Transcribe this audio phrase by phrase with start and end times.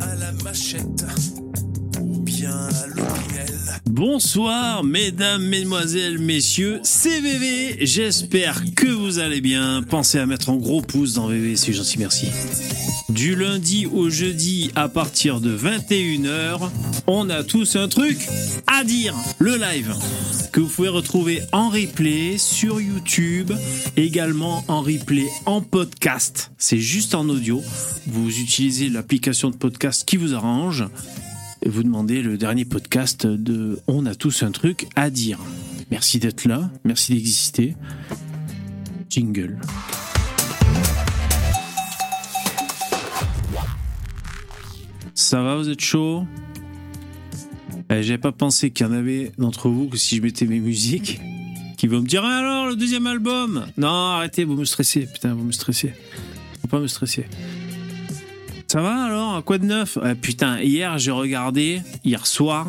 [0.00, 1.04] à la machette
[3.86, 7.78] Bonsoir, mesdames, mesdemoiselles, messieurs, c'est VV.
[7.86, 9.82] J'espère que vous allez bien.
[9.82, 12.28] Pensez à mettre un gros pouce dans VV, c'est gentil, merci.
[13.08, 16.68] Du lundi au jeudi à partir de 21h,
[17.06, 18.18] on a tous un truc
[18.66, 19.14] à dire.
[19.38, 19.94] Le live
[20.52, 23.52] que vous pouvez retrouver en replay sur YouTube,
[23.96, 26.50] également en replay en podcast.
[26.58, 27.62] C'est juste en audio.
[28.06, 30.84] Vous utilisez l'application de podcast qui vous arrange
[31.68, 35.38] vous demandez le dernier podcast de On a tous un truc à dire.
[35.90, 37.74] Merci d'être là, merci d'exister.
[39.10, 39.58] Jingle.
[45.14, 46.24] Ça va, vous êtes chaud?
[47.90, 50.60] Eh, J'avais pas pensé qu'il y en avait d'entre vous que si je mettais mes
[50.60, 51.20] musiques,
[51.76, 55.34] qui vont me dire Ah, alors le deuxième album Non, arrêtez, vous me stressez, putain,
[55.34, 55.94] vous me stressez.
[56.62, 57.26] Faut pas me stresser.
[58.76, 62.68] Ça va alors Quoi de neuf Eh, Putain, hier j'ai regardé, hier soir,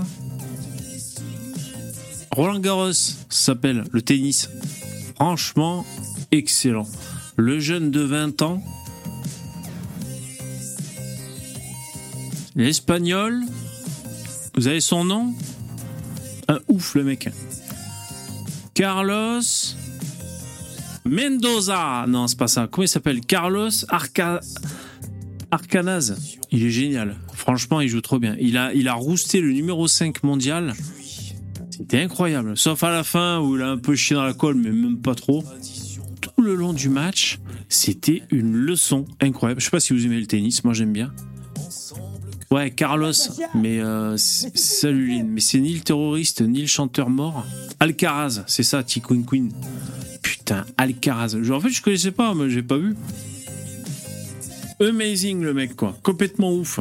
[2.32, 2.94] Roland Garros
[3.28, 4.50] s'appelle le tennis.
[5.16, 5.86] Franchement,
[6.32, 6.88] excellent.
[7.36, 8.64] Le jeune de 20 ans,
[12.56, 13.42] l'espagnol,
[14.56, 15.36] vous avez son nom
[16.48, 17.28] Un ouf le mec.
[18.76, 19.42] Carlos
[21.04, 22.06] Mendoza.
[22.08, 22.70] Non, c'est pas ça.
[22.72, 23.20] Comment il s'appelle?
[23.20, 24.40] Carlos Arca...
[25.52, 26.16] Arcanaz.
[26.52, 27.16] Il est génial.
[27.34, 28.36] Franchement, il joue trop bien.
[28.40, 30.74] Il a, il a rousté le numéro 5 mondial.
[31.70, 32.58] C'était incroyable.
[32.58, 34.98] Sauf à la fin où il a un peu chié dans la colle, mais même
[34.98, 35.44] pas trop.
[36.22, 39.62] Tout le long du match, c'était une leçon incroyable.
[39.62, 41.14] Je sais pas si vous aimez le tennis, moi j'aime bien.
[42.50, 43.12] Ouais, Carlos,
[43.56, 45.28] mais euh, salut Lynn.
[45.28, 47.46] Mais c'est ni le terroriste, ni le chanteur mort.
[47.80, 49.52] Alcaraz, c'est ça, T-Queen Queen.
[50.22, 51.36] Putain, Alcaraz.
[51.52, 52.96] En fait, je connaissais pas, mais j'ai pas vu.
[54.80, 55.98] Amazing le mec, quoi.
[56.04, 56.80] Complètement ouf.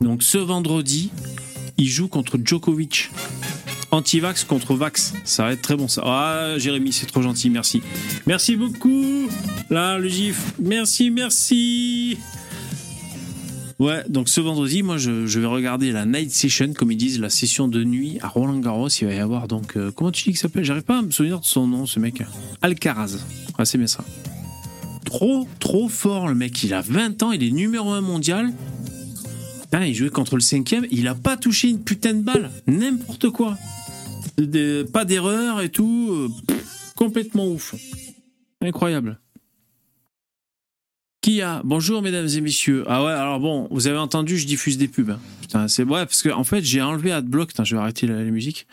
[0.00, 1.10] Donc ce vendredi,
[1.76, 3.10] il joue contre Djokovic.
[3.90, 5.14] Anti-vax contre Vax.
[5.24, 6.02] Ça va être très bon ça.
[6.04, 7.82] Ah, Jérémy, c'est trop gentil, merci.
[8.26, 9.28] Merci beaucoup.
[9.68, 10.54] Là, le gif.
[10.60, 12.16] Merci, merci.
[13.80, 17.30] Ouais, donc ce vendredi, moi, je, vais regarder la night session, comme ils disent, la
[17.30, 18.88] session de nuit à Roland Garros.
[18.88, 19.76] Il va y avoir donc.
[19.76, 20.64] euh, comment tu dis qu'il s'appelle?
[20.64, 22.22] J'arrive pas à me souvenir de son nom, ce mec.
[22.62, 23.18] Alcaraz.
[23.58, 24.04] Ouais, c'est bien ça.
[25.04, 26.62] Trop, trop fort, le mec.
[26.62, 28.52] Il a 20 ans, il est numéro 1 mondial.
[29.62, 32.50] Putain, il jouait contre le cinquième, il a pas touché une putain de balle.
[32.66, 33.56] N'importe quoi.
[34.92, 36.08] Pas d'erreur et tout.
[36.12, 36.28] euh,
[36.96, 37.74] complètement ouf.
[38.62, 39.18] Incroyable.
[41.22, 42.84] Qui a Bonjour mesdames et messieurs.
[42.86, 45.10] Ah ouais, alors bon, vous avez entendu, je diffuse des pubs.
[45.10, 45.20] hein.
[45.42, 47.48] Putain, c'est ouais parce que en fait, j'ai enlevé Adblock.
[47.48, 48.66] Putain, je vais arrêter la, la musique.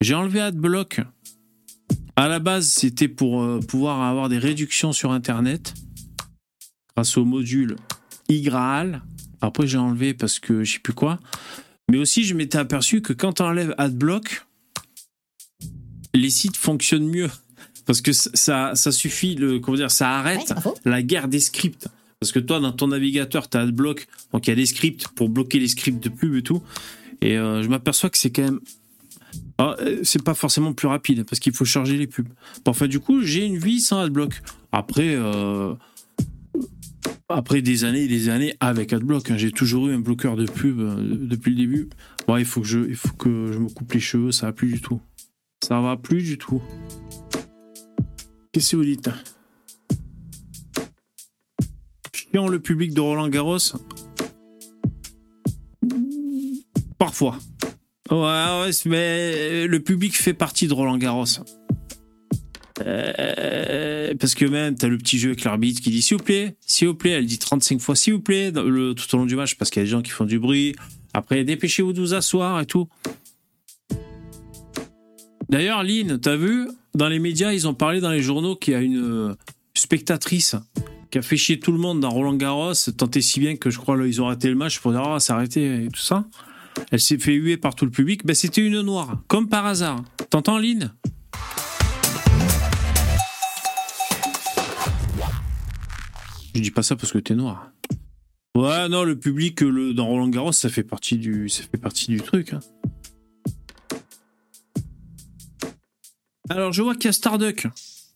[0.00, 1.00] J'ai enlevé Adblock.
[2.16, 5.74] À la base, c'était pour euh, pouvoir avoir des réductions sur internet
[6.94, 7.76] grâce au module
[8.30, 9.02] iGraal.
[9.42, 11.20] Après, j'ai enlevé parce que je sais plus quoi.
[11.90, 14.46] Mais aussi, je m'étais aperçu que quand on enlève Adblock,
[16.14, 17.30] les sites fonctionnent mieux.
[17.84, 20.52] Parce que ça, ça suffit, le, comment dire, ça arrête
[20.84, 21.86] la guerre des scripts.
[22.18, 25.06] Parce que toi, dans ton navigateur, tu as Adblock, donc il y a des scripts
[25.08, 26.62] pour bloquer les scripts de pub et tout.
[27.20, 28.60] Et euh, je m'aperçois que c'est quand même.
[29.58, 32.28] Ah, euh, c'est pas forcément plus rapide parce qu'il faut charger les pubs.
[32.66, 34.42] Enfin, du coup, j'ai une vie sans Adblock.
[34.72, 35.74] Après, euh,
[37.28, 40.44] après des années et des années avec Adblock, hein, j'ai toujours eu un bloqueur de
[40.44, 41.88] pub euh, depuis le début.
[42.26, 44.52] Bon, il faut que je, il faut que je me coupe les cheveux, ça va
[44.52, 45.00] plus du tout.
[45.64, 46.60] Ça va plus du tout.
[48.52, 49.10] Qu'est-ce que vous dites?
[52.12, 53.58] Chiant le public de Roland Garros?
[56.98, 57.38] Parfois.
[58.10, 61.24] Ouais, ouais, mais le public fait partie de Roland Garros.
[62.84, 66.56] Euh, parce que même, t'as le petit jeu avec l'arbitre qui dit s'il vous plaît,
[66.66, 69.34] s'il vous plaît, elle dit 35 fois s'il vous plaît le, tout au long du
[69.34, 70.74] match parce qu'il y a des gens qui font du bruit.
[71.14, 72.88] Après, dépêchez-vous de vous asseoir et tout.
[75.48, 78.76] D'ailleurs, Lynn, t'as vu, dans les médias, ils ont parlé dans les journaux qu'il y
[78.76, 79.34] a une euh,
[79.74, 80.56] spectatrice
[81.10, 83.78] qui a fait chier tout le monde dans Roland Garros, tant si bien que je
[83.78, 86.26] crois qu'ils ont raté le match pour dire ah, c'est arrêté et tout ça.
[86.90, 88.24] Elle s'est fait huer par tout le public.
[88.26, 90.02] Ben, c'était une noire, comme par hasard.
[90.30, 90.92] T'entends, Lynn?
[96.54, 97.70] Je dis pas ça parce que t'es noir.
[98.56, 102.20] Ouais, non, le public dans Roland Garros, ça fait partie du, ça fait partie du
[102.20, 102.54] truc.
[102.54, 102.60] hein.
[106.48, 107.66] Alors, je vois qu'il y a Starduck.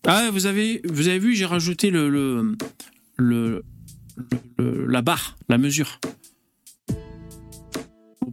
[0.07, 2.57] Ah, vous avez, vous avez vu, j'ai rajouté le, le,
[3.19, 3.65] le-
[4.87, 6.01] la barre, la mesure.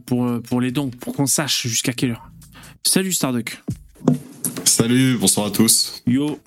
[0.06, 2.30] Pour, euh, pour les dons, pour qu'on sache jusqu'à quelle heure.
[2.82, 3.62] Salut Starduck.
[4.64, 6.02] Salut, bonsoir à tous.
[6.06, 6.38] Yo.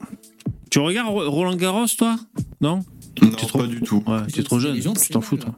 [0.69, 2.17] Tu regardes Ro- Roland Garros, toi?
[2.61, 2.83] Non?
[3.21, 4.03] Non, T'es trop- pas du tout.
[4.07, 5.53] Ouais, t'es trop jeune, tu t'en fous, toi.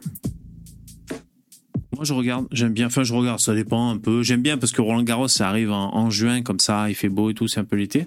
[1.94, 2.86] Moi, je regarde, j'aime bien.
[2.86, 4.22] Enfin, je regarde, ça dépend un peu.
[4.24, 7.08] J'aime bien parce que Roland Garros, ça arrive en, en juin, comme ça, il fait
[7.08, 8.06] beau et tout, c'est un peu l'été.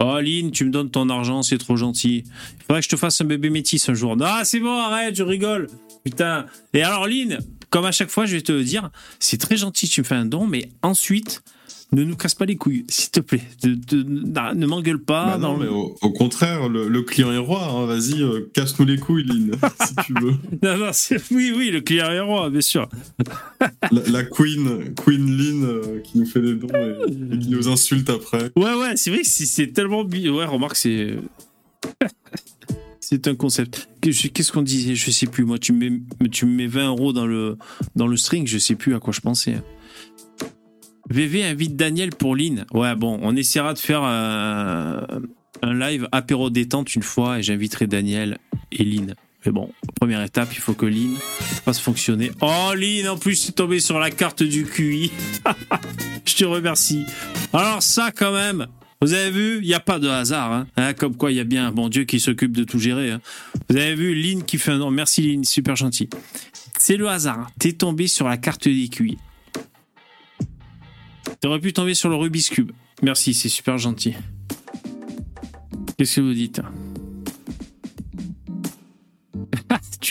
[0.00, 2.24] Oh, Aline, tu me donnes ton argent, c'est trop gentil.
[2.58, 4.14] Il faudrait que je te fasse un bébé métis un jour.
[4.20, 5.68] Ah, c'est bon, arrête, je rigole.
[6.04, 6.44] Putain.
[6.74, 7.38] Et alors, Lynn,
[7.74, 8.88] comme à chaque fois, je vais te le dire,
[9.18, 11.42] c'est très gentil, tu me fais un don, mais ensuite,
[11.90, 13.42] ne nous casse pas les couilles, s'il te plaît.
[13.64, 15.26] De- de- de- ne m'engueule pas.
[15.26, 17.64] Bah non, dans mais au, au contraire, le, le client est roi.
[17.66, 17.86] hein.
[17.86, 19.50] Vas-y, euh, casse-nous les couilles, Lynn,
[19.88, 20.34] si tu veux.
[20.62, 22.88] Non, non, c'est- oui, oui, le client est roi, bien sûr.
[23.90, 27.68] La, la Queen, Queen Lynn, euh, qui nous fait des dons et, et qui nous
[27.68, 28.52] insulte après.
[28.56, 30.02] Ouais, ouais, c'est vrai que c'est tellement.
[30.04, 31.16] Ouais, remarque, c'est.
[33.06, 33.88] c'est un concept.
[34.00, 34.94] Qu'est-ce qu'on disait?
[34.94, 35.44] Je sais plus.
[35.44, 37.58] Moi, tu me mets, mets 20 euros dans le,
[37.96, 39.56] dans le string, je sais plus à quoi je pensais.
[41.10, 42.64] VV invite Daniel pour Lynn.
[42.72, 45.02] Ouais, bon, on essaiera de faire euh,
[45.60, 48.38] un live apéro détente une fois et j'inviterai Daniel
[48.72, 49.14] et Lynn.
[49.44, 49.70] Mais bon,
[50.00, 52.30] première étape, il faut que Lynn fasse fonctionner.
[52.40, 55.12] Oh, Lynn, en plus, c'est tombé sur la carte du QI.
[56.24, 57.04] Je te remercie.
[57.52, 58.66] Alors ça, quand même,
[59.00, 60.52] vous avez vu, il n'y a pas de hasard.
[60.52, 60.66] Hein.
[60.76, 63.10] Hein, comme quoi, il y a bien un bon Dieu qui s'occupe de tout gérer.
[63.10, 63.20] hein.
[63.68, 64.90] Vous avez vu, Lynn qui fait un nom.
[64.90, 66.08] Merci Lynn, super gentil.
[66.78, 67.38] C'est le hasard.
[67.40, 67.46] hein.
[67.58, 69.18] T'es tombé sur la carte QI.
[71.40, 72.72] T'aurais pu tomber sur le Rubik's Cube.
[73.02, 74.14] Merci, c'est super gentil.
[75.98, 76.60] Qu'est-ce que vous dites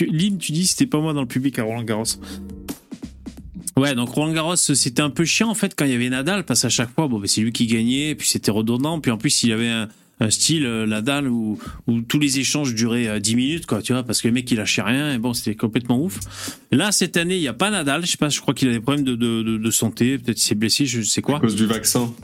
[0.00, 2.04] Lynn, tu dis c'était pas moi dans le public à Roland Garros.
[3.76, 6.44] Ouais, donc Roland Garros, c'était un peu chiant en fait quand il y avait Nadal,
[6.44, 9.18] parce qu'à chaque fois, bon, bah, c'est lui qui gagnait, puis c'était redondant, puis en
[9.18, 9.88] plus il avait un,
[10.30, 14.04] style euh, Nadal où, où tous les échanges duraient euh, 10 minutes, quoi, tu vois,
[14.04, 16.20] parce que le mec il lâchait rien, et bon, c'était complètement ouf.
[16.70, 18.72] Là, cette année, il n'y a pas Nadal, je sais pas, je crois qu'il a
[18.72, 21.40] des problèmes de, de, santé, peut-être qu'il s'est blessé, je sais À quoi.
[21.40, 22.14] cause du vaccin.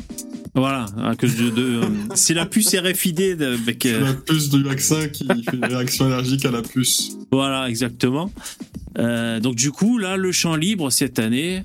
[0.61, 1.49] Voilà, à cause de.
[1.51, 1.83] de, euh,
[2.15, 3.83] c'est la puce RFID de- avec.
[3.85, 7.17] C'est euh, la puce du vaccin qui fait une réaction allergique à la puce.
[7.33, 8.31] Voilà, exactement.
[8.99, 11.63] Euh, donc du coup, là, le champ libre cette année,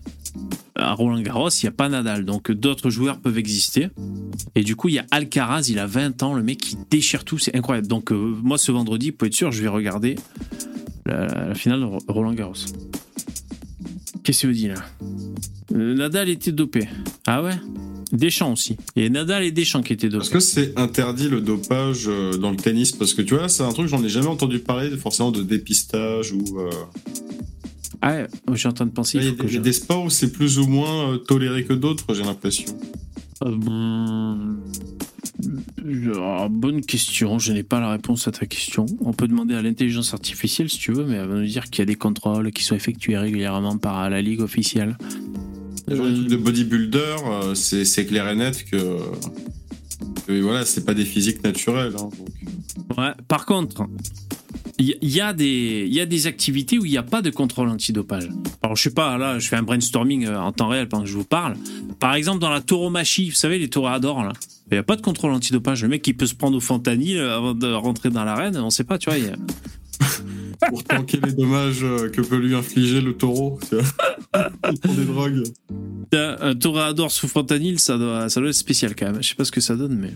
[0.77, 2.24] à Roland Garros, il n'y a pas Nadal.
[2.25, 3.89] Donc d'autres joueurs peuvent exister.
[4.56, 7.24] Et du coup, il y a Alcaraz, il a 20 ans, le mec qui déchire
[7.25, 7.88] tout, c'est incroyable.
[7.88, 10.15] Donc euh, moi, ce vendredi, pour être sûr, je vais regarder
[11.06, 12.53] la, la finale de Ro- Roland Garros.
[14.25, 14.75] Qu'est-ce que vous dit là
[15.74, 16.89] Euh, Nadal était dopé.
[17.27, 17.56] Ah ouais
[18.12, 18.75] Deschamps aussi.
[18.95, 20.24] Et Nadal et Deschamps qui étaient dopés.
[20.25, 23.63] Est-ce que c'est interdit le dopage euh, dans le tennis Parce que tu vois, c'est
[23.63, 26.60] un truc, j'en ai jamais entendu parler forcément de dépistage ou.
[26.60, 26.69] euh,
[28.01, 29.18] Ah ouais, je suis en train de penser.
[29.19, 32.13] Il y a des, je- sports où c'est plus ou moins euh, toléré que d'autres,
[32.13, 32.66] j'ai l'impression.
[33.44, 34.36] Euh,
[36.18, 38.86] ah, bonne question, je n'ai pas la réponse à ta question.
[39.01, 41.80] On peut demander à l'intelligence artificielle si tu veux, mais elle va nous dire qu'il
[41.80, 44.98] y a des contrôles qui sont effectués régulièrement par la ligue officielle.
[45.88, 48.98] Les trucs de bodybuilder, euh, c'est clair et net que.
[50.25, 51.94] que voilà, c'est pas des physiques naturelles.
[51.95, 52.13] hein, donc.
[52.98, 53.88] Ouais, par contre,
[54.78, 57.30] il y, a des il y a des activités où il n'y a pas de
[57.30, 58.30] contrôle antidopage.
[58.62, 61.10] Alors je sais pas, là je fais un brainstorming euh, en temps réel pendant que
[61.10, 61.56] je vous parle.
[62.00, 64.33] Par exemple dans la tauromachie, vous savez les toréadors là,
[64.72, 65.84] il n'y a pas de contrôle antidopage.
[65.84, 68.70] Le mec qui peut se prendre au fentanyl euh, avant de rentrer dans l'arène, on
[68.70, 69.18] sait pas, tu vois.
[69.20, 69.36] il y a-
[70.70, 73.60] Pour tanker les dommages euh, que peut lui infliger le taureau.
[73.70, 74.50] tu vois.
[74.72, 75.44] Il prend des drogues.
[76.14, 79.22] Un, un toréador sous fentanyl, ça doit, ça doit être spécial quand même.
[79.22, 80.14] Je sais pas ce que ça donne, mais.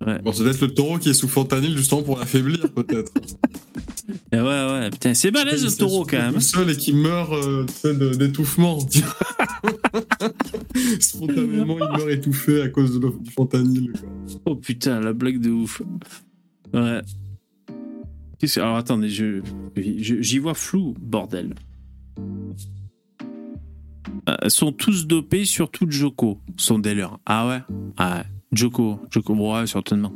[0.00, 3.12] Bon, c'est peut-être le taureau qui est sous fentanyl justement pour l'affaiblir, peut-être.
[4.32, 6.34] Ouais, ouais, putain, c'est balèze le taureau quand même.
[6.34, 7.64] Tout seul et qui meurt euh,
[8.14, 8.78] d'étouffement.
[11.00, 13.92] Spontanément, il meurt étouffé à cause de du fentanyl.
[13.92, 14.08] quoi.
[14.46, 15.80] Oh putain, la blague de ouf.
[16.72, 17.00] Ouais.
[18.38, 19.40] Qu'est-ce Alors attendez, je,
[19.76, 21.54] je- j'y vois flou, bordel.
[24.28, 26.40] Euh, sont tous dopés, surtout Joko.
[26.56, 27.18] Sont des leurs.
[27.26, 27.60] Ah ouais?
[27.96, 28.24] Ah ouais.
[28.54, 30.12] Joko, Joko, ouais, certainement.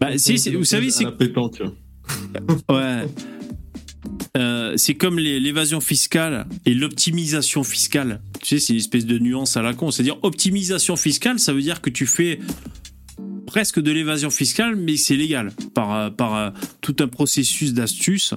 [0.00, 1.04] Bah, si, vous savez, c'est-.
[2.70, 3.06] Ouais.
[4.36, 8.20] Euh, c'est comme l'évasion fiscale et l'optimisation fiscale.
[8.40, 9.90] Tu sais, c'est une espèce de nuance à la con.
[9.90, 12.38] C'est-à-dire, optimisation fiscale, ça veut dire que tu fais
[13.48, 15.50] presque de l'évasion fiscale, mais c'est légal.
[15.74, 16.50] Par, euh, par euh,
[16.80, 18.34] tout un processus d'astuces,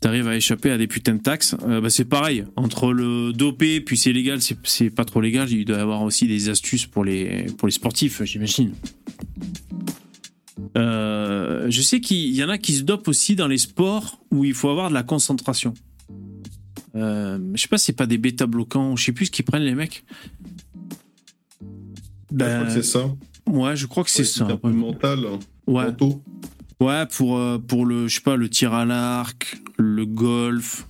[0.00, 1.54] tu arrives à échapper à des putains de taxes.
[1.68, 2.44] Euh, bah, c'est pareil.
[2.56, 5.50] Entre le dopé, puis c'est légal, c'est- pas trop légal.
[5.50, 8.72] Il doit y avoir aussi des astuces pour les, pour les sportifs, j'imagine.
[10.76, 14.44] Euh, je sais qu'il y en a qui se dopent aussi dans les sports où
[14.44, 15.74] il faut avoir de la concentration.
[16.94, 19.44] Euh, je sais pas si c'est pas des bêta bloquants, je sais plus ce qu'ils
[19.44, 20.04] prennent les mecs.
[22.30, 23.10] Ben, c'est ça.
[23.46, 24.44] Ouais, je crois que c'est Ouais, ça.
[24.46, 25.20] un peu mental.
[25.66, 26.22] Ouais, Mentaux.
[26.80, 30.86] ouais, pour euh, pour le je sais pas le tir à l'arc, le golf,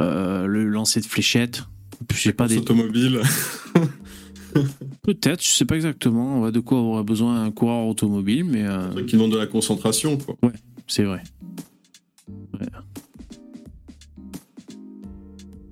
[0.00, 1.64] euh, le lancer de fléchettes.
[2.12, 3.20] Je sais pas des automobile.
[5.02, 8.90] peut-être, je sais pas exactement ouais, de quoi aurait besoin un coureur automobile, mais euh,
[8.90, 10.36] truc qui demande de la concentration, quoi.
[10.86, 11.22] C'est vrai.
[12.60, 12.66] Ouais.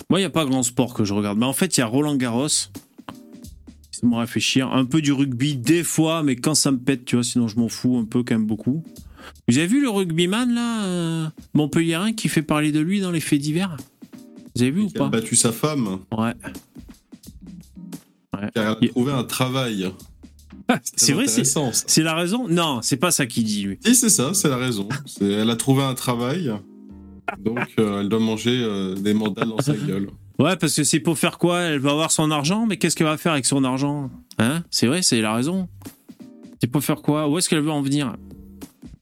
[0.08, 1.38] Moi, il n'y a pas grand sport que je regarde.
[1.38, 2.48] Mais en fait, il y a Roland Garros.
[4.02, 4.72] Me réfléchir.
[4.72, 7.58] Un peu du rugby, des fois, mais quand ça me pète, tu vois, sinon je
[7.58, 8.82] m'en fous un peu, quand même beaucoup.
[9.48, 13.20] Vous avez vu le rugbyman, là, euh, Montpellierin, qui fait parler de lui dans les
[13.20, 13.76] faits divers?
[14.56, 15.08] Vous avez vu ou Qui a pas?
[15.08, 16.32] battu sa femme, Ouais.
[18.32, 19.90] car elle a Il- trouvé un travail.
[20.96, 22.46] C'est vrai, c'est la raison?
[22.48, 23.78] Non, c'est pas ça qu'il dit, lui.
[23.84, 24.88] Si, c'est ça, c'est la raison.
[25.20, 26.52] Elle a trouvé un travail,
[27.44, 30.08] donc euh, elle doit manger euh, des mandales dans sa gueule.
[30.40, 31.60] Ouais, parce que c'est pour faire quoi?
[31.60, 34.10] Elle va avoir son argent, mais qu'est-ce qu'elle va faire avec son argent?
[34.38, 34.64] Hein?
[34.70, 35.68] C'est vrai, c'est la raison.
[36.62, 37.28] C'est pour faire quoi?
[37.28, 38.16] Où est-ce qu'elle veut en venir?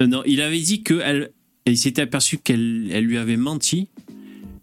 [0.02, 1.30] Euh, Non, il avait dit que elle,
[1.64, 3.88] il s'était aperçu qu'elle elle lui avait menti,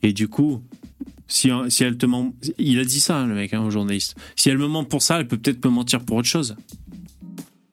[0.04, 0.62] et du coup,
[1.28, 4.18] si, elle te ment, il a dit ça, le mec, hein, au journaliste.
[4.36, 6.58] Si elle me ment pour ça, elle peut peut-être me mentir pour autre chose.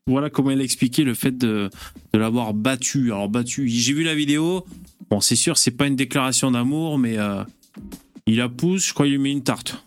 [0.07, 1.71] Voilà comment elle a expliqué le fait de,
[2.13, 3.13] de l'avoir battu.
[3.13, 4.65] Alors battu, j'ai vu la vidéo.
[5.11, 7.43] Bon, c'est sûr, c'est pas une déclaration d'amour, mais euh,
[8.27, 9.85] il la pousse, je crois qu'il lui met une tarte.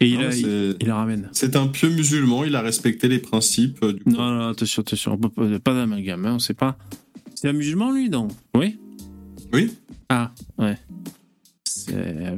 [0.00, 1.28] Et il, Non, la, c'est- il, il la ramène.
[1.32, 5.16] C'est un pieux musulman, il a respecté les principes euh, du Non, non, attention, attention,
[5.18, 6.76] pas, d'amalgame, hein, on sait pas.
[7.34, 8.28] C'est un musulman, lui, non?
[8.54, 8.78] Oui?
[9.52, 9.72] Oui
[10.08, 10.76] Ah, ouais.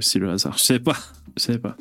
[0.00, 0.96] C'est le hasard, je sais pas.
[1.36, 1.76] Je savais pas.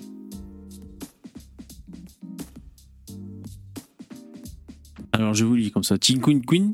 [5.12, 5.98] Alors, je vous lis comme ça.
[5.98, 6.74] Ting Queen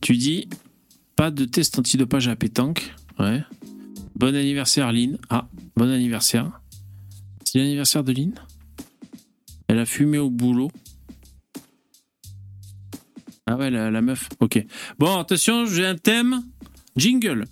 [0.00, 0.48] tu dis
[1.16, 2.94] pas de test antidopage à pétanque.
[3.18, 3.42] Ouais.
[4.18, 5.16] Bon anniversaire, Lynn.
[5.30, 6.60] Ah, bon anniversaire.
[7.44, 8.34] C'est l'anniversaire de Lynn?
[9.68, 10.72] Elle a fumé au boulot.
[13.46, 14.28] Ah ouais, la, la meuf.
[14.40, 14.66] Ok.
[14.98, 16.42] Bon, attention, j'ai un thème.
[16.96, 17.44] Jingle.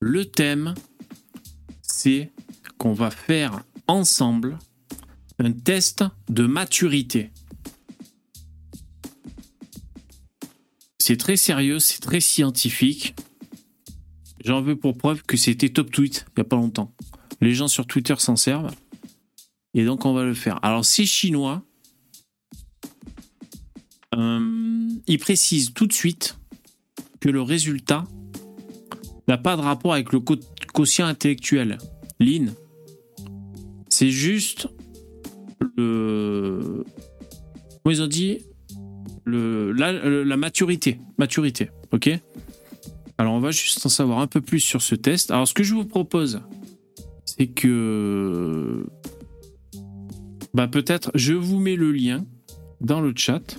[0.00, 0.74] Le thème,
[1.80, 2.32] c'est
[2.76, 4.58] qu'on va faire ensemble
[5.38, 7.30] un test de maturité.
[11.08, 13.14] C'est très sérieux, c'est très scientifique.
[14.44, 16.92] J'en veux pour preuve que c'était top tweet il n'y a pas longtemps.
[17.40, 18.70] Les gens sur Twitter s'en servent.
[19.72, 20.62] Et donc on va le faire.
[20.62, 21.62] Alors c'est chinois.
[24.16, 26.36] Euh, il précise tout de suite
[27.20, 28.04] que le résultat
[29.28, 31.78] n'a pas de rapport avec le quotient intellectuel.
[32.20, 32.52] Lynn,
[33.88, 34.68] c'est juste
[35.78, 36.84] le.
[37.82, 38.40] Comment ils ont dit?
[39.28, 40.98] Le- la maturité.
[41.18, 42.10] Maturité, ok?
[43.18, 45.30] Alors on va juste en savoir un peu plus sur ce test.
[45.30, 46.40] Alors ce que je vous propose,
[47.24, 48.86] c'est que.
[50.54, 52.24] Bah peut-être je vous mets le lien
[52.80, 53.58] dans le chat.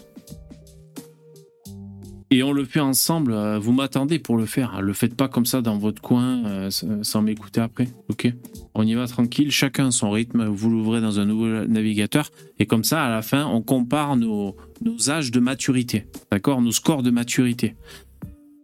[2.31, 3.31] Et on le fait ensemble.
[3.33, 4.81] euh, Vous m'attendez pour le faire.
[4.81, 7.88] Le faites pas comme ça dans votre coin euh, sans m'écouter après.
[8.09, 8.31] Ok
[8.75, 9.51] On y va tranquille.
[9.51, 10.45] Chacun son rythme.
[10.45, 12.29] Vous l'ouvrez dans un nouveau navigateur.
[12.59, 16.05] Et comme ça, à la fin, on compare nos, nos âges de maturité.
[16.31, 16.62] D'accord?
[16.62, 17.75] Nos scores de maturité.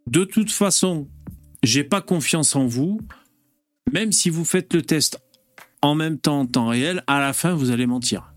[0.06, 1.08] De toute façon,
[1.64, 3.00] j'ai pas confiance en vous.
[3.92, 5.20] Même si vous faites le test
[5.82, 8.32] en même temps en temps réel, à la fin, vous allez mentir.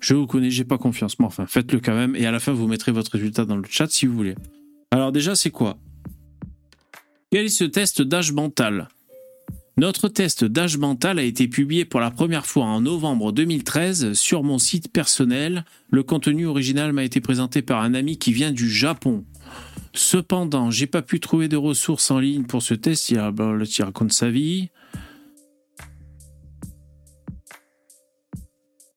[0.00, 1.18] Je vous connais, j'ai pas confiance.
[1.18, 2.16] Mais enfin, faites-le quand même.
[2.16, 4.34] Et à la fin, vous mettrez votre résultat dans le chat si vous voulez.
[4.92, 5.78] Alors déjà, c'est quoi?
[7.30, 8.88] Quel est ce test d'âge mental?
[9.78, 14.42] Notre test d'âge mental a été publié pour la première fois en novembre 2013 sur
[14.42, 15.64] mon site personnel.
[15.90, 19.24] Le contenu original m'a été présenté par un ami qui vient du Japon.
[19.94, 23.08] Cependant, j'ai pas pu trouver de ressources en ligne pour ce test.
[23.08, 24.68] Il, raconte sa vie.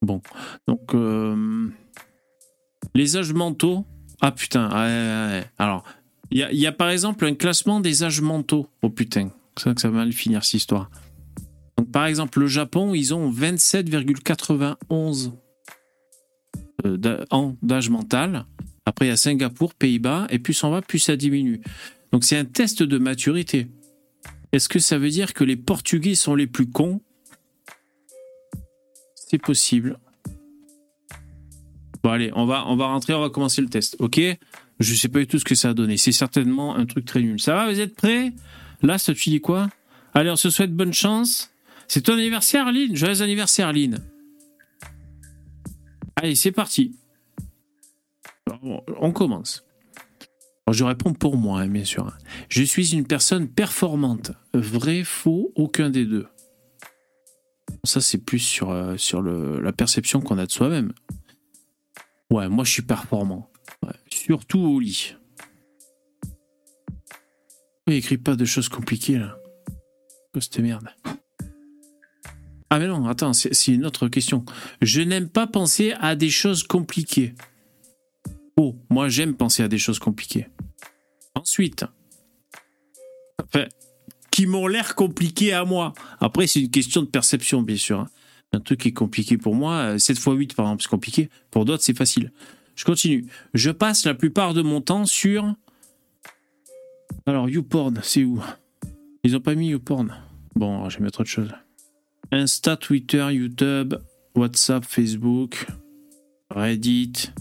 [0.01, 0.21] Bon,
[0.67, 1.69] donc euh,
[2.93, 3.85] les âges mentaux.
[4.21, 4.75] Ah putain, ouais,
[5.39, 5.83] ouais, alors
[6.31, 8.67] il y, a- par exemple un classement des âges mentaux.
[8.81, 10.89] Oh putain, c'est vrai que ça va mal finir cette histoire.
[11.77, 15.33] Donc par exemple, le Japon, ils ont 27,91
[16.85, 18.45] euh, ans d'âge mental.
[18.85, 21.61] Après, il y a Singapour, Pays-Bas, et plus on va, plus ça diminue.
[22.11, 23.67] Donc c'est un test de maturité.
[24.51, 27.01] Est-ce que ça veut dire que les Portugais sont les plus cons?
[29.15, 29.99] C'est possible.
[32.05, 34.21] Bon allez, on va, on va rentrer, on va commencer le test, ok?
[34.79, 35.97] Je sais pas du tout ce que ça a donné.
[35.97, 37.41] C'est certainement un truc très nul.
[37.41, 38.31] Ça va, vous êtes prêts?
[38.83, 39.69] Là, ça tu dis quoi?
[40.13, 41.49] Allez, on se souhaite bonne chance.
[41.87, 42.95] C'est ton anniversaire, Lynn?
[42.95, 43.97] Joyeux anniversaire, Lynn.
[46.15, 46.95] Allez, c'est parti.
[48.61, 49.65] On commence.
[50.71, 52.15] Je réponds pour moi, hein, bien sûr.
[52.49, 54.31] Je suis une personne performante.
[54.53, 56.27] Vrai, faux, aucun des deux.
[57.83, 60.93] Ça, c'est plus sur, euh, sur le- la perception qu'on a de soi-même.
[62.31, 63.49] Ouais, moi, je suis performant.
[64.09, 65.15] Surtout au lit.
[67.87, 69.37] Il écrit pas de choses compliquées, là.
[70.33, 70.87] Quoi, cette merde
[72.69, 74.43] Ah, mais non, attends, c'est une autre question.
[74.81, 77.35] Je n'aime pas penser à des choses compliquées.
[78.57, 80.47] Oh, moi, j'aime penser à des choses compliquées.
[81.35, 81.85] Ensuite,
[83.43, 83.65] Enfin,
[84.31, 85.93] qui m'ont l'air compliqués à moi.
[86.19, 88.07] Après, c'est une question de perception, bien sûr.
[88.55, 91.29] Un truc qui est compliqué pour moi, euh, 7 x 8 par exemple, c'est compliqué.
[91.51, 92.31] Pour d'autres, c'est facile.
[92.75, 93.25] Je continue.
[93.53, 95.53] Je passe la plupart de mon temps sur.
[97.25, 98.41] Alors, YouPorn, c'est où?
[99.23, 100.15] Ils ont pas mis YouPorn?
[100.55, 101.49] Bon, je vais mettre autre chose.
[102.31, 103.95] Insta, Twitter, YouTube,
[104.35, 105.67] WhatsApp, Facebook,
[106.49, 107.31] Reddit,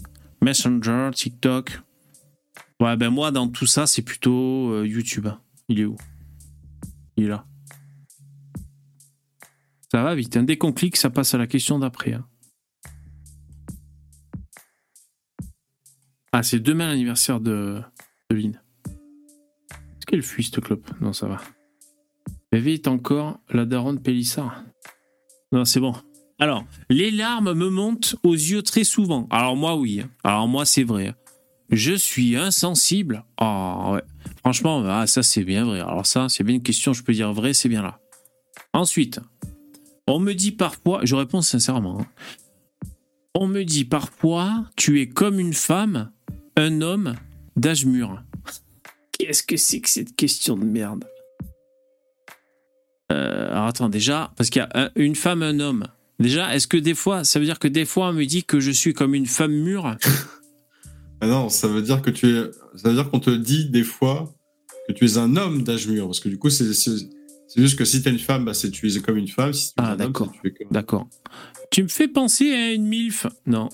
[0.41, 1.79] Messenger, TikTok.
[2.81, 5.29] Ouais, ben moi, dans tout ça, c'est plutôt euh, YouTube.
[5.69, 5.95] Il est où?
[7.15, 7.45] Il est là.
[9.95, 10.35] Ça va vite.
[10.35, 10.43] hein.
[10.43, 12.11] Dès qu'on clique, ça passe à la question d'après.
[12.15, 12.25] hein.
[16.33, 17.81] Ah, c'est demain l'anniversaire de,
[18.29, 18.37] de.
[18.37, 18.55] Est-ce
[20.05, 20.85] qu'elle fuit cette clope?
[20.99, 21.39] Non, ça va.
[22.51, 24.65] Bébé est encore la daronne Pélissard.
[25.53, 25.93] Non, c'est bon.
[26.39, 29.29] Alors, les larmes me montent aux yeux très souvent.
[29.31, 30.01] Alors moi, oui.
[30.01, 30.09] hein.
[30.25, 31.15] Alors moi, c'est vrai.
[31.69, 33.23] Je suis insensible.
[33.37, 34.03] Ah ouais.
[34.39, 35.79] Franchement, ah, ça c'est bien vrai.
[35.79, 38.01] Alors ça, c'est bien une question, je peux dire vrai, c'est bien là.
[38.73, 39.21] Ensuite,
[40.07, 42.07] on me dit parfois, je réponds sincèrement, hein.
[43.33, 46.11] on me dit parfois, tu es comme une femme,
[46.55, 47.15] un homme
[47.55, 48.21] d'âge mûr.
[49.17, 51.05] Qu'est-ce que c'est que cette question de merde?
[53.11, 55.85] Euh, Alors attends, déjà, parce qu'il y a un- une femme, un homme.
[56.19, 58.59] Déjà, est-ce que des fois, ça veut dire que des fois on me dit que
[58.59, 59.97] je suis comme une femme mûre?
[61.21, 62.11] Ah non, ça veut dire qu'on
[63.19, 64.35] te dit des fois
[64.85, 66.05] que tu es un homme d'âge mûr.
[66.07, 66.73] Parce que du coup, c'est-
[67.47, 69.53] c'est juste que si tu es une femme, bah, c'est tu es comme une femme.
[69.53, 70.31] Si tu es Ah, d'accord.
[70.41, 70.51] comme.
[70.71, 71.07] D'accord.
[71.71, 73.69] Tu me fais penser à une MILF Non.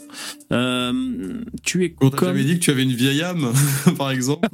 [0.52, 2.30] Euh, tu es t'as comme...
[2.30, 3.52] jamais dit que tu avais une vieille âme,
[3.98, 4.48] par exemple.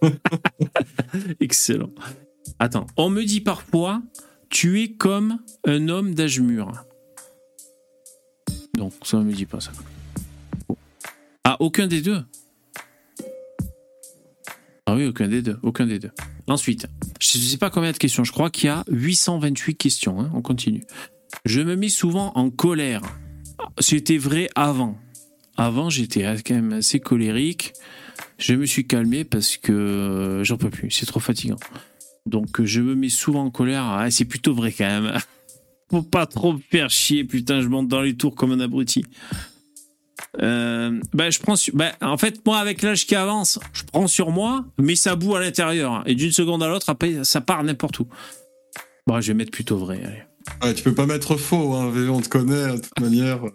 [1.40, 1.90] Excellent.
[2.58, 4.02] Attends, on me dit parfois,
[4.48, 6.72] tu es comme un homme d'âge mûr.
[8.76, 9.72] Donc, ça on me dit pas ça.
[11.44, 12.22] Ah, aucun des deux
[14.90, 16.10] Ah oui, aucun des deux, aucun des deux.
[16.48, 16.88] Ensuite,
[17.20, 20.32] je ne sais pas combien de questions, je crois qu'il y a 828 questions, hein,
[20.34, 20.82] on continue.
[21.44, 23.00] Je me mets souvent en colère.
[23.78, 24.98] C'était vrai avant.
[25.56, 27.72] Avant, j'étais quand même assez colérique.
[28.38, 31.58] Je me suis calmé parce que euh, j'en peux plus, c'est trop fatigant.
[32.26, 33.84] Donc je me mets souvent en colère.
[33.84, 35.16] Ah, c'est plutôt vrai quand même.
[35.92, 39.04] Faut pas trop faire chier, putain, je monte dans les tours comme un abruti.
[40.42, 44.06] Euh, bah, je prends sur- bah, en fait, moi, avec l'âge qui avance, je prends
[44.06, 46.02] sur moi, mais ça boue à l'intérieur.
[46.06, 48.06] Et d'une seconde à l'autre, après, ça part n'importe où.
[49.06, 50.00] Bon, je vais mettre plutôt vrai.
[50.04, 50.22] Allez.
[50.62, 53.40] Ouais, tu peux pas mettre faux, hein, on te connaît de toute manière.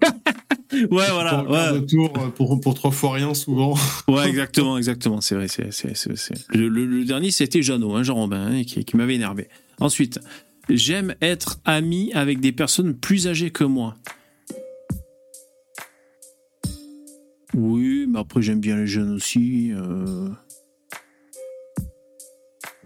[0.73, 1.43] Ouais, voilà.
[1.43, 3.75] Ouais, de tour euh, pour, pour trois fois rien, souvent.
[4.09, 5.21] ouais exactement, exactement.
[5.21, 5.47] C'est vrai.
[5.47, 8.83] c'est c'est- c'est- c'est- Le, le- le dernier, c'était Jeannot, hein, Jean Robin, hein, qui,
[8.83, 9.47] qui m'avait énervé.
[9.79, 10.19] Ensuite,
[10.67, 13.95] j'aime être ami avec des personnes plus âgées que moi.
[17.55, 19.71] Oui, mais après, j'aime bien les jeunes aussi.
[19.73, 20.29] euh.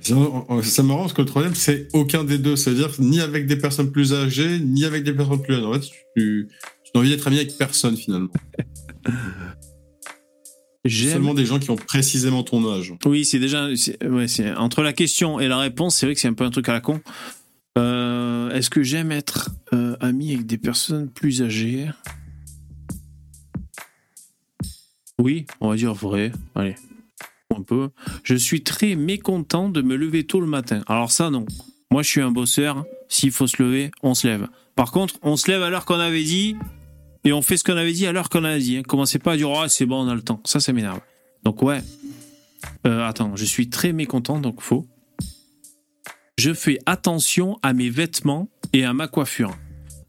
[0.02, 2.56] C'est marrant parce que le troisième, c'est aucun des deux.
[2.56, 5.66] C'est-à-dire ni avec des personnes plus âgées, ni avec des personnes plus jeunes.
[5.66, 6.48] En fait, tu,
[6.94, 8.30] n'as envie d'être ami avec personne finalement.
[10.88, 12.94] Seulement des gens qui ont précisément ton âge.
[13.06, 13.68] Oui, c'est déjà.
[13.68, 14.26] Ouais,
[14.58, 16.74] entre la question et la réponse, c'est vrai que c'est un peu un truc à
[16.74, 17.02] la con.
[17.78, 21.90] Euh, Est-ce que j'aime être euh, ami avec des personnes plus âgées?
[25.20, 26.32] Oui, on va dire vrai.
[26.56, 26.76] Allez,
[27.56, 27.90] un peu.
[28.24, 30.82] Je suis très mécontent de me lever tôt le matin.
[30.88, 31.46] Alors ça, non.
[31.92, 32.86] Moi, je suis un bosseur.
[33.10, 34.48] S'il faut se lever, on se lève.
[34.76, 36.56] Par contre, on se lève à l'heure qu'on avait dit
[37.26, 38.78] et on fait ce qu'on avait dit à l'heure qu'on avait dit.
[38.78, 38.84] hein.
[38.84, 40.42] Commencez pas à dire oh c'est bon, on a le temps.
[40.46, 41.02] Ça, ça m'énerve.
[41.44, 41.82] Donc ouais.
[42.88, 44.88] Euh, attends, je suis très mécontent, donc faux.
[46.38, 49.54] Je fais attention à mes vêtements et à ma coiffure.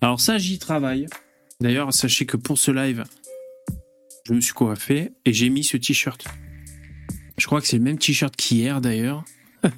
[0.01, 1.07] Alors ça, j'y travaille.
[1.61, 3.05] D'ailleurs, sachez que pour ce live,
[4.31, 6.25] je me suis coiffé et j'ai mis ce t-shirt.
[7.37, 9.25] Je crois que c'est le même t-shirt qu'hier d'ailleurs.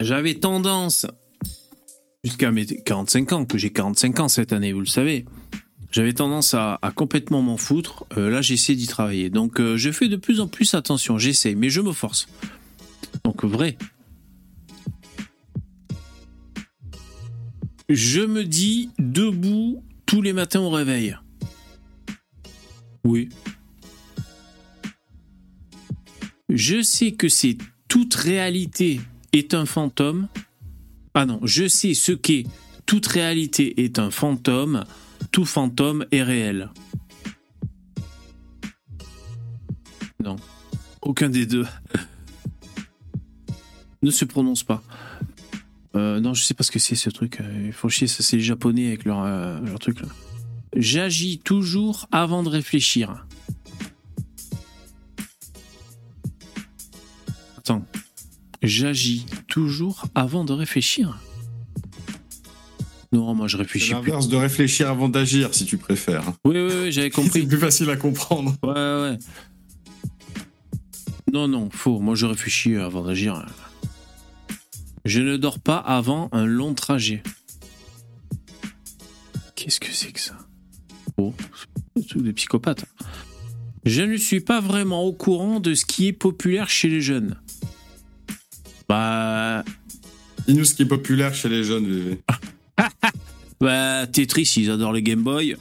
[0.00, 1.06] J'avais tendance,
[2.22, 5.24] jusqu'à mes 45 ans, que j'ai 45 ans cette année, vous le savez,
[5.90, 8.06] j'avais tendance à, complètement m'en foutre.
[8.16, 9.30] Euh, là, j'essaie d'y travailler.
[9.30, 11.18] Donc, euh, je fais de plus en plus attention.
[11.18, 12.28] J'essaie, mais je me force.
[13.24, 13.76] Donc, vrai.
[17.88, 21.16] Je me dis debout tous les matins au réveil.
[23.04, 23.28] Oui.
[26.48, 29.00] Je sais que c'est toute réalité
[29.32, 30.28] est un fantôme.
[31.14, 32.44] Ah non, je sais ce qu'est
[32.86, 34.84] toute réalité est un fantôme
[35.32, 36.70] tout fantôme est réel.
[40.22, 40.36] Non.
[41.02, 41.66] Aucun des deux.
[44.02, 44.82] ne se prononce pas.
[45.96, 47.40] Euh, non, je sais pas ce que c'est ce truc.
[47.40, 50.08] Euh, Il faut chier, ça c'est les japonais avec leur, euh, leur truc là.
[50.76, 53.26] J'agis toujours avant de réfléchir.
[57.58, 57.84] attends.
[58.62, 61.18] J'agis toujours avant de réfléchir.
[63.12, 63.94] Non, moi je C'est réfléchis plus.
[63.94, 66.24] l'inverse de réfléchir avant d'agir, si tu préfères.
[66.44, 67.46] Oui, oui, oui, j'avais C'est compris.
[67.46, 68.54] plus facile à comprendre.
[68.62, 69.18] Ouais, ouais.
[71.32, 72.00] Non, non, faux.
[72.00, 73.44] Moi, je réfléchis avant d'agir.
[75.06, 77.22] Je ne dors pas avant un long trajet.
[79.54, 80.36] Qu'est-ce que c'est que ça?
[81.16, 81.32] Oh,
[81.96, 82.84] c'est tout des psychopathes.
[83.84, 87.36] Je ne suis pas vraiment au courant de ce qui est populaire chez les jeunes.
[88.88, 89.64] Bah,
[90.48, 92.20] Dis-nous ce qui est populaire chez les jeunes, VV.
[93.60, 95.56] Bah, Tetris, ils adorent les Game Boy.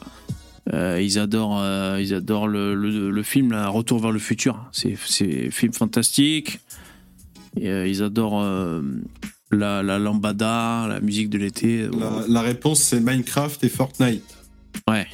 [0.73, 4.67] Euh, ils adorent, euh, ils adorent le, le- le film là, Retour vers le futur.
[4.73, 6.60] C'est, c'est un film fantastique.
[7.58, 8.81] Et, euh, ils adorent euh,
[9.51, 11.88] la, la lambada, la musique de l'été.
[11.97, 14.23] La, la réponse, c'est Minecraft et Fortnite.
[14.88, 15.08] Ouais.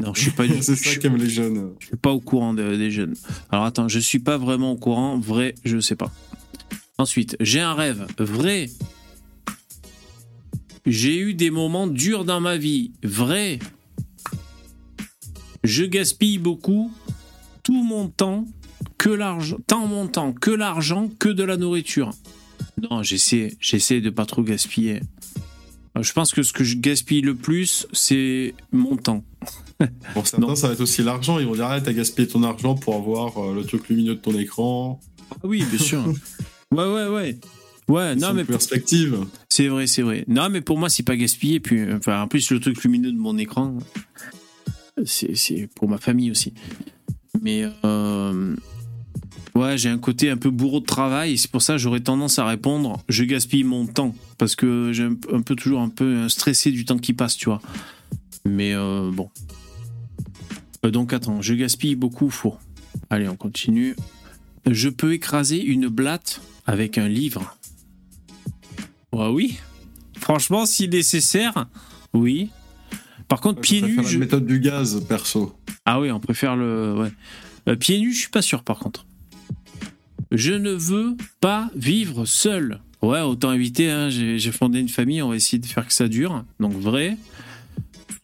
[0.00, 1.72] Non, je suis pas, du- c'est ça qu'aiment les jeunes.
[1.80, 3.14] je suis pas au courant de- des jeunes.
[3.50, 5.18] Alors attends, je suis pas vraiment au courant.
[5.18, 6.12] Vrai, je sais pas.
[6.98, 8.06] Ensuite, j'ai un rêve.
[8.18, 8.68] Vrai.
[10.86, 12.92] J'ai eu des moments durs dans ma vie.
[13.02, 13.58] Vrai.
[15.62, 16.92] Je gaspille beaucoup.
[17.62, 18.44] Tout mon temps,
[18.98, 22.10] que l'argent, tant mon temps, que l'argent, que de la nourriture.
[22.82, 25.00] Non, j'essaie, j'essaie de pas trop gaspiller.
[25.96, 29.24] Euh, Je pense que ce que je gaspille le plus, c'est mon temps.
[30.14, 30.54] Pour certains, Non.
[30.56, 31.38] ça va être aussi l'argent.
[31.38, 34.20] Ils vont dire, ah, t'as gaspillé ton argent pour avoir euh, le truc lumineux de
[34.20, 35.00] ton écran.
[35.30, 36.04] Ah oui, bien sûr.
[36.72, 37.38] ouais, ouais, ouais.
[37.86, 39.18] Ouais, non, mais perspective.
[39.50, 40.24] c'est vrai, c'est vrai.
[40.26, 41.60] Non, mais pour moi, c'est pas gaspillé.
[41.60, 43.76] Puis, euh, enfin, en plus, le truc lumineux de mon écran,
[45.04, 46.54] c'est c'est pour ma famille aussi.
[47.42, 48.56] Mais, euh,
[49.54, 51.38] ouais, j'ai un côté un peu bourreau de travail.
[51.38, 54.14] C'est pour ça que j'aurais tendance à répondre je gaspille mon temps.
[54.38, 57.60] Parce que j'ai un, peu toujours un peu stressé du temps qui passe, tu vois.
[58.44, 59.30] Mais euh, bon.
[60.84, 62.56] Euh, donc, attends, je gaspille beaucoup, faux.
[63.10, 63.96] Allez, on continue.
[64.70, 67.56] Je peux écraser une blatte avec un livre.
[69.12, 69.58] Ouais, oui.
[70.18, 71.66] Franchement, si nécessaire,
[72.12, 72.50] oui.
[73.28, 74.00] Par contre, pieds nus.
[74.06, 75.54] je- la méthode du gaz, perso.
[75.84, 76.94] Ah oui, on préfère le.
[76.98, 77.12] Ouais.
[77.68, 79.06] Euh, pieds nus, je suis pas sûr par contre.
[80.34, 82.80] Je ne veux pas vivre seul.
[83.02, 83.88] Ouais, autant éviter.
[83.90, 86.44] hein, J'ai fondé une famille, on va essayer de faire que ça dure.
[86.58, 87.16] Donc vrai.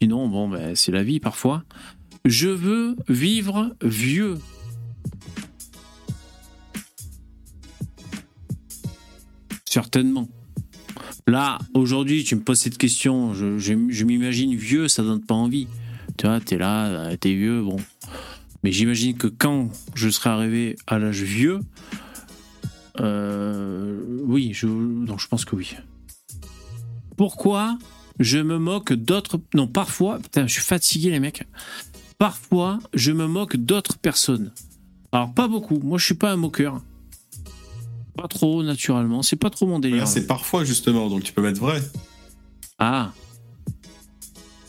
[0.03, 1.63] Sinon, bon, ben, c'est la vie parfois.
[2.25, 4.39] Je veux vivre vieux.
[9.65, 10.29] Certainement.
[11.27, 15.69] Là, aujourd'hui, tu me poses cette question, je m'imagine vieux, ça donne pas envie.
[16.17, 17.77] Tu vois, t'es là, euh, t'es vieux, bon.
[18.63, 21.61] Mais j'imagine que quand je serai arrivé à l'âge vieux,
[23.01, 25.75] euh, oui, je, non, je pense que oui.
[27.17, 27.79] Pourquoi
[28.19, 29.41] je me moque d'autres...
[29.55, 31.45] Non, parfois, putain, je suis fatigué les mecs.
[32.19, 34.53] Parfois, je me moque d'autres personnes.
[35.13, 35.79] Alors, pas beaucoup.
[35.79, 36.83] Moi, je suis pas un moqueur.
[38.15, 39.23] Pas trop, naturellement.
[39.23, 40.07] C'est pas trop mon délire.
[40.07, 41.81] C'est parfois, justement, donc tu peux mettre vrai.
[42.79, 43.13] Ah,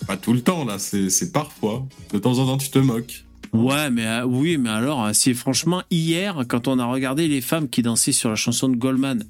[0.07, 1.87] pas tout le temps, là, c'est parfois.
[2.11, 3.25] De temps en temps, tu te moques.
[3.53, 7.41] Ouais, mais euh, oui, mais alors, euh, c'est franchement hier, quand on a regardé les
[7.41, 9.25] femmes qui dansaient sur la chanson de Goldman.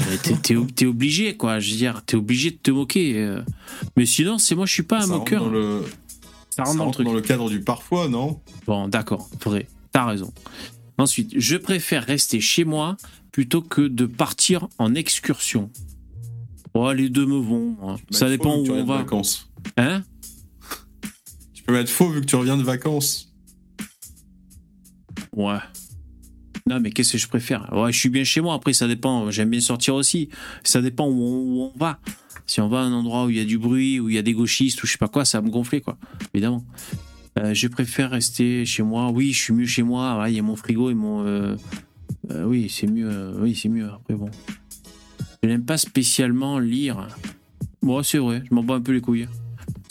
[0.00, 0.16] euh,
[0.74, 1.60] T'es, obligé, quoi.
[1.60, 3.36] Je veux dire, t'es obligé de te moquer.
[3.96, 5.44] Mais sinon, c'est moi, je suis pas un ça rentre, moqueur.
[5.44, 5.84] dans le,
[6.50, 7.06] Ça ça rentre dans le rentre truc.
[7.06, 8.40] dans le cadre du parfois, non?
[8.66, 9.66] Bon, d'accord, vrai.
[9.92, 10.32] T'as raison.
[10.96, 12.96] Ensuite, je préfère rester chez moi
[13.32, 15.70] plutôt que de partir en excursion.
[16.74, 17.76] Ouais, les deux me vont.
[17.86, 17.96] hein.
[18.10, 18.98] Ça dépend où on va.
[18.98, 19.50] vacances.
[19.76, 20.02] Hein?
[21.52, 23.31] Tu peux mettre faux vu que tu reviens de vacances.
[25.36, 25.58] Ouais.
[26.68, 27.68] Non, mais qu'est-ce que je préfère?
[27.72, 28.54] Ouais, je suis bien chez moi.
[28.54, 29.30] Après, ça dépend.
[29.30, 30.28] J'aime bien sortir aussi.
[30.62, 31.98] Ça dépend où on, va.
[32.46, 34.18] Si on va à un endroit où il y a du bruit, où il y
[34.18, 35.96] a des gauchistes, ou je sais pas quoi, ça va me gonfler, quoi.
[36.34, 36.64] Évidemment.
[37.38, 39.10] Euh, je préfère rester chez moi.
[39.10, 40.14] Oui, je suis mieux chez moi.
[40.14, 41.24] Voilà, Il y a mon frigo et mon.
[41.26, 41.56] euh,
[42.30, 43.32] euh, oui, c'est mieux.
[43.40, 43.88] oui, c'est mieux.
[43.88, 44.30] Après, bon.
[45.42, 47.08] Je n'aime pas spécialement lire.
[47.80, 48.44] Bon, c'est vrai.
[48.48, 49.26] Je m'en bats un peu les couilles.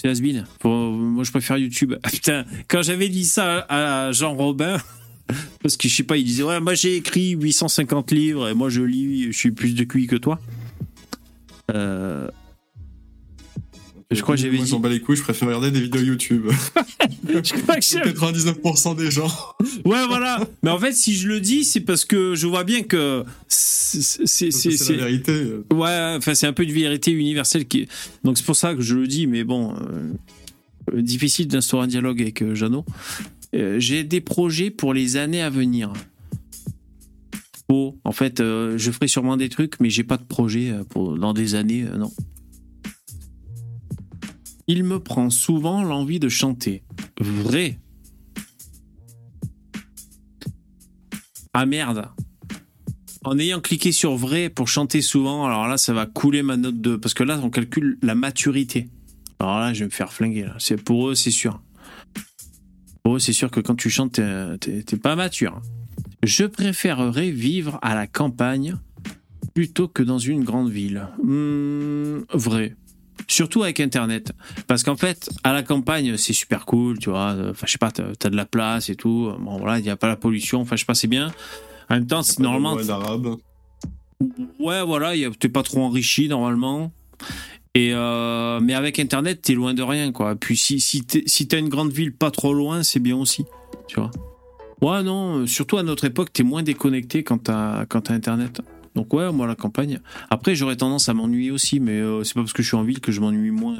[0.01, 0.13] C'est.
[0.61, 1.95] Faut- Moi, je préfère YouTube.
[2.03, 4.77] Ah, putain, quand j'avais dit ça à Jean Robin.
[5.61, 8.69] Parce que je sais pas, il disait Ouais, moi j'ai écrit 850 livres et moi
[8.69, 10.39] je lis, je suis plus de QI que toi.
[11.73, 12.27] Euh,
[14.11, 16.01] Je crois que j'avais Moi, dit- j'en bats les couilles, je préfère regarder des vidéos
[16.01, 16.47] YouTube.
[17.29, 19.31] je crois que j'ai- 99% des gens.
[19.85, 20.45] Ouais, voilà.
[20.63, 24.25] Mais en fait, si je le dis, c'est parce que je vois bien que c'est.
[24.27, 24.49] c'est-
[24.95, 25.31] la vérité.
[25.73, 27.87] Ouais, enfin, c'est un peu une vérité universelle qui.
[28.25, 29.75] Donc, c'est pour ça que je le dis, mais bon,
[30.93, 32.83] euh, difficile d'instaurer un dialogue avec euh, Jeannot.
[33.53, 35.91] Euh, J'ai des projets pour les années à venir.
[37.69, 37.99] Faux.
[38.03, 41.17] En fait, euh, je ferai sûrement des trucs, mais j'ai pas de projet euh, pour,
[41.17, 42.11] dans des années, non.
[44.67, 46.83] Il me prend souvent l'envie de chanter.
[47.19, 47.77] Vrai.
[51.53, 52.07] Ah merde.
[53.25, 56.79] en ayant cliqué sur vrai pour chanter souvent, alors là, ça va couler ma note
[56.79, 56.95] de.
[56.95, 58.87] Parce que là, on calcule la maturité.
[59.39, 60.47] Alors là, je vais me faire flinguer.
[60.59, 61.61] C'est pour eux, c'est sûr.
[63.03, 64.19] Pour eux, c'est sûr que quand tu chantes,
[64.59, 65.61] t'es- pas mature.
[66.23, 68.75] Je préférerais vivre à la campagne
[69.55, 71.07] plutôt que dans une grande ville.
[71.23, 72.75] Hmm, vrai.
[73.27, 74.33] Surtout avec Internet.
[74.67, 77.35] Parce qu'en fait, à la campagne, c'est super cool, tu vois.
[77.51, 79.31] Enfin, je sais pas, t'as de la place et tout.
[79.39, 80.61] Bon, voilà, il n'y a pas la pollution.
[80.61, 81.31] Enfin, je sais pas, c'est bien.
[81.89, 82.75] En même temps, c'est normalement.
[82.75, 83.37] d'arabe.
[84.59, 86.91] Ouais, voilà, t'es pas trop enrichi normalement.
[87.77, 90.35] Euh, mais avec Internet, t'es loin de rien, quoi.
[90.35, 91.03] Puis si, si,
[91.47, 93.45] t'as une grande ville pas trop loin, c'est bien aussi,
[93.87, 94.11] tu vois.
[94.81, 98.61] Ouais, non, euh, surtout à notre époque, t'es moins déconnecté quand t'as quand t'as Internet.
[98.95, 99.99] Donc ouais, moi la campagne.
[100.29, 102.83] Après, j'aurais tendance à m'ennuyer aussi, mais euh, c'est pas parce que je suis en
[102.83, 103.77] ville que je m'ennuie moins.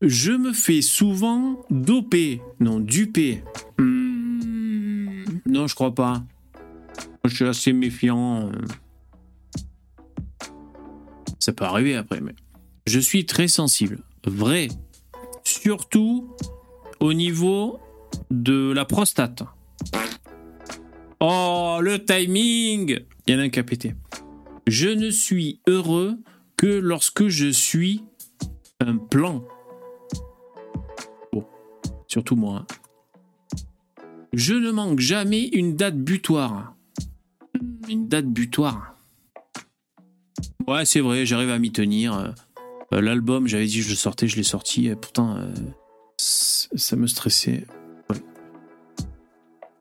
[0.00, 3.42] Je me fais souvent doper, non duper.
[3.78, 6.22] Hmm, non, je crois pas.
[7.24, 8.48] Je suis assez méfiant.
[8.48, 8.52] euh.
[11.40, 12.34] Ça peut arriver après, mais
[12.86, 14.00] je suis très sensible.
[14.26, 14.68] Vrai.
[15.44, 16.34] Surtout
[17.00, 17.78] au niveau
[18.30, 19.42] de la prostate.
[21.20, 23.94] Oh, le timing Il y en a un qui a pété.
[24.66, 26.18] Je ne suis heureux
[26.56, 28.02] que lorsque je suis
[28.80, 29.44] un plan.
[31.32, 31.44] Bon,
[32.08, 32.64] surtout moi.
[32.70, 34.04] hein.
[34.32, 36.74] Je ne manque jamais une date butoir.
[37.88, 38.96] Une date butoir.
[40.66, 42.34] Ouais, c'est vrai, j'arrive à m'y tenir.
[42.92, 44.86] Euh, L'album, j'avais dit je le sortais, je l'ai sorti.
[44.86, 45.52] et pourtant, euh,
[46.18, 47.66] ça me stressait.
[48.10, 48.16] Ouais.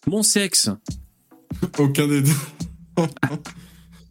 [0.08, 0.70] Mon sexe,
[1.78, 2.32] Aucun des deux.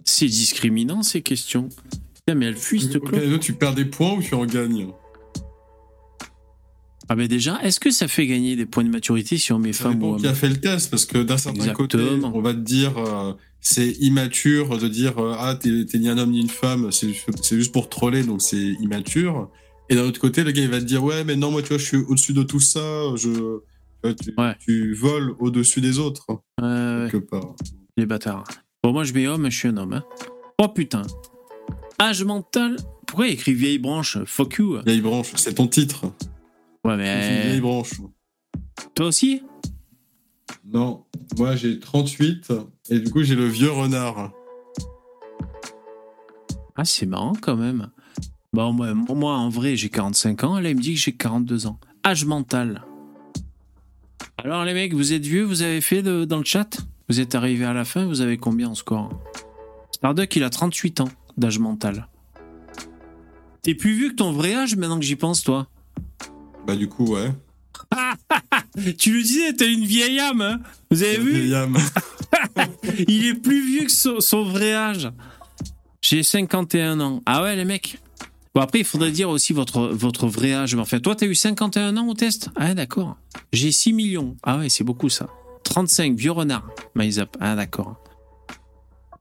[0.04, 1.68] c'est discriminant ces questions.
[2.14, 4.88] Putain, mais elle fuit cette deux, tu perds des points ou tu en gagnes
[7.08, 9.72] Ah, mais déjà, est-ce que ça fait gagner des points de maturité si on met
[9.72, 12.40] Ça femme ou qui a homme fait le test, parce que d'un certain côté, on
[12.40, 13.32] va te dire euh,
[13.64, 17.08] c'est immature de dire euh, ah t'es t'es ni un homme ni une femme, c'est
[17.40, 19.50] c'est juste pour troller, donc c'est immature.
[19.88, 21.68] Et d'un autre côté, le gars il va te dire ouais mais non moi tu
[21.68, 22.80] vois je suis au-dessus de tout ça,
[23.16, 23.60] je
[24.20, 24.56] tu, Ouais.
[24.58, 26.26] tu voles au-dessus des autres
[26.60, 27.54] Euh, quelque part.
[27.96, 28.44] Les bâtards.
[28.82, 29.92] Bon, moi je mets homme, je suis un homme.
[29.92, 30.04] hein.
[30.58, 31.02] Oh putain.
[32.00, 32.76] Âge mental.
[33.06, 34.18] Pourquoi il écrit vieille branche?
[34.24, 34.78] Fuck you.
[34.84, 36.06] Vieille branche, c'est ton titre.
[36.84, 37.60] Ouais, une vieille mais.
[37.60, 37.92] branche.
[38.96, 39.42] Toi aussi?
[40.64, 41.04] Non,
[41.36, 42.52] moi j'ai 38
[42.90, 44.32] et du coup j'ai le vieux renard.
[46.76, 47.90] Ah, c'est marrant quand même.
[48.54, 50.58] Bon, moi, moi, en vrai, j'ai 45 ans.
[50.58, 51.78] Là, il me dit que j'ai 42 ans.
[52.04, 52.82] Âge mental.
[54.38, 56.78] Alors, les mecs, vous êtes vieux Vous avez fait de- dans le chat?
[57.08, 59.10] Vous êtes arrivé à la fin Vous avez combien en score?
[59.92, 62.08] Starduck, il a 38 ans d'âge mental.
[63.62, 65.68] T'es plus vieux que ton vrai âge maintenant que j'y pense, toi?
[66.66, 67.30] Bah du coup ouais.
[68.98, 70.60] Tu le disais, t'as une vieille âme, hein?
[70.90, 71.32] Vous avez vu?
[71.32, 71.76] Vieille âme.
[73.08, 75.10] Il est plus vieux que son, vrai âge.
[76.00, 77.22] J'ai 51 ans.
[77.26, 77.98] Ah ouais, les mecs
[78.54, 80.74] Bon, après, il faudrait dire aussi votre, vrai âge.
[80.74, 82.50] Mais Enfin, toi, t'as eu 51 ans au test?
[82.56, 83.16] Ah, d'accord.
[83.52, 84.36] J'ai 6 millions.
[84.42, 85.28] Ah ouais, c'est beaucoup, ça.
[85.64, 86.68] 35, vieux renard.
[86.94, 87.36] MyZap.
[87.40, 87.96] Ah, d'accord.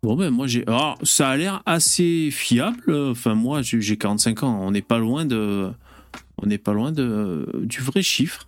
[0.03, 0.65] Bon, ben, moi, j'ai.
[0.67, 2.93] Alors, ça a l'air assez fiable.
[3.11, 4.59] Enfin, moi, j'ai 45 ans.
[4.61, 5.71] On n'est pas loin de.
[6.41, 8.47] On n'est pas loin de, du vrai chiffre.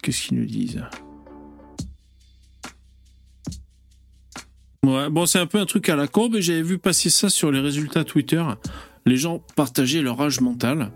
[0.00, 0.82] Qu'est-ce qu'ils nous disent
[4.84, 7.28] Ouais, bon, c'est un peu un truc à la courbe et j'avais vu passer ça
[7.28, 8.42] sur les résultats Twitter.
[9.06, 10.90] Les gens partageaient leur âge mental.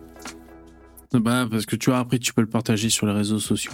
[1.13, 3.73] Bah, parce que tu vois, après, tu peux le partager sur les réseaux sociaux.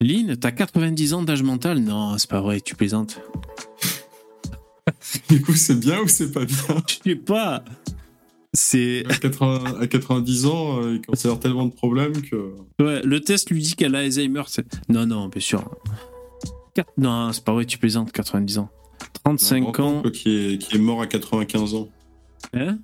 [0.00, 1.80] Lynn, t'as 90 ans d'âge mental?
[1.80, 3.20] Non, c'est pas vrai, tu plaisantes.
[5.28, 6.82] Du coup c'est bien ou c'est pas bien?
[6.86, 7.62] Je sais pas.
[8.58, 9.04] C'est.
[9.08, 12.54] à, 80 à 90 ans, euh, il commence à avoir tellement de problèmes que.
[12.80, 14.42] Ouais, le test lui dit qu'elle a Alzheimer.
[14.88, 15.64] Non, non, bien sûr.
[16.74, 18.68] Quatre- Non, c'est pas vrai, tu plaisantes, 90 ans.
[19.00, 20.02] J'ai un 35 ans.
[20.12, 21.88] qui est, qui est mort à 95 ans.
[22.54, 22.78] Hein?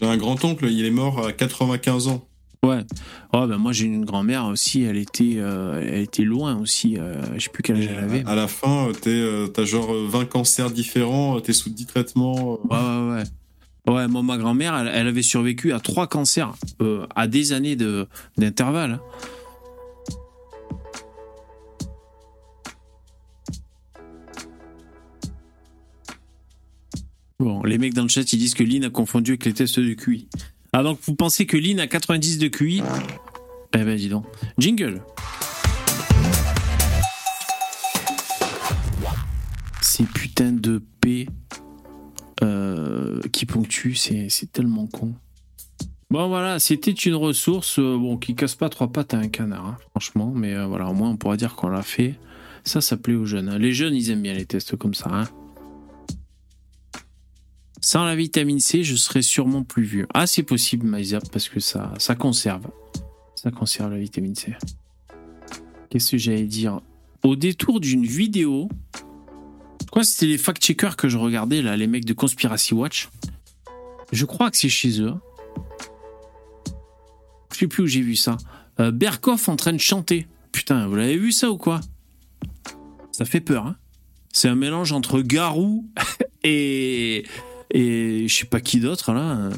[0.00, 2.26] J'ai un grand-oncle, il est mort à 95 ans.
[2.62, 2.84] Ouais.
[3.32, 6.98] Oh, ben moi j'ai une grand-mère aussi, elle était, euh, elle était loin aussi.
[6.98, 8.22] euh, je sais plus quel âge elle avait.
[8.26, 12.58] À la fin, euh, t'as genre euh, 20 cancers différents, t'es sous 10 traitements.
[12.70, 13.22] Ouais, ouais, ouais.
[13.86, 17.76] Ouais, moi, ma grand-mère, elle, avait survécu à trois cancers, euh, à des années
[18.36, 19.00] d'intervalle.
[27.38, 29.80] Bon, les mecs dans le chat, ils disent que Lynn a confondu avec les tests
[29.80, 30.28] de QI.
[30.74, 32.82] Ah, donc vous pensez que Lynn a 90 de QI?
[33.74, 34.26] Eh ben, dis donc.
[34.58, 35.02] Jingle
[39.80, 41.28] Ces putains de P
[42.42, 45.14] euh, qui ponctuent, c'est tellement con.
[46.10, 49.64] Bon voilà, c'était une ressource euh, bon, qui casse pas trois pattes à un canard,
[49.64, 52.16] hein, franchement, mais euh, voilà, au moins on pourra dire qu'on l'a fait.
[52.64, 53.48] Ça, ça plaît aux jeunes.
[53.48, 53.58] hein.
[53.58, 55.08] Les jeunes, ils aiment bien les tests comme ça.
[55.12, 55.28] hein.
[57.80, 60.06] Sans la vitamine C, je serais sûrement plus vieux.
[60.12, 62.66] Ah, c'est possible, Maïzap, parce que ça, ça conserve.
[63.36, 64.54] Ça conserve la vitamine C.
[65.88, 66.80] Qu'est-ce que j'allais dire?
[67.22, 68.68] Au détour d'une vidéo,
[69.90, 73.08] que c'était les fact-checkers que je regardais, là, les mecs de Conspiracy Watch.
[74.12, 75.14] Je crois que c'est chez eux.
[77.52, 78.36] Je sais plus où j'ai vu ça.
[78.78, 80.26] Euh, Berkoff en train de chanter.
[80.52, 81.80] Putain, vous l'avez vu ça ou quoi?
[83.12, 83.76] Ça fait peur, hein
[84.32, 85.88] C'est un mélange entre Garou
[86.44, 87.24] et.
[87.70, 89.50] et je sais pas qui d'autre, là.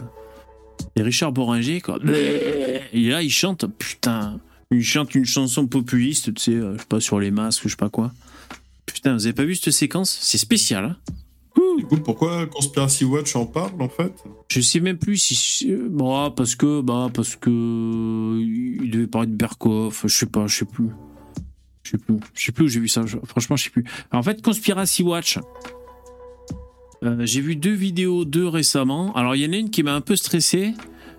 [0.97, 1.99] Et Richard Boringer, quoi.
[2.05, 4.40] Et là, il chante, putain.
[4.71, 7.68] Il chante une chanson populiste, tu sais, euh, je sais pas, sur les masques, je
[7.68, 8.12] sais pas quoi.
[8.87, 10.16] Putain, vous avez pas vu cette séquence?
[10.21, 10.97] C'est spécial, hein
[11.79, 14.12] Du coup, pourquoi Conspiracy Watch en parle en fait?
[14.49, 15.73] Je sais même plus si.
[15.90, 16.81] Bon, ah, parce que.
[16.81, 17.51] Bah, parce que.
[18.40, 20.88] Il devait parler de Berkoff, je sais pas, je sais plus.
[21.85, 22.16] Je sais plus.
[22.35, 23.85] Je sais plus où j'ai vu ça, je- franchement, je sais plus.
[24.11, 25.38] Alors, en fait, Conspiracy Watch.
[27.05, 29.12] euh, j'ai vu deux vidéos d'eux récemment.
[29.14, 30.75] Alors, il y en a une qui m'a un peu stressé.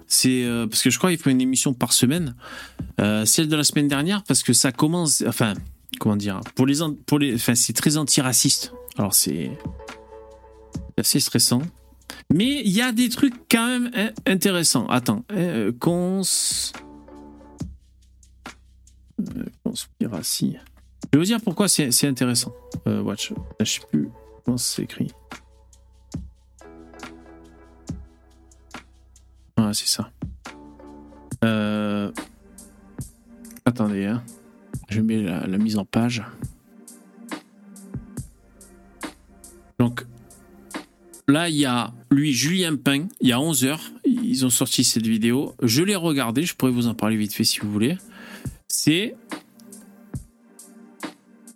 [0.08, 2.36] C'est euh, parce que je crois qu'il faut une émission par semaine.
[3.02, 5.23] Euh, celle de la semaine dernière, parce que ça commence.
[5.28, 5.54] Enfin,
[5.99, 6.77] comment dire Pour les.
[7.06, 8.73] Pour les enfin, c'est très antiraciste.
[8.97, 9.51] Alors, c'est.
[10.97, 11.62] assez stressant.
[12.32, 13.91] Mais il y a des trucs quand même
[14.25, 14.88] intéressants.
[14.88, 16.21] Attends, euh, cons...
[19.19, 20.58] euh, Conspiracy.
[21.12, 22.53] Je vais vous dire pourquoi c'est intéressant.
[22.88, 23.34] Euh, watch.
[23.60, 24.10] Je sais plus
[24.45, 25.12] comment c'est écrit.
[29.58, 30.10] Ah, c'est ça.
[33.65, 34.23] Attendez, hein.
[34.93, 36.23] Je mets la, la mise en page.
[39.79, 40.06] Donc,
[41.29, 44.84] Là, il y a lui, Julien Pain, il y a 11 heures, ils ont sorti
[44.84, 45.56] cette vidéo.
[45.63, 47.97] Je l'ai regardée, je pourrais vous en parler vite fait si vous voulez.
[48.67, 49.15] C'est.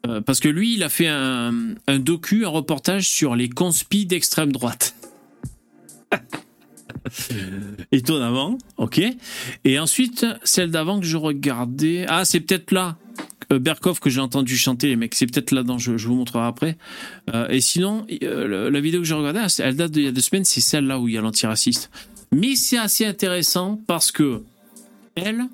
[0.07, 4.05] euh, parce que lui, il a fait un, un docu, un reportage sur les conspis
[4.05, 4.95] d'extrême droite.
[7.91, 9.01] Étonnamment, ok.
[9.65, 12.05] Et ensuite, celle d'avant que je regardais.
[12.07, 12.97] Ah, c'est peut-être là.
[13.51, 16.77] Euh, Berkoff que j'ai entendu chanter, les mecs, c'est peut-être là-dedans, je, vous montrerai après.
[17.33, 20.11] Euh, et sinon, euh, la vidéo que j'ai regardée, elle- elle date d'il y a
[20.11, 21.89] deux semaines, c'est celle-là où il y a l'antiraciste.
[22.33, 24.43] Mais c'est assez intéressant parce que
[25.15, 25.45] elle,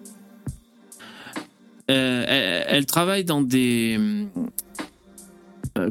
[1.88, 4.00] elle, travaille dans des.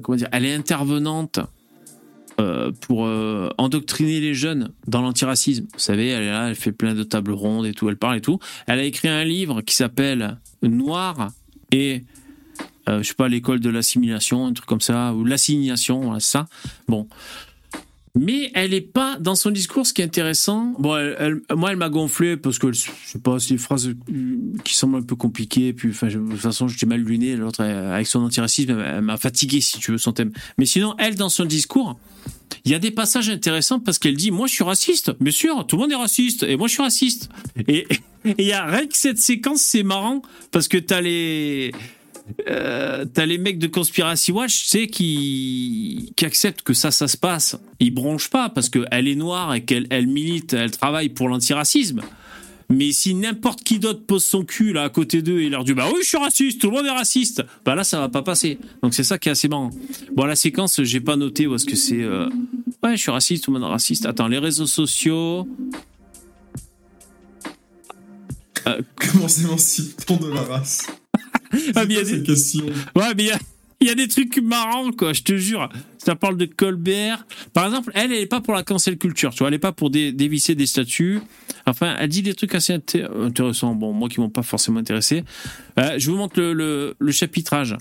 [0.03, 1.39] comment dire Elle est intervenante
[2.81, 3.09] pour
[3.59, 5.67] endoctriner les jeunes dans l'antiracisme.
[5.73, 8.17] Vous savez, elle est là, elle fait plein de tables rondes et tout, elle parle
[8.17, 8.41] et tout.
[8.67, 11.31] Elle a écrit un livre qui s'appelle Noir
[11.73, 12.05] et
[12.89, 16.47] euh, je sais pas, l'école de l'assimilation, un truc comme ça, ou l'assignation, ça.
[16.89, 17.09] Bon.
[18.15, 19.87] Mais elle est pas dans son discours.
[19.87, 20.99] Ce qui est intéressant, bon,
[21.57, 23.95] moi, elle m'a gonflé parce que je sais pas, c'est des phrases euh,
[24.65, 25.73] qui semblent un peu compliquées.
[25.73, 27.37] Puis, de toute façon, j'étais mal luné.
[27.37, 30.33] L'autre, avec son antiracisme, elle m'a fatigué, si tu veux, son thème.
[30.59, 31.99] Mais sinon, elle, dans son discours,
[32.65, 35.12] il y a des passages intéressants parce qu'elle dit, moi, je suis raciste.
[35.21, 37.29] Bien sûr, tout le monde est raciste, et moi, je suis raciste.
[37.69, 37.87] Et
[38.38, 41.73] il y a rien que cette séquence, c'est marrant parce que t'as les
[42.49, 47.59] euh, t'as les mecs de Conspiracy Watch, qui, qui acceptent que ça, ça se passe.
[47.81, 52.01] Ils bronchent pas parce qu'elle est noire et qu'elle elle milite, elle travaille pour l'antiracisme.
[52.75, 55.75] Mais si n'importe qui d'autre pose son cul là à côté d'eux et leur dit
[55.75, 58.23] bah oui je suis raciste, tout le monde est raciste, bah là ça va pas
[58.23, 58.59] passer.
[58.83, 59.71] Donc c'est ça qui est assez marrant.
[60.15, 62.03] Bon la séquence j'ai pas noté est-ce que c'est.
[62.03, 62.29] euh,
[62.83, 64.07] Ouais je suis raciste, tout le monde est raciste.
[64.07, 65.47] Attends les réseaux sociaux.
[68.97, 70.87] Comment s'émancipe-t-on de la race?
[71.75, 72.61] Ah, mais il y a des-
[72.97, 73.39] Ouais, mais il y a-
[73.83, 75.68] il y, a des trucs marrants, quoi, je te jure.
[75.99, 77.27] Ça parle de Colbert.
[77.53, 79.73] Par exemple, elle, elle est pas pour la cancel culture, tu vois, elle est pas
[79.73, 81.21] pour dé- dévisser des statuts.
[81.66, 85.25] Enfin, elle dit des trucs assez inté- intéressants, bon, moi qui m'ont pas forcément intéressé.
[85.79, 87.77] Euh, je vous montre le, chapitrage.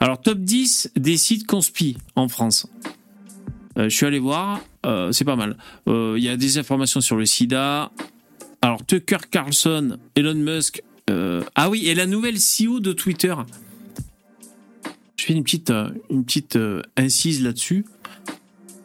[0.00, 2.66] Alors, top 10 des sites conspi en France.
[3.78, 5.56] Euh, je suis allé voir, euh, c'est pas mal.
[5.86, 7.92] Il y a des informations sur le sida.
[8.60, 10.82] Alors, Tucker Carlson, Elon Musk.
[11.08, 13.34] ah oui, et la nouvelle CEO de Twitter.
[15.22, 17.84] Je fais une petite, euh, une petite euh, incise là-dessus.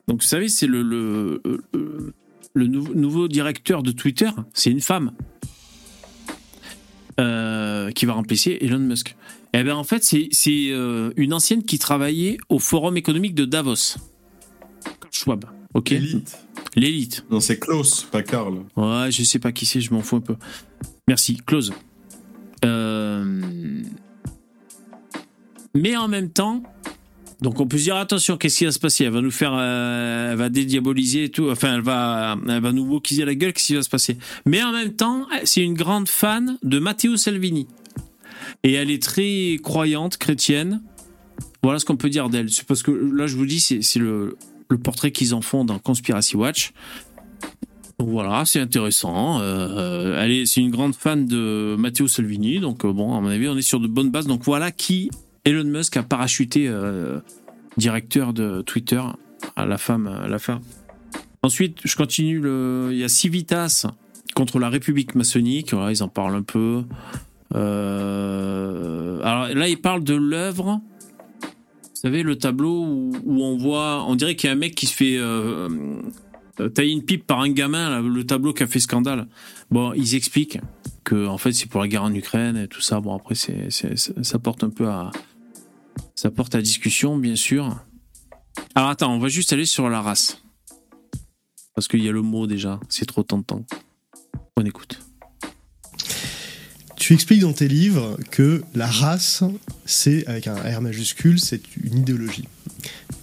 [0.08, 1.42] Donc, vous savez, c'est le, le,
[1.74, 2.14] le,
[2.54, 5.14] le nou- nouveau directeur de Twitter, c'est une femme
[7.20, 9.16] euh, qui va remplacer Elon Musk.
[9.54, 13.46] Et bien, en fait, c'est c'est, euh, une ancienne qui travaillait au Forum économique de
[13.46, 13.98] Davos.
[15.10, 16.38] Schwab, ok Élite.
[16.76, 17.26] L'élite.
[17.32, 18.60] Non, c'est Klaus, pas Karl.
[18.76, 20.36] Ouais, je sais pas qui c'est, je m'en fous un peu.
[21.08, 21.74] Merci, close.
[22.64, 23.82] Euh,
[25.78, 26.64] Mais en même temps,
[27.42, 29.04] Donc on peut se dire attention, qu'est-ce qui va se passer?
[29.04, 31.50] Elle va nous faire, euh, elle va dédiaboliser et tout.
[31.52, 33.54] Enfin, elle va, elle va nous wokaiser la gueule.
[33.54, 34.18] Qu'est-ce qui va se passer?
[34.46, 37.68] Mais en même temps, c'est une grande fan de Matteo Salvini
[38.64, 40.82] et elle est très croyante, chrétienne.
[41.62, 42.48] Voilà ce qu'on peut dire d'elle.
[42.68, 44.36] Parce que là, je vous dis, c'est le,
[44.70, 46.72] le portrait qu'ils en font dans Conspiracy Watch.
[48.00, 49.42] Donc voilà, c'est intéressant.
[49.42, 53.28] Euh, elle est, c'est une grande fan de Matteo Salvini, donc euh, bon, à mon
[53.28, 54.28] avis, on est sur de bonnes bases.
[54.28, 55.10] Donc voilà qui
[55.48, 57.20] Elon Musk a parachuté euh,
[57.78, 59.02] directeur de Twitter
[59.56, 60.60] à la femme, à la fin.
[61.42, 62.42] Ensuite, je continue.
[62.92, 63.86] Il y a Civitas
[64.36, 65.74] contre la République maçonnique.
[65.90, 66.84] Ils en parlent un peu.
[67.56, 70.82] Euh, alors là, ils parlent de l'œuvre.
[71.42, 74.86] Vous savez, le tableau où, on voit, on dirait qu'il y a un mec qui
[74.86, 75.70] se fait euh,
[76.60, 79.28] euh, tailler une pipe par un gamin, le tableau qui a fait scandale.
[79.72, 80.60] Bon, ils expliquent
[81.04, 83.00] que en fait c'est pour la guerre en Ukraine et tout ça.
[83.00, 85.12] Bon, après, ça porte un peu à,
[86.18, 87.80] ça porte à discussion, bien sûr.
[88.74, 90.42] Alors attends, on va juste aller sur la race.
[91.76, 93.64] Parce qu'il y a le mot déjà, c'est trop tentant.
[94.58, 95.00] On écoute.
[96.96, 99.44] Tu expliques dans tes livres que la race,
[99.86, 102.48] c'est, avec un R majuscule, c'est une idéologie.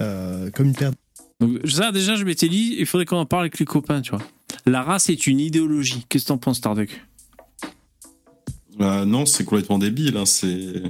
[0.00, 0.92] Euh, comme une paire
[1.40, 4.12] Donc, ça, déjà, je m'étais dit, il faudrait qu'on en parle avec les copains, tu
[4.12, 4.22] vois.
[4.66, 6.06] La race est une idéologie.
[6.08, 7.04] Qu'est-ce que t'en penses, Tarduck
[8.78, 10.16] Bah, non, c'est complètement débile.
[10.16, 10.80] hein, C'est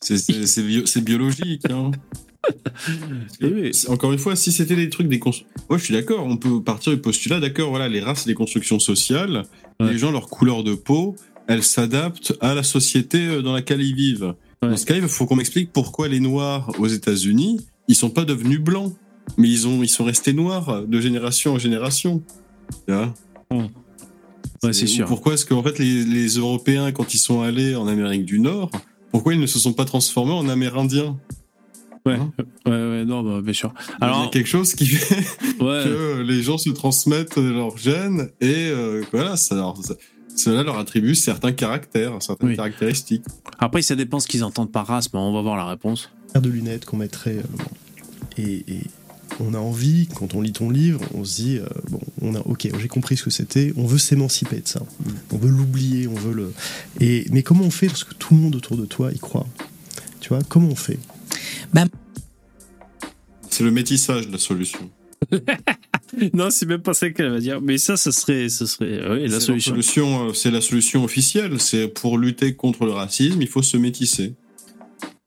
[0.00, 1.62] c'est- c'est- c'est bio- c'est biologique.
[1.70, 1.90] hein.
[3.40, 3.70] Eh oui.
[3.88, 5.32] Encore une fois, si c'était des trucs des cons-
[5.68, 6.24] moi je suis d'accord.
[6.24, 7.70] On peut partir du postulat, d'accord.
[7.70, 9.42] Voilà, les races, des constructions sociales.
[9.80, 9.92] Ouais.
[9.92, 11.14] Les gens, leur couleur de peau,
[11.46, 14.34] elles s'adaptent à la société euh, dans laquelle ils vivent.
[14.62, 14.70] Ouais.
[14.70, 18.24] Dans ce cas, il faut qu'on m'explique pourquoi les Noirs aux États-Unis, ils sont pas
[18.24, 18.94] devenus blancs,
[19.36, 22.22] mais ils ont, ils sont restés noirs de génération en génération.
[24.62, 25.06] Ouais, c'est sûr.
[25.06, 28.70] Pourquoi est-ce qu'en fait les, les Européens, quand ils sont allés en Amérique du Nord,
[29.12, 31.16] pourquoi ils ne se sont pas transformés en Amérindiens
[32.06, 32.32] Ouais, Hein
[32.64, 33.74] ouais, ouais, non, bah, bien sûr.
[33.88, 35.16] Il y a Alors, quelque chose qui fait
[35.60, 39.94] ouais, que les gens se transmettent leurs gènes et euh, voilà, ça, leur- ça-
[40.36, 42.56] cela leur attribue certains caractères, certaines Oui.
[42.56, 43.24] caractéristiques.
[43.58, 46.10] après, ça dépend ce qu'ils entendent par race, mais on va voir la réponse.
[46.32, 47.38] paire de lunettes qu'on mettrait.
[47.38, 48.80] euh, et, et
[49.40, 52.40] on a envie, quand on lit ton livre, on se dit, euh, bon, on a,
[52.40, 54.82] ok, j'ai compris ce que c'était, on veut s'émanciper de ça,
[55.32, 56.52] on veut l'oublier, on veut le.
[57.00, 59.46] Et, mais comment on fait Parce que tout le monde autour de toi y croit.
[60.20, 60.98] Tu vois, comment on fait?
[63.50, 64.90] C'est le métissage la solution.
[66.34, 67.60] non, c'est même pas ça qu'elle va dire.
[67.60, 69.72] Mais ça, ce serait, ce serait, oui, la solution.
[69.72, 71.60] solution, euh, c'est la solution officielle.
[71.60, 74.34] C'est pour lutter contre le racisme, il faut se métisser.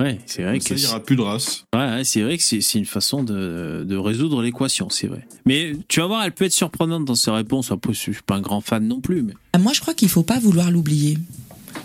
[0.01, 1.65] Ouais, c'est vrai que ça, il n'y aura plus de race.
[1.75, 5.27] Ouais, ouais, c'est vrai que c'est c'est une façon de, de résoudre l'équation, c'est vrai.
[5.45, 7.71] Mais tu vas voir, elle peut être surprenante dans ses réponses.
[7.71, 9.21] Après, je suis pas un grand fan non plus.
[9.21, 9.33] Mais...
[9.53, 11.17] Ah, Moi, je crois qu'il faut pas vouloir l'oublier.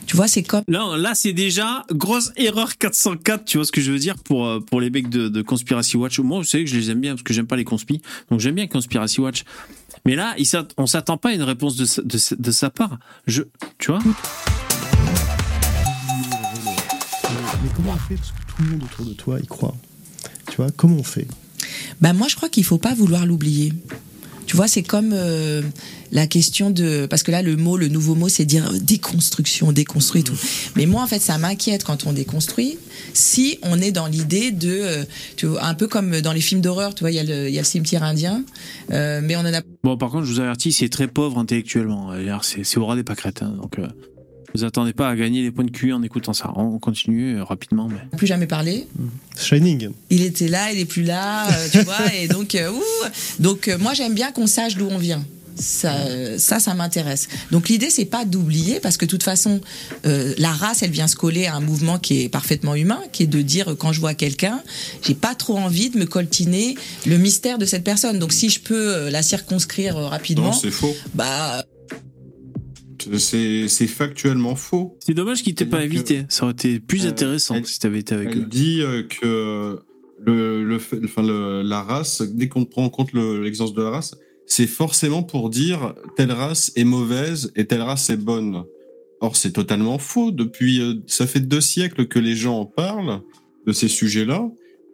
[0.07, 3.81] Tu vois, c'est comme Là, là c'est déjà grosse erreur 404, tu vois ce que
[3.81, 6.19] je veux dire, pour, euh, pour les mecs de, de Conspiracy Watch.
[6.21, 8.01] Moi, vous savez que je les aime bien, parce que j'aime pas les conspis.
[8.31, 9.45] Donc j'aime bien Conspiracy Watch.
[10.05, 10.35] Mais là,
[10.77, 12.99] on s'attend pas à une réponse de sa, de, de sa part.
[13.27, 13.43] Je,
[13.79, 14.01] tu vois?
[17.77, 18.17] Comment on fait?
[18.17, 19.77] Parce que tout le monde autour de toi y croit.
[20.51, 21.27] Tu vois, comment on fait?
[22.01, 23.73] Bah moi, je crois qu'il faut pas vouloir l'oublier.
[24.47, 25.61] Tu vois, c'est comme euh,
[26.13, 29.73] la question de parce que là le mot, le nouveau mot, c'est dire euh, déconstruction,
[29.73, 30.37] déconstruit tout.
[30.77, 32.79] Mais moi, en fait, ça m'inquiète quand on déconstruit.
[33.13, 35.05] Si on est dans l'idée de, euh,
[35.37, 37.49] tu vois, un peu comme dans les films d'horreur, tu vois, il y, a le-
[37.49, 38.45] il y a le cimetière indien,
[38.93, 42.13] euh, mais on en a Bon, par contre, je vous avertis, c'est très pauvre intellectuellement.
[42.43, 43.43] C'est c'est au ras des pâquerettes.
[43.43, 43.57] hein.
[43.61, 43.89] donc, euh,
[44.57, 46.53] vous attendez pas à gagner des points de QI en écoutant ça.
[46.57, 47.89] On continue euh, rapidement.
[47.89, 48.17] Mais...
[48.17, 48.87] plus jamais parlé.
[49.39, 49.91] Shining.
[50.11, 52.83] Il était là, il est plus là, euh, tu vois, et donc, euh, ouh,
[53.43, 55.25] donc euh, moi j'aime bien qu'on sache d'où on vient.
[55.59, 55.95] Ça,
[56.39, 57.29] ça, ça m'intéresse.
[57.51, 59.63] Donc l'idée, c'est pas d'oublier, parce que de toute façon,
[60.05, 63.23] euh, la race, elle vient se coller à un mouvement qui est parfaitement humain, qui
[63.23, 64.63] est de dire quand je vois quelqu'un,
[65.03, 66.77] j'ai pas trop envie de me coltiner
[67.07, 68.19] le mystère de cette personne.
[68.19, 70.95] Donc si je peux euh, la circonscrire euh, rapidement, Non, c'est faux.
[71.15, 71.65] bah
[73.19, 74.97] C'est factuellement faux.
[75.01, 76.25] C'est dommage qu'il t'ait pas invité.
[76.29, 78.47] Ça aurait été plus Euh, intéressant elle- si t'avais été avec Elle eux.
[78.47, 79.79] dit euh, que
[80.25, 83.83] le, le, fait- enfin, le- la race, dès qu'on prend en compte le- l'existence de
[83.83, 84.15] la race,
[84.47, 88.65] c'est forcément pour dire telle race est mauvaise et telle race est bonne.
[89.21, 90.31] Or, c'est totalement faux.
[90.31, 93.23] Depuis, euh, ça fait deux siècles que les gens en parlent
[93.67, 94.49] de ces sujets-là,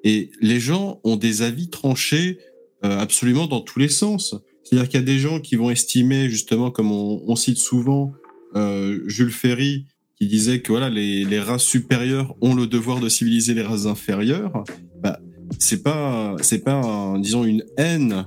[0.04, 2.38] et les gens ont des avis tranchés
[2.84, 4.34] euh, absolument dans tous les sens.
[4.72, 8.14] C'est-à-dire qu'il y a des gens qui vont estimer, justement, comme on, on cite souvent
[8.56, 9.84] euh, Jules Ferry,
[10.16, 13.84] qui disait que voilà, les, les races supérieures ont le devoir de civiliser les races
[13.84, 14.64] inférieures.
[15.02, 15.20] Bah,
[15.58, 18.24] c'est pas, c'est pas, un- disons, une haine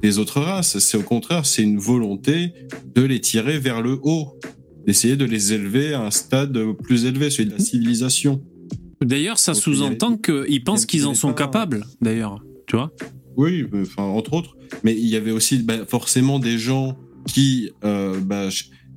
[0.00, 0.78] des autres races.
[0.78, 2.52] C'est au contraire, c'est une volonté
[2.94, 4.38] de les tirer vers le haut,
[4.86, 8.40] d'essayer de les élever à un stade plus élevé, celui de la civilisation.
[9.04, 12.44] D'ailleurs, ça sous-entend qu'ils pensent qu'ils en sont capables, d'ailleurs.
[12.68, 12.92] Tu vois
[13.36, 14.56] Oui, enfin, entre autres.
[14.84, 16.96] Mais il y avait aussi bah, forcément des gens
[17.26, 18.48] qui, euh, bah,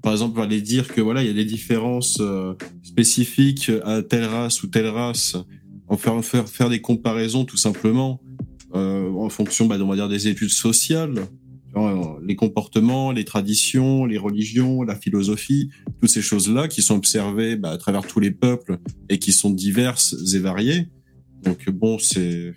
[0.02, 2.54] par exemple, allaient dire que voilà, il y a des différences euh,
[2.84, 5.38] spécifiques à telle race ou telle race,
[5.88, 8.22] en faire, faire, faire des comparaisons tout simplement
[8.76, 11.28] euh, en fonction, bah, on va dire, des études sociales,
[11.76, 15.70] euh, les comportements, les traditions, les religions, la philosophie,
[16.02, 19.52] toutes ces choses-là qui sont observées bah, à travers tous les peuples et qui sont
[19.52, 20.88] diverses et variées.
[21.44, 22.54] Donc bon, c'est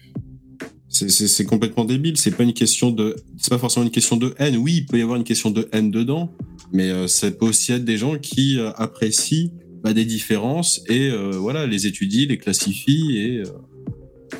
[1.08, 2.16] c'est- complètement débile.
[2.16, 4.56] C'est pas une question de, c'est pas forcément une question de haine.
[4.56, 6.32] Oui, il peut y avoir une question de haine dedans,
[6.72, 9.50] mais euh, ça peut aussi être des gens qui euh, apprécient
[9.82, 13.44] bah, des différences et euh, voilà, les étudient, les classifient et euh,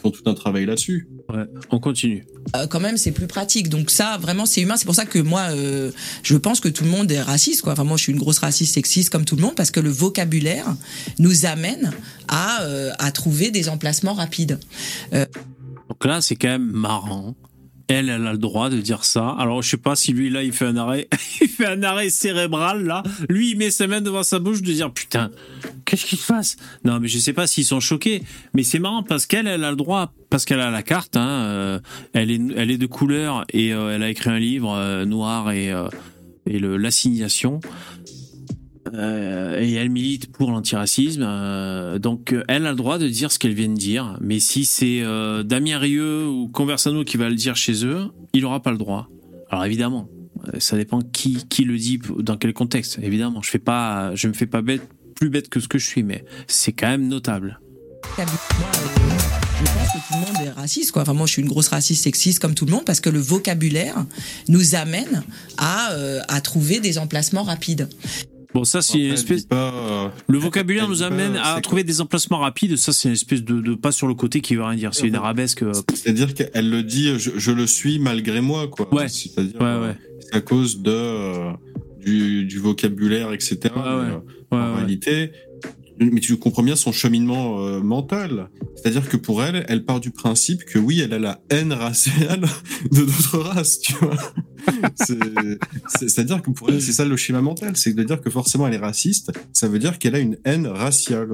[0.03, 1.09] font tout un travail là-dessus.
[1.29, 2.25] Ouais, on continue.
[2.55, 5.19] Euh, quand même c'est plus pratique donc ça vraiment c'est humain c'est pour ça que
[5.19, 5.91] moi euh,
[6.23, 8.39] je pense que tout le monde est raciste quoi enfin moi je suis une grosse
[8.39, 10.77] raciste sexiste comme tout le monde parce que le vocabulaire
[11.19, 11.91] nous amène
[12.29, 14.61] à euh, à trouver des emplacements rapides
[15.89, 17.35] Donc là, c'est quand même marrant.
[17.89, 19.29] Elle, elle a le droit de dire ça.
[19.39, 21.09] Alors, je sais pas si lui, là, il fait un arrêt,
[21.41, 23.05] il fait un arrêt cérébral, là.
[23.29, 25.31] Lui, il met sa main devant sa bouche de dire, putain,
[25.85, 26.57] qu'est-ce qui se passe?
[26.85, 28.25] Non, mais je sais pas s'ils sont choqués.
[28.55, 31.29] Mais c'est marrant parce qu'elle, elle a le droit, parce qu'elle a la carte, hein,
[31.29, 31.79] euh,
[32.13, 35.53] elle est, elle est de couleur et euh, elle a écrit un livre euh, noir
[35.53, 35.73] et,
[36.47, 37.61] et l'assignation.
[38.95, 41.23] Euh, et elle milite pour l'antiracisme.
[41.23, 44.17] euh, donc euh, elle a le droit de dire ce qu'elle vient de dire.
[44.21, 45.03] Mais si c'est
[45.45, 49.09] Damien Rieu ou Conversano qui va le dire chez eux, il n'aura pas le droit.
[49.51, 50.09] Alors évidemment,
[50.59, 52.99] ça dépend qui, qui le dit, dans quel contexte.
[53.03, 54.83] Évidemment, je fais pas, je me fais pas bête,
[55.15, 57.61] plus bête que ce que je suis, mais c'est quand même notable.
[58.19, 61.69] Je pense que tout le monde est raciste quoi enfin moi je suis une grosse
[61.69, 64.05] raciste sexiste comme tout le monde parce que le vocabulaire
[64.49, 65.25] nous amène
[65.57, 65.91] à
[66.29, 67.89] à trouver des emplacements rapides
[68.57, 69.45] Bon, ça c'est une espèce.
[69.45, 72.77] pas, euh, Le vocabulaire nous pas, amène à trouver des emplacements rapides.
[72.77, 74.95] Ça, c'est une espèce de, de pas sur le côté qui veut rien dire.
[74.95, 75.63] C'est une arabesque.
[75.63, 78.93] euh, C'est-à-dire qu'elle le dit, je, je le suis malgré moi, quoi.
[78.95, 79.09] Ouais.
[79.09, 79.97] C'est-à-dire, Ouais, euh, ouais.
[80.21, 81.53] c'est à cause de
[82.01, 83.59] du, du vocabulaire, etc.
[83.75, 85.33] Ouais, en réalité,
[85.99, 88.49] mais tu comprends bien son cheminement euh, mental.
[88.75, 92.41] C'est-à-dire que pour elle, elle part du principe que oui, elle a la haine raciale
[92.93, 94.17] de d'autres races, tu vois.
[94.97, 95.15] C'est-
[95.99, 98.67] c'est- C'est-à-dire que pour elle, c'est ça le schéma mental, c'est de dire que forcément
[98.67, 101.29] elle est raciste, ça veut dire qu'elle a une haine raciale.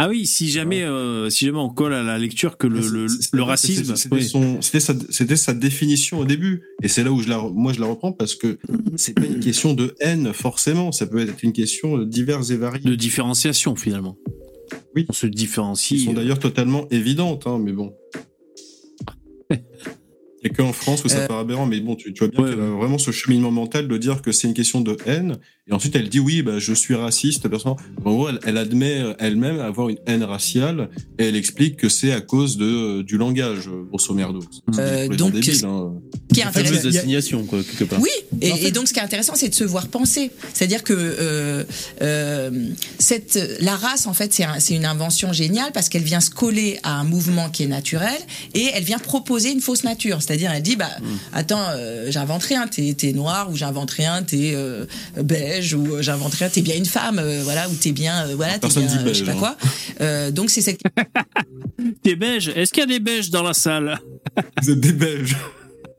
[0.00, 3.96] Ah oui, si jamais, euh, si jamais on colle à la lecture que le, racisme.
[3.96, 5.36] C'était oui.
[5.36, 6.62] sa, définition au début.
[6.84, 8.58] Et c'est là où je la, moi je la reprends parce que
[8.94, 10.92] c'est pas une question de haine forcément.
[10.92, 12.88] Ça peut être une question diverse et variée.
[12.88, 14.16] de différenciation finalement.
[14.94, 15.04] Oui.
[15.08, 16.04] On se Qui différencie.
[16.04, 17.92] sont d'ailleurs totalement évidentes, hein, mais bon.
[20.42, 22.28] Il n'y a qu'en France où ça Euh, paraît aberrant, mais bon, tu, tu vois
[22.28, 24.96] bien Ouais, qu'elle a vraiment ce cheminement mental de dire que c'est une question de
[25.06, 25.36] haine,
[25.68, 27.80] et ensuite elle dit oui, bah, je suis raciste, personnellement.
[28.04, 31.88] En gros, elle, elle admet euh, elle-même avoir une haine raciale, et elle explique que
[31.88, 34.40] c'est à cause de, du langage, euh, grosso merdo.
[34.78, 35.92] Euh, donc, débile, hein.
[36.30, 36.88] Ce qui est intéressant.
[36.88, 38.00] assignation, quoi, quelque part.
[38.00, 38.10] Oui,
[38.40, 40.30] et, En fait- et donc ce qui est intéressant, c'est de se voir penser.
[40.54, 41.64] C'est-à-dire que euh,
[42.02, 42.50] euh,
[42.98, 46.30] cette, la race, en fait, c'est un- c'est une invention géniale parce qu'elle vient se
[46.30, 48.16] coller à un mouvement qui est naturel
[48.54, 50.22] et elle vient proposer une fausse nature.
[50.28, 50.90] C'est-à-dire, elle dit, bah,
[51.32, 54.84] attends, euh, j'invente rien, t'es t'es noir ou j'invente rien, t'es euh,
[55.16, 58.34] beige ou euh, j'invente rien, t'es bien une femme, euh, voilà, ou t'es bien, euh,
[58.36, 59.56] voilà, t'es bien, dit euh, je sais pas quoi.
[60.02, 60.82] Euh, donc c'est cette
[62.02, 63.98] T'es beige Est-ce qu'il y a des beiges dans la salle?
[64.60, 65.36] Vous êtes des Belges.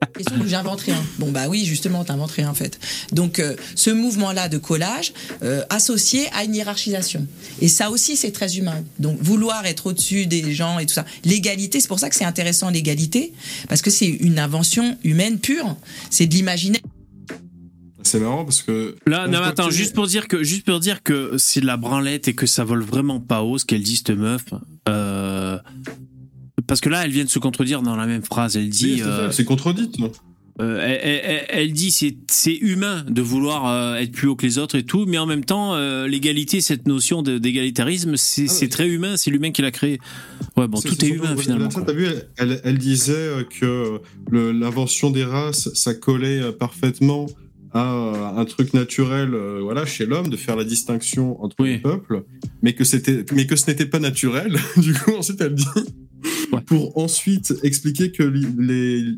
[0.08, 1.02] Question où j'invente rien.
[1.18, 2.80] Bon bah oui, justement, t'inventes rien en fait.
[3.12, 7.28] Donc euh, ce mouvement-là de collage euh, associé à une hiérarchisation.
[7.62, 8.84] Et ça aussi, c'est très humain.
[9.00, 11.06] Donc vouloir être au-dessus des gens et tout ça.
[11.26, 13.34] L'égalité, c'est pour ça que c'est intéressant l'égalité,
[13.68, 15.76] parce que c'est une invention humaine pure.
[16.10, 16.82] C'est de l'imaginaire.
[18.04, 18.96] C'est marrant parce que.
[19.06, 22.28] Là, non, attends, juste pour dire que, juste pour dire que c'est de la branlette
[22.28, 24.46] et que ça vole vraiment pas haut ce qu'elle dit cette meuf.
[24.88, 25.60] Euh,
[26.66, 28.56] parce que là, elle vient de se contredire dans la même phrase.
[28.58, 30.12] Elle Oui, dit, c'est euh, c'est contredit, non
[30.62, 34.36] euh, elle, elle- elle- elle dit c'est c'est humain de vouloir euh, être plus haut
[34.36, 38.48] que les autres et tout, mais en même temps, euh, l'égalité, cette notion d'égalitarisme, c'est
[38.50, 38.68] Ah ouais.
[38.68, 39.16] très humain.
[39.16, 40.00] C'est l'humain qui l'a créé.
[40.58, 41.70] Ouais, bon, tout est humain finalement.
[41.70, 41.82] ça.
[41.86, 42.08] T'as vu,
[42.38, 44.02] elle, disait que
[44.34, 47.28] l'invention des races, ça collait parfaitement
[47.72, 49.30] à un truc naturel,
[49.62, 51.70] voilà, chez l'homme, de faire la distinction entre Oui.
[51.74, 52.24] les peuples,
[52.64, 54.58] mais que c'était, mais que ce n'était pas naturel.
[54.78, 55.64] du coup, ensuite, elle dit.
[56.52, 56.62] Ouais.
[56.62, 58.24] Pour ensuite expliquer que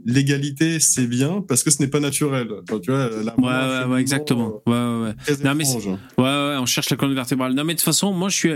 [0.05, 2.47] l'égalité c'est bien parce que ce n'est pas naturel.
[2.63, 4.61] Enfin, tu vois, elle a Ouais, exactement.
[4.67, 5.13] Ouais, ouais, ouais.
[5.29, 5.87] euh, Non, mais étrange.
[5.87, 7.53] Ouais, ouais, on cherche la colonne vertébrale.
[7.53, 8.51] Non, mais de toute façon, moi, je suis.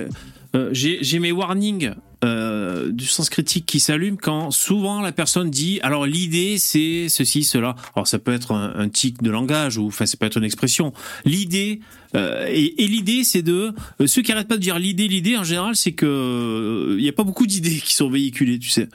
[0.55, 1.91] Euh, j'ai mes warnings
[2.23, 7.43] euh, du sens critique qui s'allument quand souvent la personne dit alors l'idée c'est ceci
[7.43, 7.75] cela.
[7.95, 10.93] Alors ça peut être un, tic de langage ou enfin ça peut être une expression.
[11.25, 11.81] L'idée
[12.15, 13.73] euh, et, l'idée c'est de
[14.05, 17.13] ceux qui arrêtent pas de dire l'idée l'idée en général c'est que il y a
[17.13, 18.87] pas beaucoup d'idées qui sont véhiculées tu sais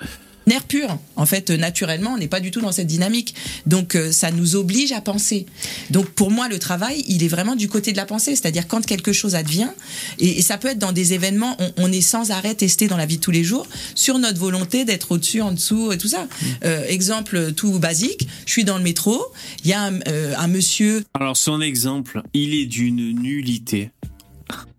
[0.50, 0.98] nerf pur.
[1.16, 3.34] En fait, euh, naturellement, on n'est pas du tout dans cette dynamique.
[3.66, 5.46] Donc, euh, ça nous oblige à penser.
[5.90, 8.36] Donc, pour moi, le travail, il est vraiment du côté de la pensée.
[8.36, 9.70] C'est-à-dire quand quelque chose advient,
[10.18, 12.96] et, et ça peut être dans des événements, on, on est sans arrêt testé dans
[12.96, 16.08] la vie de tous les jours sur notre volonté d'être au-dessus, en dessous, et tout
[16.08, 16.26] ça.
[16.64, 19.24] Euh, exemple tout basique, je suis dans le métro,
[19.64, 23.90] il y a un, euh, un monsieur Alors son exemple, il est d'une nullité.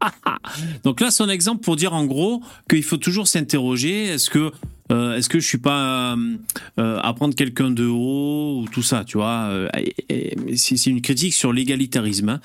[0.83, 4.51] Donc là, son exemple pour dire en gros qu'il faut toujours s'interroger est-ce que
[4.91, 6.35] euh, est-ce que je suis pas euh,
[6.79, 10.85] euh, à prendre quelqu'un de haut ou tout ça, tu vois euh, et- et- C'est
[10.87, 12.29] une critique sur l'égalitarisme.
[12.29, 12.41] hein.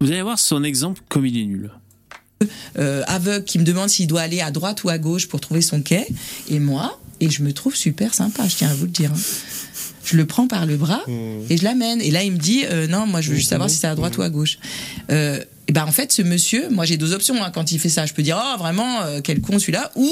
[0.00, 1.70] Vous allez voir son exemple comme il est nul.
[2.78, 5.60] euh, aveugle qui me demande s'il doit aller à droite ou à gauche pour trouver
[5.60, 6.06] son quai,
[6.48, 9.10] et moi, et je me trouve super sympa, je tiens à vous le dire.
[9.12, 9.20] hein.
[10.02, 11.02] Je le prends par le bras
[11.50, 12.00] et je l'amène.
[12.00, 13.94] Et là, il me dit euh, non, moi, je veux juste savoir si c'est à
[13.94, 14.58] droite ou à gauche.
[15.10, 15.38] Euh,
[15.68, 18.06] et ben en fait, ce monsieur, moi, j'ai deux options hein, quand il fait ça.
[18.06, 20.10] Je peux dire oh vraiment euh, quel con celui-là, ou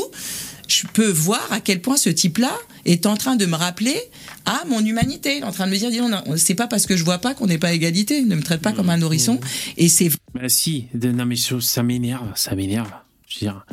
[0.68, 2.52] je peux voir à quel point ce type-là
[2.84, 3.96] est en train de me rappeler
[4.44, 5.36] à mon humanité.
[5.36, 7.18] Il est en train de me dire, dis, on c'est pas parce que je vois
[7.18, 8.22] pas qu'on n'est pas à égalité.
[8.22, 9.40] Ne me traite pas comme un nourrisson.
[9.76, 12.90] Et c'est Bah si, non mais ça ça m'énerve, ça m'énerve.
[13.26, 13.64] Je veux dire,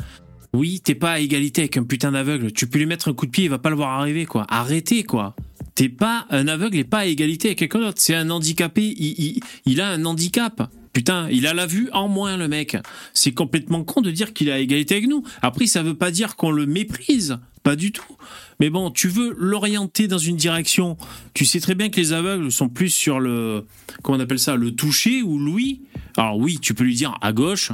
[0.52, 2.52] oui, t'es pas à égalité avec un putain d'aveugle.
[2.52, 4.46] Tu peux lui mettre un coup de pied, il va pas le voir arriver, quoi.
[4.48, 5.36] Arrêtez, quoi.
[5.74, 8.00] T'es pas un aveugle et pas à égalité avec quelqu'un d'autre.
[8.00, 10.70] C'est un handicapé, il, il, il a un handicap.
[10.96, 12.74] Putain, il a la vue en moins, le mec.
[13.12, 15.24] C'est complètement con de dire qu'il est à égalité avec nous.
[15.42, 17.36] Après, ça veut pas dire qu'on le méprise.
[17.62, 18.16] Pas du tout.
[18.60, 20.96] Mais bon, tu veux l'orienter dans une direction.
[21.34, 23.66] Tu sais très bien que les aveugles sont plus sur le,
[24.02, 25.82] comment on appelle ça, le toucher ou l'ouïe.
[26.16, 27.72] Alors oui, tu peux lui dire à gauche.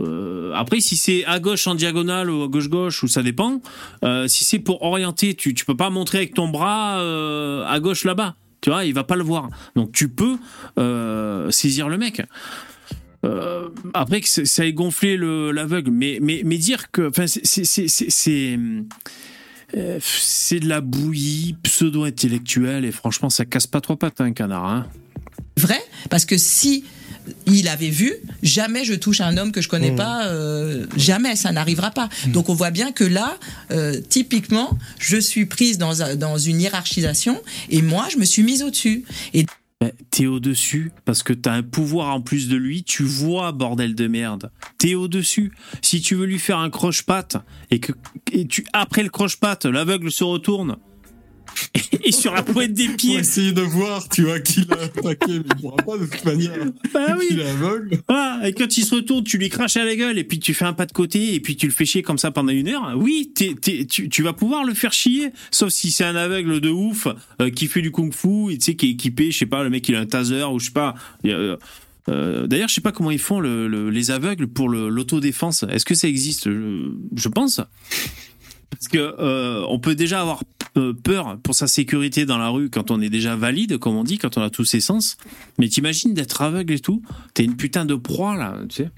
[0.00, 3.62] Euh, après, si c'est à gauche en diagonale ou à gauche-gauche, ou ça dépend.
[4.02, 7.78] Euh, si c'est pour orienter, tu, tu peux pas montrer avec ton bras euh, à
[7.78, 8.34] gauche là-bas.
[8.64, 9.50] Tu vois, il va pas le voir.
[9.76, 10.38] Donc tu peux
[10.78, 12.22] euh, saisir le mec.
[13.26, 17.10] Euh, après que ça ait gonflé le- l'aveugle, mais, mais, mais dire que,
[19.76, 24.64] euh, c'est de la bouillie pseudo-intellectuelle et franchement, ça casse pas trois pattes un canard.
[24.64, 24.86] Hein.
[25.58, 25.82] vrai?
[26.08, 26.84] Parce que si
[27.46, 28.12] il avait vu,
[28.42, 29.96] jamais je touche un homme que je connais Mmh.
[29.96, 32.08] pas, euh, jamais, ça n'arrivera pas.
[32.28, 33.38] Donc on voit bien que là,
[33.70, 38.62] euh, typiquement, je suis prise dans, dans une hiérarchisation et moi, je me suis mise
[38.62, 39.04] au-dessus.
[39.34, 39.46] Et
[39.80, 42.84] Ben, T'es au-dessus parce que t'as un pouvoir en plus de lui.
[42.84, 44.50] Tu vois, bordel de merde.
[44.78, 45.52] T'es au-dessus.
[45.82, 47.36] Si tu veux lui faire un croche-patte
[47.70, 47.92] et que
[48.32, 50.76] et tu après le croche-patte, l'aveugle se retourne
[52.04, 53.18] et sur la pointe des Pour pieds.
[53.18, 56.52] essayer de voir, tu vois, qui l'a attaqué, mais il pourra pas de toute manière.
[56.92, 57.26] Bah oui.
[57.30, 57.98] Il est aveugle.
[58.08, 60.54] Ah, et quand il se retourne, tu lui craches à la gueule et puis tu
[60.54, 62.68] fais un pas de côté et puis tu le fais chier comme ça pendant une
[62.68, 62.92] heure.
[62.96, 67.08] Oui, tu, tu vas pouvoir le faire chier, sauf si c'est un aveugle de ouf
[67.40, 69.70] euh, qui fait du kung-fu et tu sais qui est équipé, je sais pas, le
[69.70, 70.94] mec il a un taser ou je sais pas.
[71.26, 71.56] euh,
[72.10, 75.64] euh, D'ailleurs, je sais pas comment ils font le, le- les aveugles pour l'autodéfense.
[75.70, 76.50] Est-ce que ça existe?
[76.50, 77.60] Je, je pense.
[78.70, 80.42] Parce que euh, on peut déjà avoir
[81.02, 84.18] peur pour sa sécurité dans la rue quand on est déjà valide, comme on dit,
[84.18, 85.16] quand on a tous ses sens.
[85.58, 87.02] Mais t'imagines d'être aveugle et tout?
[87.32, 88.90] T'es une putain de proie là, tu sais.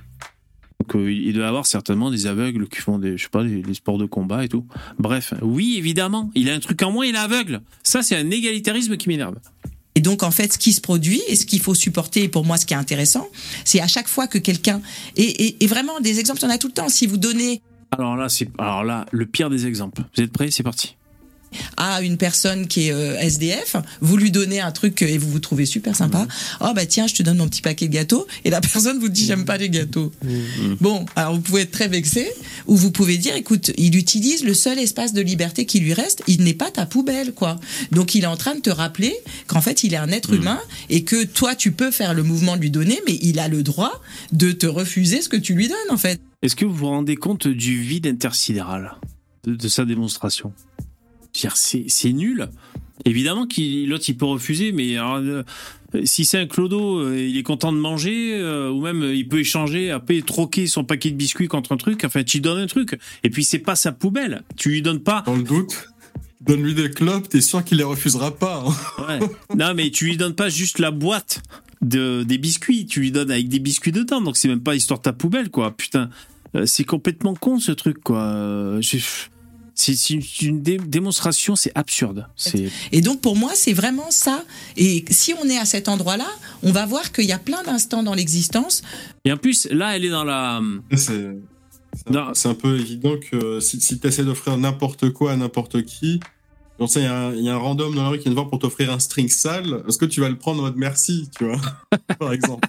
[0.81, 3.45] Donc euh, il doit y avoir certainement des aveugles qui font des, je sais pas,
[3.45, 4.66] des, des sports de combat et tout.
[4.99, 7.62] Bref, oui évidemment, il a un truc en moins, il est aveugle.
[7.83, 9.37] Ça c'est un égalitarisme qui m'énerve.
[9.99, 12.45] Et donc, en fait, ce qui se produit et ce qu'il faut supporter, et pour
[12.45, 13.27] moi, ce qui est intéressant,
[13.64, 14.83] c'est à chaque fois que quelqu'un.
[15.16, 16.91] Et, et, et vraiment, des exemples, il y en a tout le temps.
[16.91, 17.62] Si vous donnez
[17.93, 20.03] Alors là, c'est alors là le pire des exemples.
[20.14, 20.51] Vous êtes prêts?
[20.51, 20.97] C'est parti.
[21.77, 25.31] À une personne qui est euh, SDF, vous lui donnez un truc euh, et vous
[25.31, 26.27] vous trouvez super sympa.
[26.61, 29.09] Oh bah tiens, je te donne mon petit paquet de gâteaux et la personne vous
[29.09, 30.13] dit j'aime pas les gâteaux.
[30.81, 32.27] Bon, alors vous pouvez être très vexé
[32.67, 36.23] ou vous pouvez dire écoute, il utilise le seul espace de liberté qui lui reste,
[36.27, 37.59] il n'est pas ta poubelle quoi.
[37.93, 39.15] Donc il est en train de te rappeler
[39.47, 42.57] qu'en fait il est un être humain et que toi tu peux faire le mouvement
[42.57, 44.01] de lui donner mais il a le droit
[44.33, 46.21] de te refuser ce que tu lui donnes en fait.
[46.43, 48.97] Est-ce que vous vous rendez compte du vide intersidéral
[49.45, 50.53] de, de sa démonstration?
[51.55, 52.49] C'est nul.
[53.05, 55.43] Évidemment qu'il l'autre il peut refuser, mais alors, euh,
[56.05, 59.41] si c'est un clodo, euh, il est content de manger, euh, ou même il peut
[59.41, 62.05] échanger, après troquer son paquet de biscuits contre un truc.
[62.05, 64.43] Enfin, tu lui donnes un truc, et puis c'est pas sa poubelle.
[64.57, 65.22] Tu lui donnes pas.
[65.26, 65.89] Dans le doute,
[66.41, 68.64] donne-lui des clopes, t'es sûr qu'il les refusera pas.
[68.66, 69.05] hein.
[69.07, 69.26] Ouais.
[69.57, 71.43] Non, mais tu lui donnes pas juste la boîte
[71.82, 72.87] de des biscuits.
[72.87, 75.51] Tu lui donnes avec des biscuits dedans, donc c'est même pas histoire de ta poubelle,
[75.51, 75.76] quoi.
[75.76, 76.09] Putain,
[76.64, 78.78] c'est complètement con ce truc, quoi.
[79.79, 82.27] C'est une, une dé- démonstration, c'est absurde.
[82.93, 84.43] Et donc pour moi, c'est vraiment ça.
[84.79, 86.27] Et si on est à cet endroit-là,
[86.62, 88.83] on va voir qu'il y a plein d'instants dans l'existence
[89.27, 90.62] et en plus là, elle est dans la
[90.97, 91.37] C'est
[92.35, 96.20] C'est un- peu évident que si, si tu essaies d'offrir n'importe quoi à n'importe qui,
[96.79, 98.33] genre, il y, a un- il y a un random dans la rue qui vient
[98.33, 100.77] te voir pour t'offrir un string sale, est-ce que tu vas le prendre en mode
[100.77, 101.61] merci, tu vois,
[102.18, 102.68] par exemple?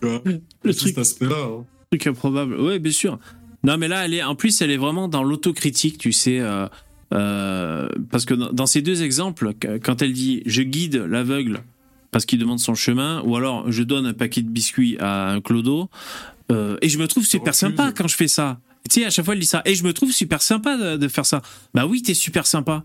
[0.00, 0.22] Tu vois?
[0.24, 1.36] Le C'est truc, cet aspect-là.
[1.36, 1.64] hein.
[1.90, 2.60] truc improbable.
[2.60, 3.18] Ouais, bien sûr.
[3.64, 6.40] Non, mais là, elle est, en plus, elle est vraiment dans l'autocritique, tu sais.
[6.40, 6.66] euh,
[7.14, 11.62] euh, parce que dans, dans ces deux exemples, qu- quand elle dit je guide l'aveugle
[12.10, 15.40] parce qu'il demande son chemin, ou alors je donne un paquet de biscuits à un
[15.40, 15.88] clodo,
[16.50, 18.60] euh, et je me trouve super sympa quand je fais ça.
[18.90, 19.62] Tu sais, à chaque fois, elle dit ça.
[19.64, 21.40] Et je me trouve super sympa de, de faire ça.
[21.72, 22.84] Bah oui, t'es super sympa.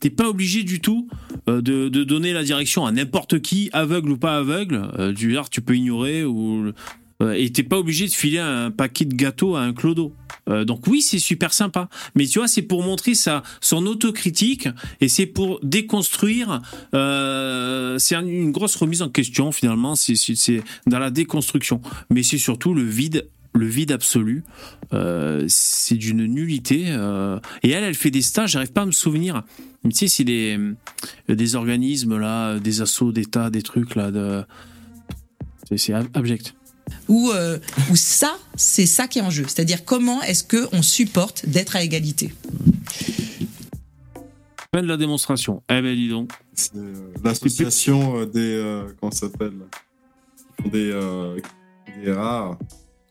[0.00, 1.08] T'es pas obligé du tout
[1.46, 5.12] de, de donner la direction à n'importe qui, aveugle ou pas aveugle.
[5.14, 6.72] Du genre, tu peux ignorer ou
[7.20, 10.14] et t'es pas obligé de filer un paquet de gâteaux à un clodo.
[10.48, 11.88] Euh, donc oui, c'est super sympa.
[12.14, 14.68] Mais tu vois, c'est pour montrer sa, son autocritique
[15.02, 16.62] et c'est pour déconstruire.
[16.94, 19.94] Euh, c'est un- une grosse remise en question finalement.
[19.96, 21.80] C'est- dans la déconstruction.
[22.10, 24.42] Mais c'est surtout le vide, le vide absolu.
[24.92, 26.84] Euh, c'est d'une nullité.
[26.88, 28.52] euh, et elle, elle fait des stages.
[28.52, 29.42] J'arrive pas à me souvenir.
[29.84, 30.58] Mais tu sais, c'est des,
[31.28, 34.10] des organismes là, des assauts d'État, des trucs là.
[35.68, 36.54] C'est- C'est ab- abject.
[37.08, 37.58] Où, euh,
[37.90, 39.44] où ça, c'est ça qui est en jeu.
[39.48, 42.32] C'est-à-dire comment est-ce qu'on supporte d'être à égalité.
[44.74, 45.62] Fin de la démonstration.
[45.68, 46.30] Eh ben dis donc.
[46.54, 48.54] C'est euh, l'association euh, des.
[48.54, 49.52] euh, comment ça s'appelle
[50.56, 50.90] Qui font Des.
[50.92, 51.40] euh,
[52.04, 52.56] des rares.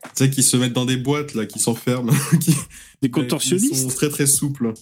[0.03, 2.13] Tu sais, qui se mettent dans des boîtes, là, qui s'enferment.
[2.39, 2.55] qui,
[3.01, 3.75] qui contorsionnistes.
[3.75, 4.73] sont très très souples.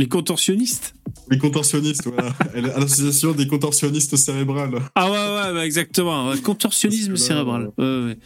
[0.00, 0.94] Les contorsionnistes.
[1.30, 2.32] Les contorsionnistes, voilà.
[2.78, 4.80] L'association des contorsionnistes cérébrales.
[4.94, 6.34] Ah ouais, ouais, bah exactement.
[6.42, 7.70] Contorsionnisme là, cérébral.
[7.76, 8.18] Ouais, ouais.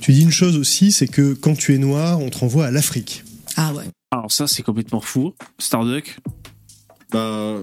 [0.00, 2.70] Tu dis une chose aussi, c'est que quand tu es noir, on te renvoie à
[2.70, 3.22] l'Afrique.
[3.58, 3.84] Ah ouais.
[4.10, 5.34] Alors ça, c'est complètement fou.
[5.58, 6.16] Starduck.
[7.12, 7.58] Bah.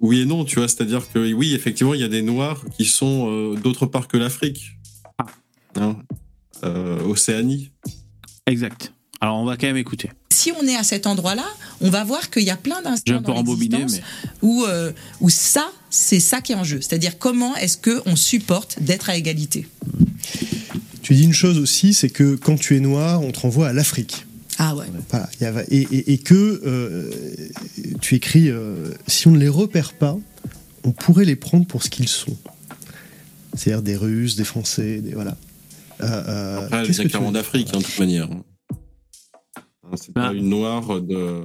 [0.00, 0.66] Oui et non, tu vois.
[0.66, 4.16] C'est-à-dire que, oui, effectivement, il y a des noirs qui sont euh, d'autre part que
[4.16, 4.72] l'Afrique.
[5.18, 5.26] Ah.
[5.76, 5.96] Hein
[6.64, 7.70] Euh, Océanie.
[8.48, 8.92] Exact.
[9.20, 10.10] Alors on va quand même écouter.
[10.38, 11.44] Si on est à cet endroit-là,
[11.80, 14.06] on va voir qu'il y a plein d'instants dans rembobiné, l'existence
[14.42, 16.80] mais où, euh, où ça, c'est ça qui est en jeu.
[16.80, 19.66] C'est-à-dire comment est-ce qu'on supporte d'être à égalité.
[21.02, 23.72] Tu dis une chose aussi, c'est que quand tu es noir, on te renvoie à
[23.72, 24.26] l'Afrique.
[24.58, 24.86] Ah ouais.
[25.10, 25.28] Voilà.
[25.40, 27.10] Il y a- et, et- et que euh,
[28.00, 30.16] tu écris, euh, si on ne les repère pas,
[30.84, 32.36] on pourrait les prendre pour ce qu'ils sont.
[33.54, 35.36] C'est-à-dire des Russes, des Français, des voilà.
[36.00, 38.28] Euh, euh, Après, veux d'Afrique, hein, de toute manière.
[39.90, 40.28] Hein, C'est Bah.
[40.28, 41.42] pas une noire de.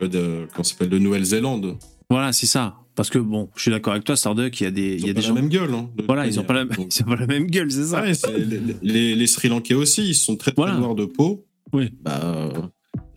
[0.00, 1.76] de ça s'appelle De Nouvelle-Zélande.
[2.10, 2.76] voilà, c'est ça.
[2.96, 4.60] Parce que bon, je suis d'accord avec toi, Starduck.
[4.60, 5.34] Il y a des, Ils il y a ont des gens.
[5.34, 5.74] la même gueule.
[5.74, 6.46] hein, de Voilà, ils ont manière.
[6.46, 8.02] pas la, Donc, ils ont pas la même gueule, c'est ça.
[8.02, 10.78] ouais, les, les- les Sri Lankais aussi, ils sont très, très Voilà.
[10.78, 11.44] noirs de peau.
[11.72, 11.90] Oui.
[12.02, 12.50] Bah, euh,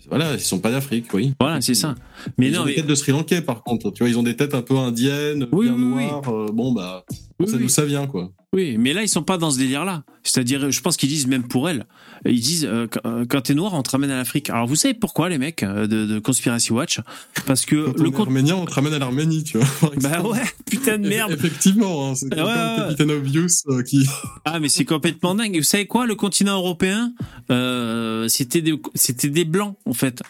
[0.10, 1.34] voilà, ils sont pas d'Afrique, oui.
[1.40, 1.94] Voilà, c'est ça.
[2.40, 3.92] Mais ils non, ont mais des têtes de Sri Lankais, par contre.
[3.92, 6.06] Tu vois, ils ont des têtes un peu indiennes, Oui, bien oui, oui.
[6.08, 6.30] noires.
[6.30, 7.06] euh, bon, bah,
[7.40, 8.32] Oui, d'où ça vient, quoi.
[8.54, 10.04] Oui, mais là, ils sont pas dans ce délire-là.
[10.24, 11.86] C'est-à-dire, je pense qu'ils disent même pour elle,
[12.26, 14.50] ils disent euh, quand- euh, quand t'es noir, on te ramène à l'Afrique.
[14.50, 17.00] Alors, vous savez pourquoi, les mecs euh, de, de Conspiracy Watch?
[17.46, 18.28] Parce que Quand le compte.
[18.28, 19.92] arménien, on te ramène à l'Arménie, tu vois.
[20.02, 21.32] Bah ouais, putain de merde.
[21.34, 22.76] Effectivement, hein, c'est Ouais, ouais.
[22.90, 24.08] Captain Obvious euh, qui.
[24.46, 25.56] Ah, mais c'est complètement dingue.
[25.56, 27.14] Et Vous savez quoi Le continent européen,
[27.52, 28.80] euh, c'était des,
[29.26, 30.22] des blancs, en fait.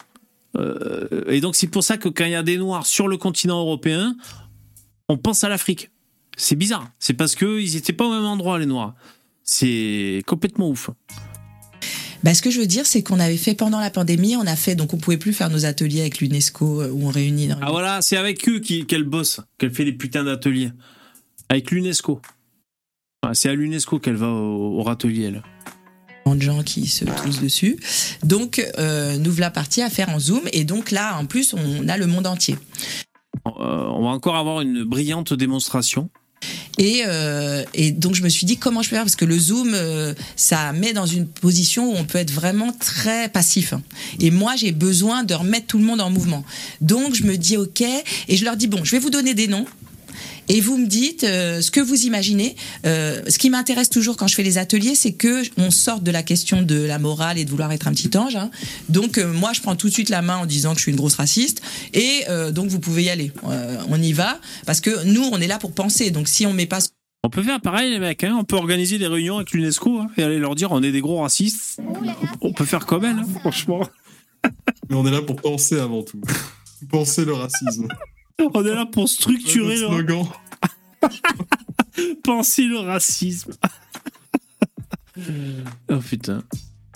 [1.28, 3.60] Et donc, c'est pour ça que quand il y a des noirs sur le continent
[3.60, 4.16] européen,
[5.08, 5.90] on pense à l'Afrique.
[6.38, 6.90] C'est bizarre.
[6.98, 8.94] C'est parce qu'ils étaient pas au même endroit, les noirs.
[9.42, 10.88] C'est complètement ouf.
[12.22, 14.56] Bah, ce que je veux dire, c'est qu'on avait fait pendant la pandémie, on a
[14.56, 17.58] fait, donc on pouvait plus faire nos ateliers avec l'UNESCO euh, où on réunit dans
[17.60, 20.70] Ah voilà, c'est avec eux qu'elle bosse, qu'elle fait des putains d'ateliers.
[21.48, 22.20] Avec l'UNESCO.
[23.22, 25.42] Ah, c'est à l'UNESCO qu'elle va au, au râtelier, elle.
[26.36, 27.78] de gens qui se troussent dessus.
[28.22, 30.42] Donc, euh, nous voilà partis à faire en Zoom.
[30.52, 32.56] Et donc là, en plus, on a le monde entier.
[33.46, 36.10] Euh, on va encore avoir une brillante démonstration.
[36.78, 39.04] Et, euh, et donc je me suis dit comment je peux faire?
[39.04, 42.72] Parce que le zoom euh, ça met dans une position où on peut être vraiment
[42.72, 43.74] très passif.
[44.20, 46.44] Et moi j'ai besoin de remettre tout le monde en mouvement.
[46.80, 49.48] Donc je me dis ok et je leur dis bon je vais vous donner des
[49.48, 49.66] noms.
[50.48, 52.56] Et vous me dites euh, ce que vous imaginez.
[52.86, 56.10] Euh, ce qui m'intéresse toujours quand je fais les ateliers, c'est que on sorte de
[56.10, 58.36] la question de la morale et de vouloir être un petit ange.
[58.36, 58.50] hein.
[58.88, 60.92] Donc euh, moi, je prends tout de suite la main en disant que je suis
[60.92, 61.60] une grosse raciste.
[61.94, 63.32] Et euh, donc vous pouvez y aller.
[63.44, 66.10] Euh, on y va parce que nous, on est là pour penser.
[66.10, 66.78] Donc si on met pas
[67.24, 68.24] On peut faire pareil, les mecs.
[68.24, 70.92] Hein on peut organiser des réunions avec l'UNESCO hein, et aller leur dire on est
[70.92, 71.78] des gros racistes.
[72.40, 73.86] On peut faire comme elle, hein, franchement.
[74.88, 76.20] Mais on est là pour penser avant tout.
[76.90, 77.88] penser le racisme.
[78.40, 79.86] On est là pour structurer, le...
[79.88, 80.26] slogan.
[82.24, 83.52] penser le racisme.
[85.90, 86.44] oh putain.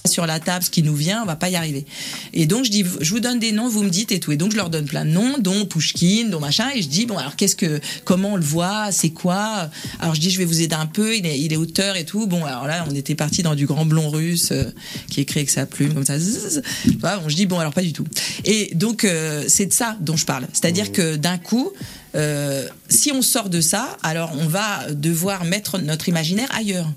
[0.07, 1.87] Sur la table ce qui nous vient, on va pas y arriver.
[2.33, 4.33] Et donc je dis, je vous donne des noms, vous me dites et tout.
[4.33, 6.69] Et donc je leur donne plein de noms, dont Pushkin, dont machin.
[6.75, 9.71] Et je dis bon alors qu'est-ce que, comment on le voit, c'est quoi?
[10.01, 11.17] Alors je dis je vais vous aider un peu.
[11.17, 12.27] Il est, il est auteur et tout.
[12.27, 14.65] Bon alors là on était parti dans du grand blond russe euh,
[15.09, 16.19] qui écrit avec sa plume comme ça.
[16.19, 16.63] Zzz.
[16.99, 18.07] Voilà, bon, je dis bon alors pas du tout.
[18.45, 20.47] Et donc euh, c'est de ça dont je parle.
[20.53, 21.73] C'est-à-dire que d'un coup
[22.15, 26.91] euh, si on sort de ça, alors on va devoir mettre notre imaginaire ailleurs.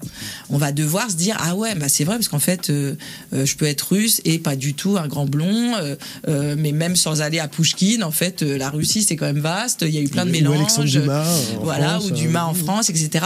[0.49, 2.95] On va devoir se dire ah ouais, bah c'est vrai parce qu'en fait, euh,
[3.33, 5.95] euh, je peux être russe et pas du tout un grand blond, euh,
[6.27, 9.39] euh, mais même sans aller à Pushkin, en fait, euh, la Russie c'est quand même
[9.39, 9.83] vaste.
[9.87, 10.57] Il y a eu plein de Ou mélanges.
[10.57, 11.27] Alexandre Dumas,
[11.59, 13.25] en voilà, France, ou Dumas euh, en France, etc.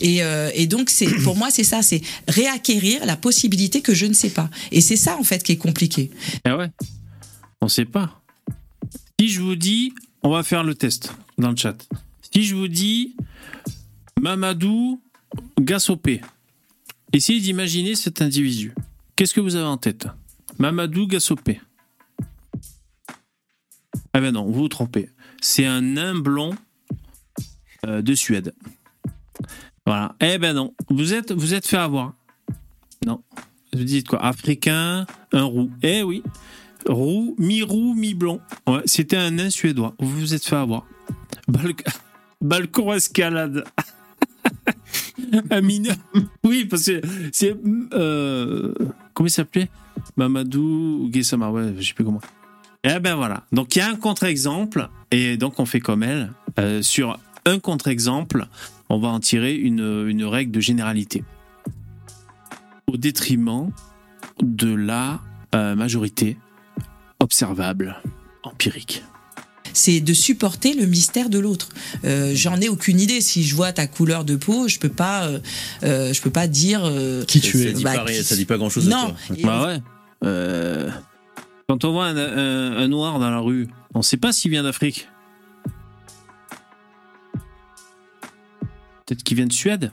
[0.00, 4.06] Et, euh, et donc c'est pour moi c'est ça, c'est réacquérir la possibilité que je
[4.06, 4.48] ne sais pas.
[4.72, 6.10] Et c'est ça en fait qui est compliqué.
[6.44, 6.70] Ah ouais.
[7.60, 8.20] On sait pas.
[9.18, 11.86] Si je vous dis, on va faire le test dans le chat.
[12.32, 13.16] Si je vous dis
[14.20, 15.00] Mamadou
[15.60, 16.20] Gassopé,
[17.12, 18.74] essayez d'imaginer cet individu.
[19.14, 20.06] Qu'est-ce que vous avez en tête?
[20.58, 21.60] Mamadou Gassopé.
[24.12, 25.10] Ah ben non, vous vous trompez.
[25.42, 26.54] C'est un nain blond
[27.86, 28.54] euh, de Suède.
[29.84, 30.16] Voilà.
[30.20, 32.14] Eh ben non, vous êtes, vous êtes fait avoir.
[33.04, 33.22] Non.
[33.74, 34.24] Vous dites quoi?
[34.24, 35.70] Africain, un roux.
[35.82, 36.22] Eh oui.
[36.86, 38.40] Roux, mi-roux, mi-blond.
[38.66, 39.94] Ouais, c'était un nain suédois.
[39.98, 40.86] Vous vous êtes fait avoir.
[41.48, 41.74] Bal-
[42.40, 43.64] Balcon escalade.
[46.44, 47.00] Oui, parce que
[47.32, 47.56] c'est.
[47.92, 48.72] Euh,
[49.14, 49.68] comment il s'appelait?
[50.16, 51.50] Mamadou Guessama.
[51.50, 52.20] Ouais, je sais plus comment.
[52.84, 53.44] Eh ben voilà.
[53.52, 54.88] Donc il y a un contre-exemple.
[55.10, 56.32] Et donc on fait comme elle.
[56.58, 58.46] Euh, sur un contre-exemple,
[58.88, 61.24] on va en tirer une, une règle de généralité.
[62.86, 63.70] Au détriment
[64.42, 65.20] de la
[65.54, 66.36] euh, majorité
[67.20, 67.96] observable,
[68.42, 69.02] empirique.
[69.76, 71.68] C'est de supporter le mystère de l'autre.
[72.04, 73.20] Euh, J'en ai aucune idée.
[73.20, 75.38] Si je vois ta couleur de peau, je peux pas, euh,
[75.84, 78.24] euh, je peux pas dire euh, Qui tu ça es dit, Bah, pas rien, qui-
[78.24, 79.14] ça dit pas grand chose non.
[79.36, 79.78] Et Bah ouais.
[80.24, 80.88] Euh,
[81.68, 84.62] quand on voit un, un- un noir dans la rue, on sait pas s'il vient
[84.62, 85.08] d'Afrique.
[89.06, 89.90] Peut-être qu'il vient de Suède.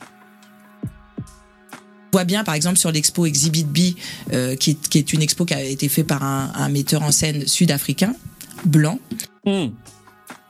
[0.86, 3.96] On voit bien, par exemple, sur l'expo Exhibit B,
[4.34, 7.02] euh, qui, est, qui est une expo qui a été faite par un, un metteur
[7.02, 8.16] en scène sud-africain,
[8.66, 9.00] blanc,
[9.46, 9.68] Hmm.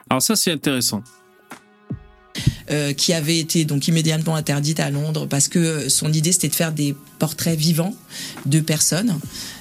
[0.09, 1.01] Alors ça c'est intéressant.
[2.71, 6.55] euh, qui avait été donc immédiatement interdite à Londres parce que son idée c'était de
[6.55, 7.93] faire des portraits vivants
[8.45, 9.19] de personnes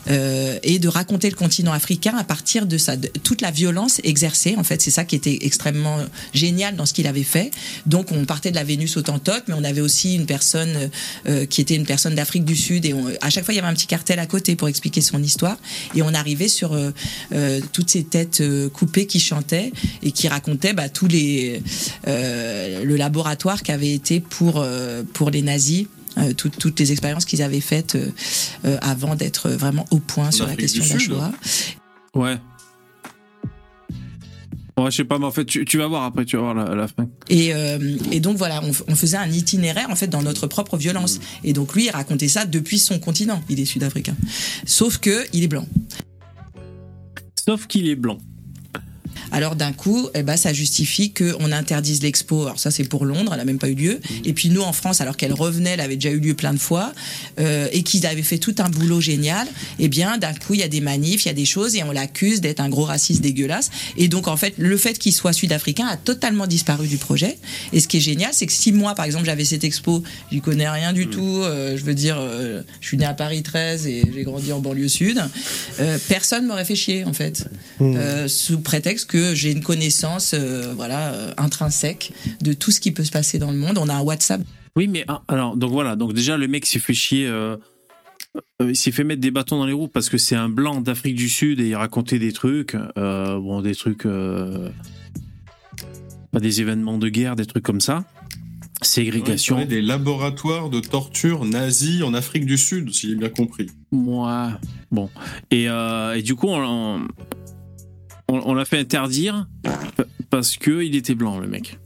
[0.09, 4.00] euh, et de raconter le continent africain à partir de ça, de toute la violence
[4.05, 4.55] exercée.
[4.57, 5.98] En fait, c'est ça qui était extrêmement
[6.34, 7.50] génial dans ce qu'il avait fait.
[7.86, 10.90] Donc, on partait de la Vénus autantote, mais on avait aussi une personne
[11.26, 13.68] euh, qui était une personne d'Afrique du Sud et à chaque fois il y avait
[13.68, 15.57] un petit cartel à côté pour expliquer son histoire
[15.94, 18.42] et on arrivait sur euh, toutes ces têtes
[18.72, 19.72] coupées qui chantaient
[20.03, 21.62] et qui racontaient bah, tous les
[22.07, 24.64] le laboratoire qu'avait été pour
[25.12, 25.86] pour les nazis
[26.18, 28.10] euh, toutes, toutes les expériences qu'ils avaient faites euh,
[28.64, 30.98] euh, avant d'être vraiment au point sur la question de la.
[30.98, 31.32] Shoah.
[32.14, 32.38] Ouais.
[34.78, 36.54] Ouais, je sais pas, mais en fait, tu, tu vas voir après, tu vas voir
[36.54, 37.06] la, la fin.
[37.28, 40.78] Et, euh, et donc voilà, on, on faisait un itinéraire en fait dans notre propre
[40.78, 41.20] violence.
[41.44, 43.42] Et donc lui, il racontait ça depuis son continent.
[43.50, 44.16] Il est sud-africain,
[44.64, 45.66] sauf que il est blanc.
[47.46, 48.18] Sauf qu'il est blanc.
[49.30, 52.42] Alors d'un coup, eh ben, ça justifie qu'on interdise l'expo.
[52.42, 54.00] Alors ça, c'est pour Londres, elle n'a même pas eu lieu.
[54.24, 56.58] Et puis nous, en France, alors qu'elle revenait, elle avait déjà eu lieu plein de
[56.58, 56.92] fois,
[57.38, 59.46] euh, et qu'ils avaient fait tout un boulot génial,
[59.78, 61.82] eh bien d'un coup, il y a des manifs, il y a des choses, et
[61.82, 63.70] on l'accuse d'être un gros raciste dégueulasse.
[63.96, 67.38] Et donc en fait, le fait qu'il soit sud-africain a totalement disparu du projet.
[67.72, 70.40] Et ce qui est génial, c'est que si moi, par exemple, j'avais cette expo, j'y
[70.40, 73.86] connais rien du tout, euh, je veux dire, euh, je suis né à Paris 13
[73.86, 75.20] et j'ai grandi en banlieue sud,
[76.08, 77.48] personne m'aurait fait chier en fait
[77.80, 82.92] euh, sous prétexte que j'ai une connaissance euh, voilà euh, intrinsèque de tout ce qui
[82.92, 83.78] peut se passer dans le monde.
[83.78, 84.40] On a un WhatsApp.
[84.76, 87.26] Oui, mais ah, alors, donc voilà, donc déjà, le mec s'est fait chier.
[87.26, 87.57] euh,
[88.62, 90.80] euh, il s'est fait mettre des bâtons dans les roues parce que c'est un blanc
[90.80, 92.74] d'Afrique du Sud et il racontait des trucs.
[92.96, 94.07] euh, bon, des trucs.
[94.07, 94.70] euh,
[96.30, 98.05] pas des événements de guerre, des trucs comme ça.
[98.80, 99.57] Ségrégation.
[99.59, 103.66] Ouais, des laboratoires de torture nazis en Afrique du Sud, si j'ai bien compris.
[103.92, 104.53] Moi,
[104.90, 105.09] bon.
[105.50, 107.07] Et, euh, et du coup, on,
[108.29, 109.47] on, l'a fait interdire
[110.31, 111.79] parce que il était blanc, le mec.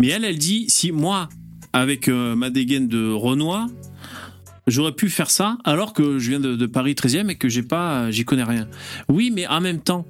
[0.00, 1.28] Mais elle, elle dit si moi,
[1.72, 3.68] avec euh, ma dégaine de Renoir,
[4.66, 8.10] j'aurais pu faire ça alors que je viens de, Paris 13e et que j'ai pas,
[8.10, 8.68] j'y connais rien.
[9.08, 10.06] Oui, mais en même temps.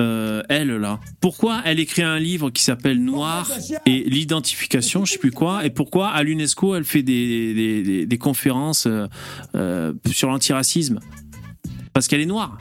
[0.00, 3.50] euh, elle là, pourquoi elle écrit un livre qui s'appelle Noir
[3.84, 8.88] et l'identification, je sais plus quoi, et pourquoi à l'UNESCO elle fait des, des, conférences
[9.54, 10.98] euh, sur l'antiracisme?
[11.92, 12.58] Parce qu'elle est noire.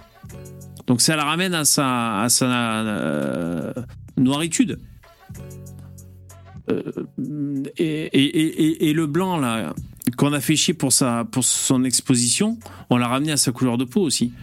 [0.91, 3.71] Donc ça la ramène à sa, à euh,
[4.17, 4.77] noiritude.
[6.69, 6.81] Euh,
[7.77, 9.73] et, le blanc, là,
[10.17, 13.77] qu'on a fait chier pour, sa, pour son exposition, on l'a ramené à sa couleur
[13.77, 14.33] de peau aussi.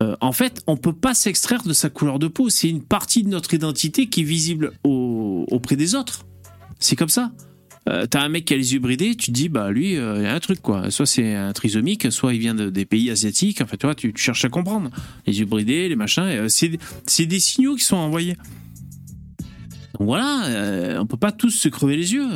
[0.00, 2.50] Euh, en fait, on peut pas s'extraire de sa couleur de peau.
[2.50, 6.24] C'est une partie de notre identité qui est visible au- auprès des autres.
[6.78, 7.32] C'est comme ça.
[7.88, 10.16] Euh, T'as un mec qui a les yeux bridés, tu te dis, bah lui, euh,
[10.18, 10.90] il y a un truc quoi.
[10.90, 13.60] Soit c'est un trisomique, soit il vient de- des pays asiatiques.
[13.62, 14.90] Enfin, tu vois, tu, tu cherches à comprendre.
[15.26, 18.36] Les yeux bridés, les machins, euh, c'est c'est des signaux qui sont envoyés.
[19.98, 22.28] Donc voilà, euh, on peut pas tous se crever les yeux.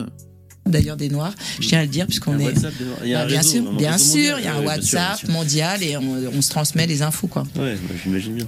[0.67, 2.47] D'ailleurs, des Noirs, je tiens à le dire, puisqu'on est.
[2.47, 2.73] WhatsApp,
[3.03, 4.67] il y a un bien réseau, sûr, un bien sûr, il y a un Ouais,
[4.67, 5.29] WhatsApp sûr.
[5.31, 7.43] mondial et on, on se transmet les infos, quoi.
[7.57, 8.47] Ouais, bah, j'imagine bien.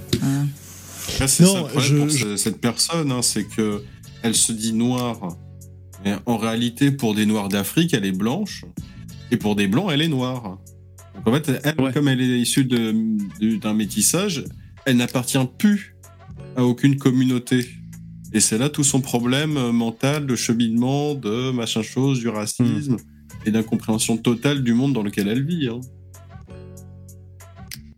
[1.19, 3.83] Là, c'est Non, ça le problème je- pour cette personne, hein, c'est que
[4.23, 5.37] elle se dit noire.
[6.05, 8.65] Mais en réalité, pour des noirs d'Afrique, elle est blanche.
[9.31, 10.57] Et pour des blancs, elle est noire.
[11.15, 11.91] Donc en fait, elle, Ouais.
[11.91, 12.93] comme elle est issue de-
[13.41, 14.45] de- d'un métissage,
[14.85, 15.95] elle n'appartient plus
[16.55, 17.67] à aucune communauté.
[18.33, 22.93] Et c'est là tout son problème euh, mental de cheminement, de machin chose, du racisme
[22.95, 23.45] Hmm.
[23.47, 25.67] et d'incompréhension totale du monde dans lequel elle vit.
[25.67, 25.79] hein.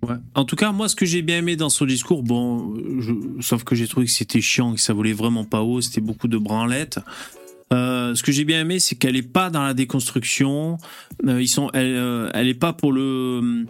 [0.07, 0.15] Ouais.
[0.33, 3.63] En tout cas, moi, ce que j'ai bien aimé dans son discours, bon, je- sauf
[3.63, 6.37] que j'ai trouvé que c'était chiant, que ça volait vraiment pas haut, c'était beaucoup de
[6.37, 6.99] branlettes.
[7.71, 10.77] Euh, ce que j'ai bien aimé, c'est qu'elle est pas dans la déconstruction.
[11.27, 13.65] Euh, ils sont, elle, euh, elle est pas pour le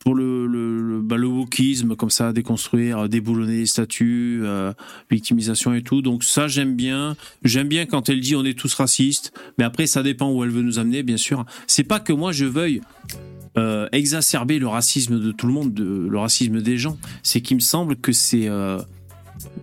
[0.00, 4.72] pour le le, le, bah, wokisme comme ça, déconstruire, déboulonner les statuts, euh,
[5.10, 6.02] victimisation et tout.
[6.02, 7.16] Donc ça, j'aime bien.
[7.42, 9.32] J'aime bien quand elle dit on est tous racistes.
[9.58, 11.44] Mais après, ça dépend où elle veut nous amener, bien sûr.
[11.66, 12.80] C'est pas que moi je veuille
[13.58, 16.98] euh, exacerber le racisme de tout le monde, de, le racisme des gens.
[17.22, 18.78] C'est qu'il me semble que c'est euh,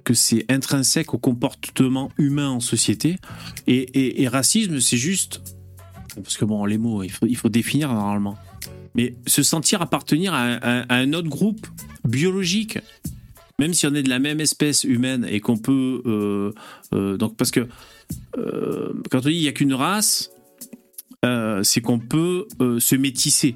[0.03, 3.17] que c'est intrinsèque au comportement humain en société.
[3.67, 5.41] Et, racisme, c'est juste
[6.15, 8.37] parce que bon, les mots, il faut, il faut définir normalement.
[8.95, 11.65] Mais se sentir appartenir à, un- autre groupe
[12.05, 12.77] biologique,
[13.57, 16.51] même si on est de la même espèce humaine et qu'on peut euh,
[16.93, 17.67] euh, donc parce que
[18.37, 20.31] euh, quand on dit il y a qu'une race,
[21.63, 23.55] c'est qu'on peut se métisser.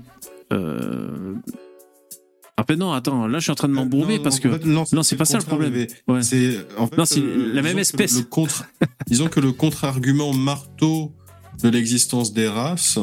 [2.59, 4.65] Ah ben non, attends, là je suis en train de m'embourber parce en que fait,
[4.65, 5.85] non, non, c'est pas ça le problème.
[6.07, 6.23] Ouais.
[6.23, 8.17] C'est en fait, Non, c'est euh, la même espèce.
[8.17, 8.65] Le contre,
[9.07, 11.13] disons que le contre-argument marteau
[11.61, 12.97] de l'existence des races,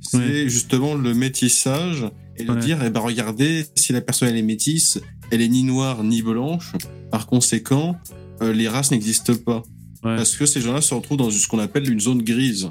[0.00, 0.48] c'est Ouais.
[0.48, 2.04] justement le métissage
[2.36, 2.60] et de Ouais.
[2.60, 5.00] dire, eh ben regardez, si la personne elle est métisse,
[5.32, 6.72] elle est ni noire ni blanche.
[7.10, 7.96] Par conséquent,
[8.42, 9.62] euh, les races n'existent pas
[10.04, 10.16] Ouais.
[10.16, 12.70] parce que ces gens-là se retrouvent dans ce qu'on appelle une zone grise.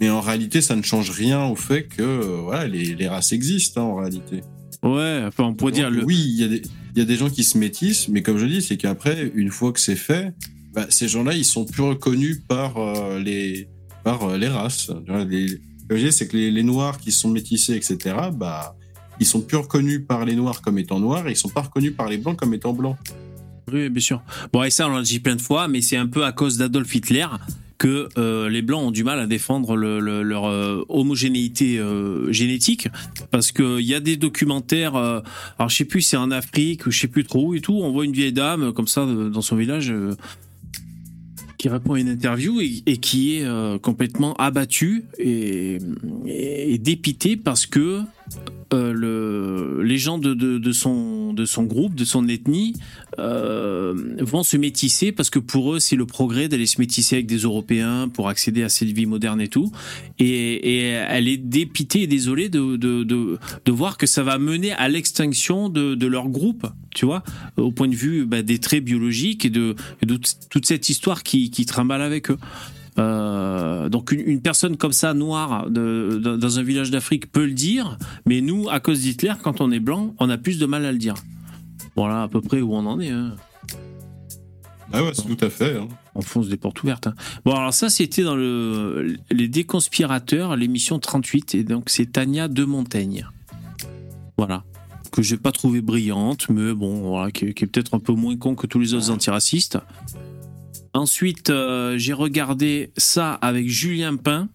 [0.00, 3.32] Mais en réalité, ça ne change rien au fait que euh, voilà, les, les races
[3.32, 4.42] existent hein, en réalité.
[4.82, 6.04] Ouais, enfin, on pourrait dire le.
[6.04, 6.62] Oui, il y, a des-
[6.96, 9.72] y a des gens qui se métissent, mais comme je dis, c'est qu'après, une fois
[9.72, 10.32] que c'est fait,
[10.74, 13.68] bah, ces gens-là, ils sont plus reconnus par euh, les
[14.04, 14.90] par euh, les races.
[15.28, 18.76] Les, c'est que les, les noirs qui sont métissés, etc., bah,
[19.20, 21.94] ils sont plus reconnus par les noirs comme étant noirs, et ils sont pas reconnus
[21.96, 22.96] par les blancs comme étant blancs.
[23.72, 24.22] Oui, bien sûr.
[24.52, 26.56] Bon, et ça, on l'a dit plein de fois, mais c'est un peu à cause
[26.56, 27.26] d'Adolf Hitler
[27.78, 32.32] que euh, les blancs ont du mal à défendre le- le- leur euh, homogénéité euh,
[32.32, 32.88] génétique.
[33.30, 36.90] Parce que il y a des documentaires alors je sais plus c'est en Afrique ou
[36.90, 39.42] je sais plus trop où et tout on voit une vieille dame comme ça dans
[39.42, 39.92] son village
[41.56, 45.78] qui répond à une interview et, qui est complètement abattue et,
[46.26, 48.00] et dépitée parce que
[48.74, 52.74] euh, le, les gens de, son, groupe, de son ethnie,
[53.18, 57.26] euh, vont se métisser parce que pour eux, c'est le progrès d'aller se métisser avec
[57.26, 59.72] des Européens pour accéder à cette vie moderne et tout.
[60.18, 63.38] Et, elle est dépitée et désolée de,
[63.70, 67.22] voir que ça va mener à l'extinction de, leur groupe, tu vois,
[67.56, 70.18] au point de vue bah, des traits biologiques et de, et de
[70.50, 72.38] toute cette histoire qui, qui trimballe avec eux.
[72.98, 77.46] Euh, donc une, une, personne comme ça, noire, de, de, dans un village d'Afrique, peut
[77.46, 77.96] le dire,
[78.26, 80.92] mais nous, à cause d'Hitler, quand on est blanc, on a plus de mal à
[80.92, 81.14] le dire.
[81.96, 83.10] Voilà à peu près où on en est.
[83.10, 83.34] Hein.
[84.92, 85.76] Ah ouais, c'est tout à fait.
[85.76, 85.88] Hein.
[86.14, 87.06] On fonce des portes ouvertes.
[87.06, 87.14] Hein.
[87.44, 92.64] Bon, alors ça, c'était dans le, les déconspirateurs, l'émission 38, et donc c'est Tania de
[92.64, 93.26] Montaigne.
[94.36, 94.64] Voilà.
[95.12, 98.36] Que j'ai pas trouvé brillante, mais bon, voilà, qui, qui est peut-être un peu moins
[98.36, 99.78] con que tous les autres antiracistes.
[100.94, 104.48] Ensuite, euh, j'ai regardé ça avec Julien Pain.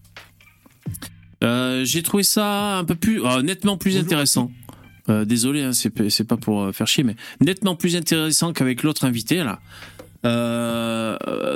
[1.42, 4.04] Euh, j'ai trouvé ça un peu plus, euh, nettement plus Bonjour.
[4.06, 4.50] intéressant.
[5.26, 9.60] Désolé, hein, c'est pas pour faire chier, mais nettement plus intéressant qu'avec l'autre invité là.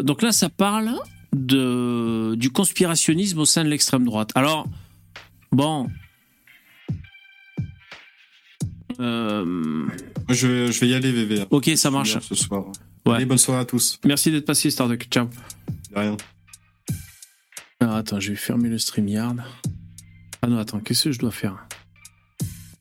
[0.02, 0.90] Donc là, ça parle
[1.34, 4.32] de du conspirationnisme au sein de l'extrême droite.
[4.34, 4.66] Alors,
[5.50, 5.88] bon.
[9.00, 9.86] Euh,
[10.28, 11.44] je, vais- je vais y aller, VV.
[11.50, 12.18] ok, ça marche.
[12.20, 12.66] Ce soir.
[13.08, 13.14] Ouais.
[13.14, 13.98] Allez, bonne soirée à tous.
[14.04, 15.08] Merci d'être passé, Starduck.
[15.10, 15.30] Ciao.
[15.90, 16.14] De rien.
[17.80, 19.42] Alors, attends, je vais fermer le StreamYard.
[20.42, 21.66] Ah non, attends, qu'est-ce que je dois faire?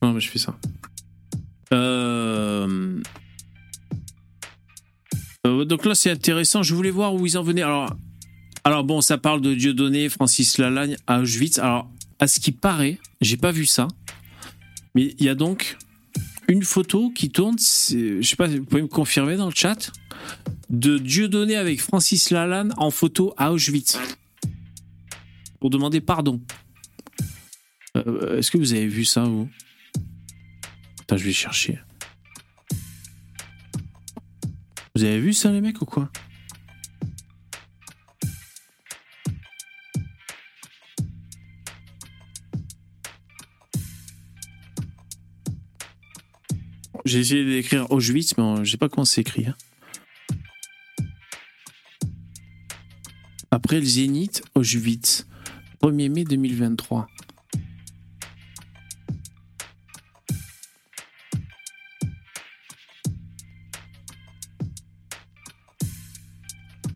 [0.02, 0.54] Non, mais je fais ça.
[1.72, 3.00] Euh...
[5.46, 6.62] Euh, donc là, c'est intéressant.
[6.62, 7.62] Je voulais voir où ils en venaient.
[7.62, 7.96] Alors,
[8.64, 11.58] alors bon, ça parle de Dieudonné, Francis Lalagne à Auschwitz.
[11.58, 13.88] Alors, à ce qui paraît, j'ai pas vu ça,
[14.94, 15.78] mais il y a donc
[16.48, 19.92] une photo qui tourne, je sais pas, vous pouvez me confirmer dans le chat,
[20.70, 23.98] de Dieudonné avec Francis Lalanne en photo à Auschwitz
[25.60, 26.40] pour demander pardon.
[27.96, 29.48] Euh, Est-ce que vous avez vu ça, vous?
[31.00, 31.78] Attends, je vais chercher.
[34.94, 36.10] Vous avez vu ça, les mecs, ou quoi?
[47.08, 49.54] J'ai essayé d'écrire Auschwitz, mais je sais pas comment c'est hein.
[53.50, 55.26] Après le Zénith, Auschwitz.
[55.82, 57.08] 1er mai 2023.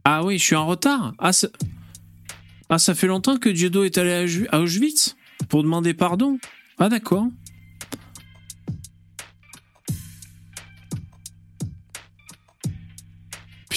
[0.05, 1.15] Ah oui, je suis en retard.
[1.17, 1.49] Ah, ça,
[2.69, 5.17] ah, ça fait longtemps que Dieudo est allé à Auschwitz
[5.49, 6.39] pour demander pardon.
[6.77, 7.29] Ah d'accord.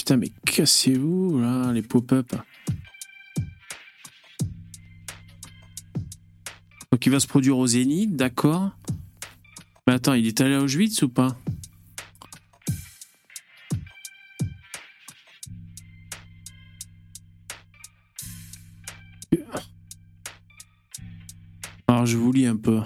[0.06, 2.32] Putain, mais cassez-vous là, les pop-up.
[6.92, 8.70] Donc il va se produire au Zénith, d'accord.
[9.84, 11.36] Mais attends, il est allé à Auschwitz ou pas?
[21.88, 22.80] Alors je vous lis un peu.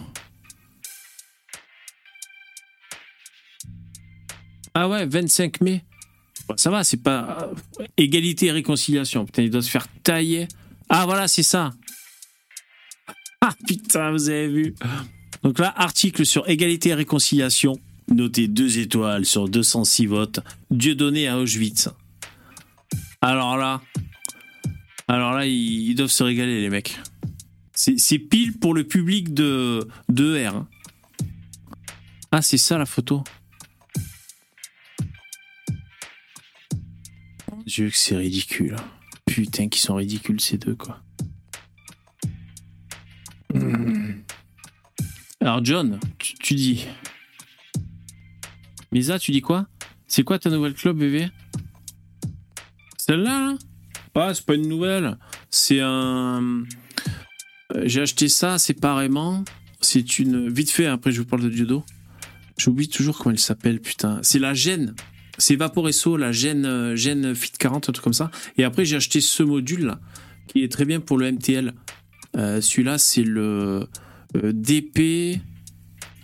[4.72, 5.84] Ah ouais, 25 mai.
[6.56, 9.24] Ça va, c'est pas euh, égalité et réconciliation.
[9.24, 10.48] Putain, il doit se faire tailler.
[10.88, 11.70] Ah voilà, c'est ça.
[13.40, 14.74] Ah putain, vous avez vu.
[15.42, 17.78] Donc là, article sur égalité et réconciliation.
[18.10, 20.40] Noté 2 étoiles sur 206 votes.
[20.70, 21.88] Dieu donné à Auschwitz.
[23.22, 23.80] Alors là,
[25.08, 26.98] alors là, ils, doivent se régaler, les mecs.
[27.72, 30.46] C'est pile pour le public de, de ER.
[30.48, 30.66] hein.
[32.32, 33.24] Ah, c'est ça la photo.
[37.76, 38.74] Que c'est ridicule.
[39.26, 41.00] Putain, qu'ils sont ridicules ces deux, quoi.
[43.54, 44.22] Hmm.
[45.40, 46.86] Alors, John, tu, dis.
[48.90, 49.68] Misa, tu dis quoi?
[50.08, 51.28] C'est quoi ta nouvelle club, bébé
[52.98, 53.58] Celle-là, là?
[54.16, 55.16] Ah, c'est pas une nouvelle.
[55.48, 56.64] C'est un.
[57.72, 59.44] Euh, J'ai acheté ça séparément.
[59.80, 60.48] C'est une.
[60.48, 61.84] Vite fait, après je vous parle de judo.
[62.58, 64.18] J'oublie toujours comment elle s'appelle, putain.
[64.22, 64.94] C'est la gêne.
[65.40, 68.30] C'est Vaporesso, la gêne, euh, Fit 40, un truc comme ça.
[68.58, 70.00] Et après, j'ai acheté ce module là,
[70.46, 71.72] qui est très bien pour le MTL.
[72.36, 73.86] Euh, Celui-là, c'est le
[74.36, 75.40] euh, DP.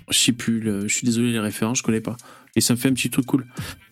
[0.08, 2.16] Je sais plus, je suis désolé, les références, je connais pas.
[2.54, 3.46] Et ça me fait un petit truc cool.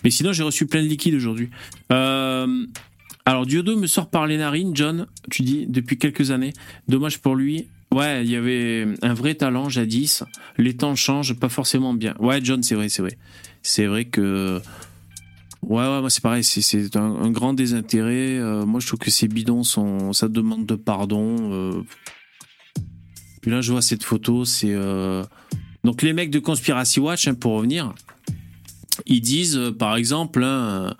[0.05, 1.51] Mais sinon, j'ai reçu plein de liquide aujourd'hui.
[3.27, 6.53] Alors, Diodo me sort par les narines, John, tu dis, depuis quelques années.
[6.87, 7.67] Dommage pour lui.
[7.91, 10.23] Ouais, il y avait un vrai talent jadis.
[10.59, 12.15] Les temps changent, pas forcément bien.
[12.19, 13.17] Ouais, John, c'est vrai, c'est vrai.
[13.63, 14.61] C'est vrai que.
[15.67, 18.39] Ouais, ouais, moi c'est pareil, c'est- un, un grand désintérêt.
[18.39, 20.13] Euh, moi je trouve que ces bidons sont.
[20.13, 21.37] Ça demande de pardon.
[21.53, 21.83] euh.
[23.41, 24.73] Puis là, je vois cette photo, c'est.
[24.73, 25.23] euh,
[25.85, 27.95] Donc les mecs de Conspiracy Watch, hein, pour revenir,
[29.07, 30.95] ils disent, par exemple, hein,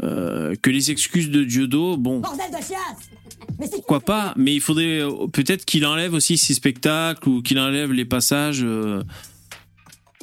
[0.00, 2.20] que les excuses de Dieudo, bon.
[2.20, 3.10] Bordel de chiasse
[3.58, 5.00] Mais Pourquoi pas Mais il faudrait
[5.32, 8.64] peut-être qu'il enlève aussi ses spectacles ou qu'il enlève les passages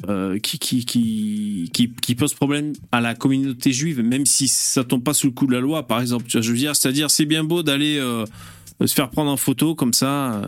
[0.08, 5.26] euh, euh, qui, posent problème à la communauté juive, même si ça tombe pas sous
[5.28, 6.26] le coup de la loi, par exemple.
[6.28, 8.24] Je veux dire, c'est-à-dire, c'est bien beau d'aller euh,
[8.84, 10.34] se faire prendre en photo comme ça.
[10.34, 10.46] euh,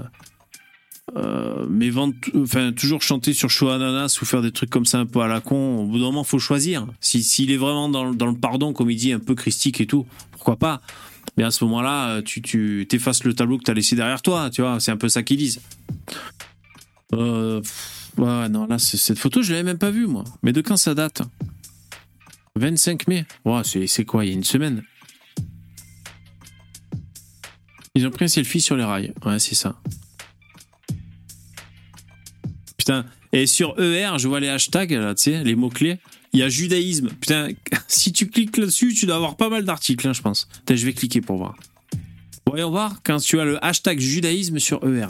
[1.17, 4.99] euh, mais vendre, enfin, toujours chanter sur Show Ananas ou faire des trucs comme ça
[4.99, 6.87] un peu à la con, au bout d'un moment, faut choisir.
[7.01, 10.07] Si- S'il est vraiment dans, le- pardon, comme il dit, un peu christique et tout,
[10.33, 10.83] pourquoi pas?
[11.39, 14.21] Mais à ce moment-là, euh, tu, tu t'effaces le tableau que tu as laissé derrière
[14.21, 15.61] toi, tu vois, c'est un peu ça qu'ils disent.
[17.15, 17.63] Euh,
[18.19, 20.25] ouais, non, là, cette photo, je l'avais même pas vue, moi.
[20.43, 21.23] Mais de quand ça date
[22.57, 23.25] 25 mai.
[23.45, 24.83] Ouais, c'est, c'est quoi, il y a une semaine
[27.95, 29.13] Ils ont pris un selfie sur les rails.
[29.25, 29.81] Ouais, c'est ça.
[32.77, 33.07] Putain.
[33.33, 35.99] Et sur ER, je vois les hashtags, là, tu sais, les mots-clés.
[36.33, 37.09] Il y a judaïsme.
[37.09, 37.49] Putain,
[37.89, 40.49] si tu cliques là-dessus, tu dois avoir pas mal d'articles, hein, je pense.
[40.69, 41.57] Je vais cliquer pour voir.
[42.47, 45.09] Voyons voir quand tu as le hashtag judaïsme sur ER.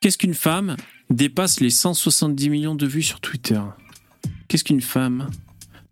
[0.00, 0.76] Qu'est-ce qu'une femme
[1.10, 3.60] dépasse les 170 millions de vues sur Twitter?
[4.48, 5.30] Qu'est-ce qu'une femme?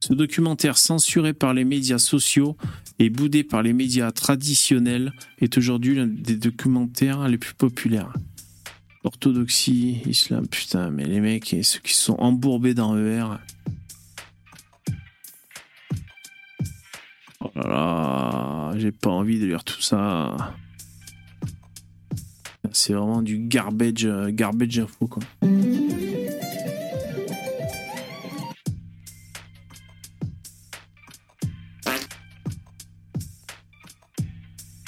[0.00, 2.56] Ce documentaire censuré par les médias sociaux
[2.98, 8.12] et boudé par les médias traditionnels est aujourd'hui l'un des documentaires les plus populaires.
[9.04, 13.24] Orthodoxie, islam, putain, mais les mecs, et ceux qui sont embourbés dans ER.
[17.40, 20.54] Oh là là, j'ai pas envie de lire tout ça.
[22.72, 25.22] C'est vraiment du garbage, euh, garbage info, quoi.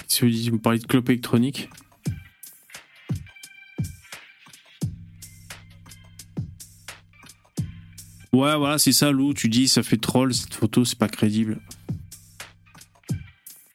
[0.07, 1.69] Si vous dites, vous parlez de clope électronique.
[8.32, 9.35] Ouais, voilà, c'est ça, Lou.
[9.35, 11.61] Tu dis, ça fait troll cette photo, c'est pas crédible.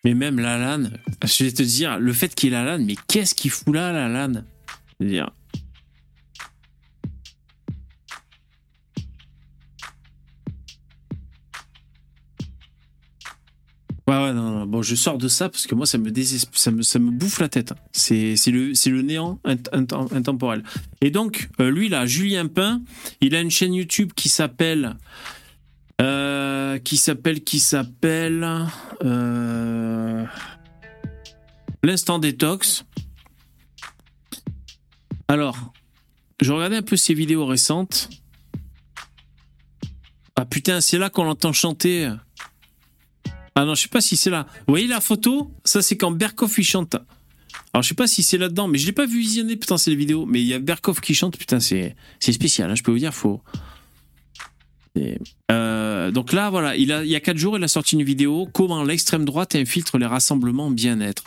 [0.07, 0.89] Mais même la LAN,
[1.25, 4.07] je vais te dire, le fait qu'il y ait mais qu'est-ce qu'il fout là, la
[4.07, 4.41] LAN
[5.01, 5.29] Je veux dire.
[14.07, 14.65] Ouais, ouais, non, non.
[14.65, 16.09] Bon, je sors de ça parce que moi, ça me,
[16.53, 17.73] ça me, ça me bouffe la tête.
[17.91, 20.63] C'est le, le néant int- int- intemporel.
[21.01, 22.81] Et donc, euh, lui, là, Julien Pain,
[23.19, 24.95] il a une chaîne YouTube qui s'appelle.
[26.02, 27.44] Euh, qui s'appelle.
[27.44, 28.45] Qui s'appelle.
[29.03, 30.26] euh,
[31.84, 32.86] L'instant détox.
[35.28, 35.74] Alors,
[36.41, 38.10] je regardais un peu ses vidéos récentes.
[40.36, 42.11] Ah putain, c'est là qu'on l'entend chanter.
[43.56, 44.45] Ah non, je sais pas si c'est là.
[44.68, 45.52] Vous voyez la photo?
[45.65, 46.95] Ça, c'est quand Berkoff il chante.
[47.74, 49.99] Alors, je sais pas si c'est là-dedans, mais je l'ai pas vu visionner potentiellement les
[49.99, 50.26] vidéos.
[50.26, 52.69] Mais il y a Berkoff qui chante, putain, c'est c'est spécial.
[52.69, 53.41] hein, je peux vous dire, faut.
[55.52, 58.84] Euh, donc là, voilà, il, y a 4 jours, il a sorti une vidéo comment
[58.84, 61.26] l'extrême droite infiltre les rassemblements bien-être.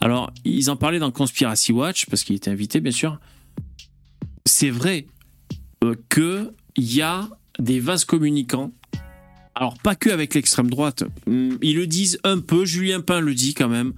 [0.00, 3.18] Alors, ils en parlaient dans Conspiracy Watch, parce qu'il était invité, bien sûr.
[4.46, 5.06] C'est vrai
[5.84, 7.28] euh, que il y a
[7.58, 8.72] des vases communicants.
[9.54, 11.04] Alors, pas que avec l'extrême droite.
[11.26, 13.92] Hum, Ils le disent un peu, Julien Pain le dit quand même.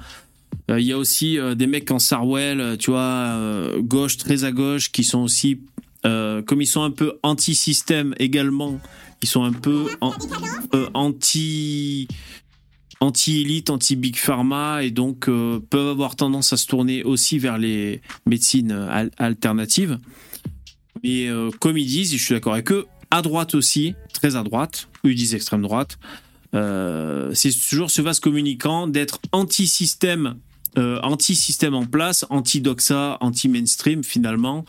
[0.71, 3.39] Euh, Il y a aussi des mecs en Sarwell, tu vois,
[3.81, 5.61] gauche, très à gauche, qui sont aussi,
[6.07, 8.81] euh, comme ils sont un peu anti-système également,
[9.23, 9.89] ils sont un peu
[10.75, 12.09] euh, anti
[13.01, 18.01] anti-élite, anti-big pharma et donc euh, peuvent avoir tendance à se tourner aussi vers les
[18.25, 19.99] médecines al- alternatives.
[21.03, 21.29] Mais
[21.61, 24.89] comme ils disent, et je suis d'accord avec eux, à droite aussi, très à droite,
[25.05, 25.99] ils disent extrême droite,
[26.55, 30.37] c'est toujours ce vase communicant d'être anti-système,
[30.77, 34.65] anti-système en place, anti-doxa, anti-mainstream finalement,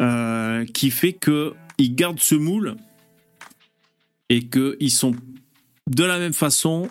[0.00, 2.76] euh, qui fait que ils gardent ce moule
[4.28, 5.14] et qu'ils sont
[5.88, 6.88] de la même façon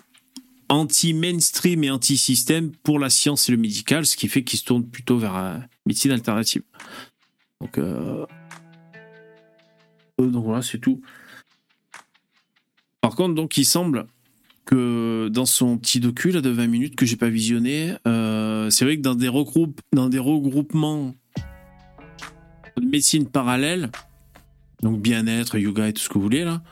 [0.68, 4.86] anti-mainstream et anti-système pour la science et le médical, ce qui fait qu'ils se tournent
[4.86, 6.62] plutôt vers la médecine alternative.
[7.60, 8.26] Donc, euh,
[10.20, 11.00] euh, voilà, c'est tout.
[13.00, 14.06] Par contre, donc il semble
[14.66, 19.02] que dans son petit docu de 20 minutes que j'ai pas visionné, c'est vrai que
[19.02, 19.30] dans des,
[19.94, 21.14] dans des regroupements
[22.86, 23.90] médecine parallèle,
[24.82, 26.62] donc bien-être, yoga et tout ce que vous voulez là,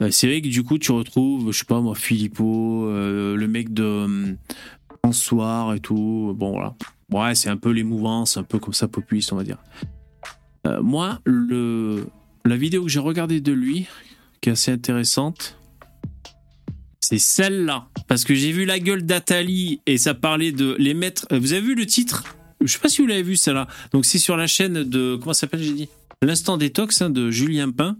[0.00, 3.48] euh, c'est vrai que du coup tu retrouves, je sais pas moi, Philippot, euh, le
[3.48, 4.34] mec de euh,
[5.04, 6.74] François et tout, bon voilà.
[7.10, 9.58] Ouais, c'est un peu les mouvances, un peu comme ça populiste on va dire.
[10.66, 12.06] Euh, moi, le,
[12.44, 13.86] la vidéo que j'ai regardée de lui,
[14.40, 15.56] qui est assez intéressante,
[17.00, 17.88] c'est celle-là.
[18.06, 21.26] Parce que j'ai vu la gueule d'Atali et ça parlait de les mettre.
[21.32, 22.24] euh, Vous avez vu le titre?
[22.60, 23.68] Je sais pas si vous l'avez vu, celle-là.
[23.92, 25.16] Donc c'est sur la chaîne de.
[25.16, 25.88] Comment s'appelle, j'ai dit?
[26.22, 27.96] L'instant détox hein, de Julien Pain.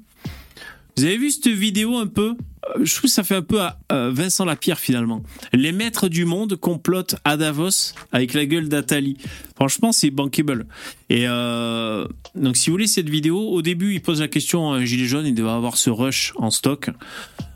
[0.97, 2.35] Vous avez vu cette vidéo un peu?
[2.75, 3.79] Euh, Je trouve que ça fait un peu à
[4.11, 5.23] Vincent Lapierre finalement.
[5.53, 9.17] Les maîtres du monde complotent à Davos avec la gueule d'Atali.
[9.55, 10.67] Franchement, c'est bankable.
[11.09, 12.05] Et euh,
[12.35, 15.05] donc, si vous voulez cette vidéo, au début, il pose la question à un gilet
[15.07, 15.25] jaune.
[15.25, 16.91] Il devait avoir ce rush en stock.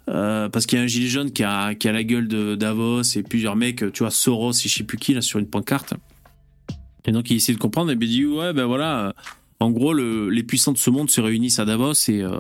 [0.09, 2.55] Euh, parce qu'il y a un gilet jaune qui a, qui a la gueule de
[2.55, 5.47] Davos et plusieurs mecs, tu vois, Soros et je sais plus qui, là, sur une
[5.47, 5.95] pancarte.
[7.05, 9.15] Et donc, il essaie de comprendre et il dit, ouais, ben voilà,
[9.61, 12.39] en gros, le- les puissants de ce monde se réunissent à Davos et, euh,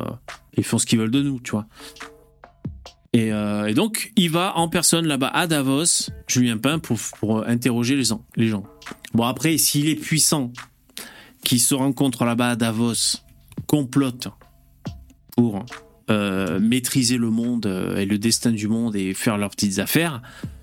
[0.56, 1.66] et font ce qu'ils veulent de nous, tu vois.
[3.12, 7.94] Et, euh, donc, il va en personne là-bas à Davos, Julien Pain, pour, pour interroger
[7.96, 8.64] les gens, les gens.
[9.14, 10.52] Bon, après, s'il est puissant,
[11.44, 13.18] qui se rencontrent là-bas à Davos,
[13.66, 14.28] complotent
[15.36, 15.64] pour
[16.10, 17.66] euh, maîtriser le monde
[17.96, 20.22] et le destin du monde et faire leurs petites affaires,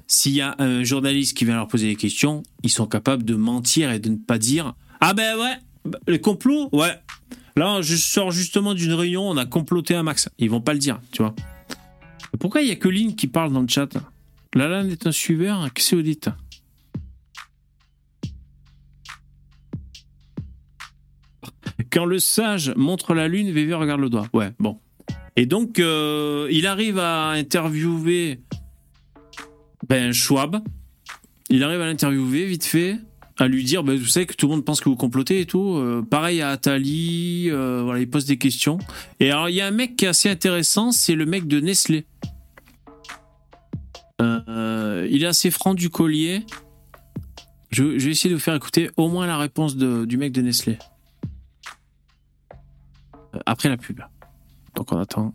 [0.09, 3.35] s'il y a un journaliste qui vient leur poser des questions, ils sont capables de
[3.35, 5.55] mentir et de ne pas dire Ah ben ouais,
[5.85, 6.99] bah, les complots, ouais.
[7.55, 10.27] Là, je sors justement d'une réunion, on a comploté un max.
[10.39, 11.35] Ils vont pas le dire, tu vois.
[12.39, 13.89] Pourquoi il y a que Lynn qui parle dans le chat?
[14.55, 16.31] Lalan est un suiveur, qu'est-ce que
[21.91, 24.27] Quand le sage montre la lune, VV regarde le doigt.
[24.33, 24.79] Ouais, bon.
[25.35, 28.41] Et donc, euh, il arrive à interviewer
[29.89, 30.61] ben, Schwab.
[31.49, 32.97] Il arrive à l'interviewer vite fait,
[33.39, 35.45] à lui dire ben, Vous savez que tout le monde pense que vous complotez et
[35.45, 35.75] tout.
[35.77, 38.77] Euh, pareil à Atali, euh, voilà, il pose des questions.
[39.19, 41.59] Et alors, il y a un mec qui est assez intéressant c'est le mec de
[41.59, 42.05] Nestlé.
[44.21, 46.45] Euh, il est assez franc du collier.
[47.71, 50.31] Je Je, vais essayer de vous faire écouter au moins la réponse de- du mec
[50.33, 50.77] de Nestlé.
[53.45, 54.01] Après la pub.
[54.75, 55.33] Donc on attend.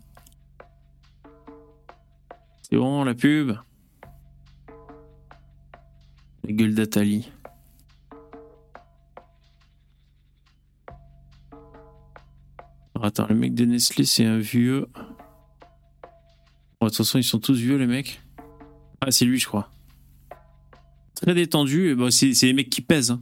[2.69, 3.53] C'est bon, la pub.
[6.45, 7.31] La gueule d'Atali.
[12.93, 14.87] Alors, attends, le mec de Nestlé, c'est un vieux.
[16.79, 18.21] Bon, façon, ils sont tous vieux, les mecs.
[19.01, 19.71] Ah, c'est lui, je crois.
[21.15, 21.89] Très détendu.
[21.89, 23.11] et bon, c'est les mecs qui pèsent.
[23.11, 23.21] hein.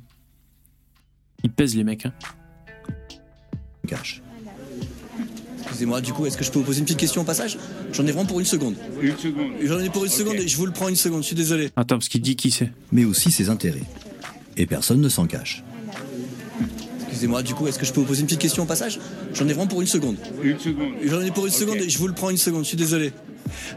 [1.44, 2.06] Ils pèsent, les mecs.
[2.06, 2.14] hein.
[5.74, 7.58] Excusez-moi, du coup, est-ce que je peux vous poser une petite question au passage?
[7.94, 8.76] J'en ai vraiment pour une seconde.
[9.02, 9.54] Une seconde.
[9.64, 11.72] J'en ai pour une seconde et je vous le prends une seconde, je suis désolé.
[11.76, 12.70] Attends, parce qu'il dit qui c'est.
[12.92, 13.82] mais aussi ses intérêts.
[14.56, 15.64] Et personne ne s'en cache.
[17.08, 19.00] Excusez-moi, du coup, est-ce que je peux vous poser une petite question au passage?
[19.34, 20.18] J'en ai vraiment pour une seconde.
[20.44, 20.92] Une seconde.
[21.04, 23.12] J'en ai pour une seconde et je vous le prends une seconde, je suis désolé.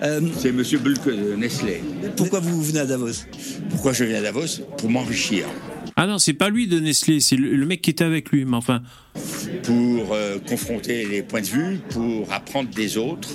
[0.02, 1.80] Euh, C'est Monsieur Bulke de Nestlé.
[2.14, 3.24] pourquoi vous venez à Davos?
[3.70, 4.60] Pourquoi je viens à Davos?
[4.76, 5.46] Pour m'enrichir.
[5.98, 8.44] Ah non, c'est pas lui de Nestlé, c'est le, mec qui était avec lui.
[8.44, 8.82] Mais enfin,
[9.62, 13.30] Pour euh, confronter les points de vue, pour apprendre des autres,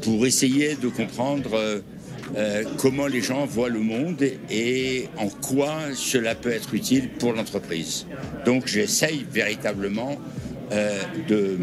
[0.00, 1.80] pour essayer de comprendre euh,
[2.36, 7.34] euh, comment les gens voient le monde et en quoi cela peut être utile pour
[7.34, 8.06] l'entreprise.
[8.46, 10.18] Donc j'essaye véritablement
[11.28, 11.58] de-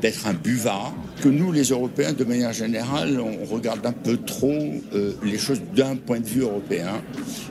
[0.00, 4.74] d'être un buvard, que nous les Européens de manière générale, on regarde un peu trop
[4.94, 7.02] euh, les choses d'un point de vue européen,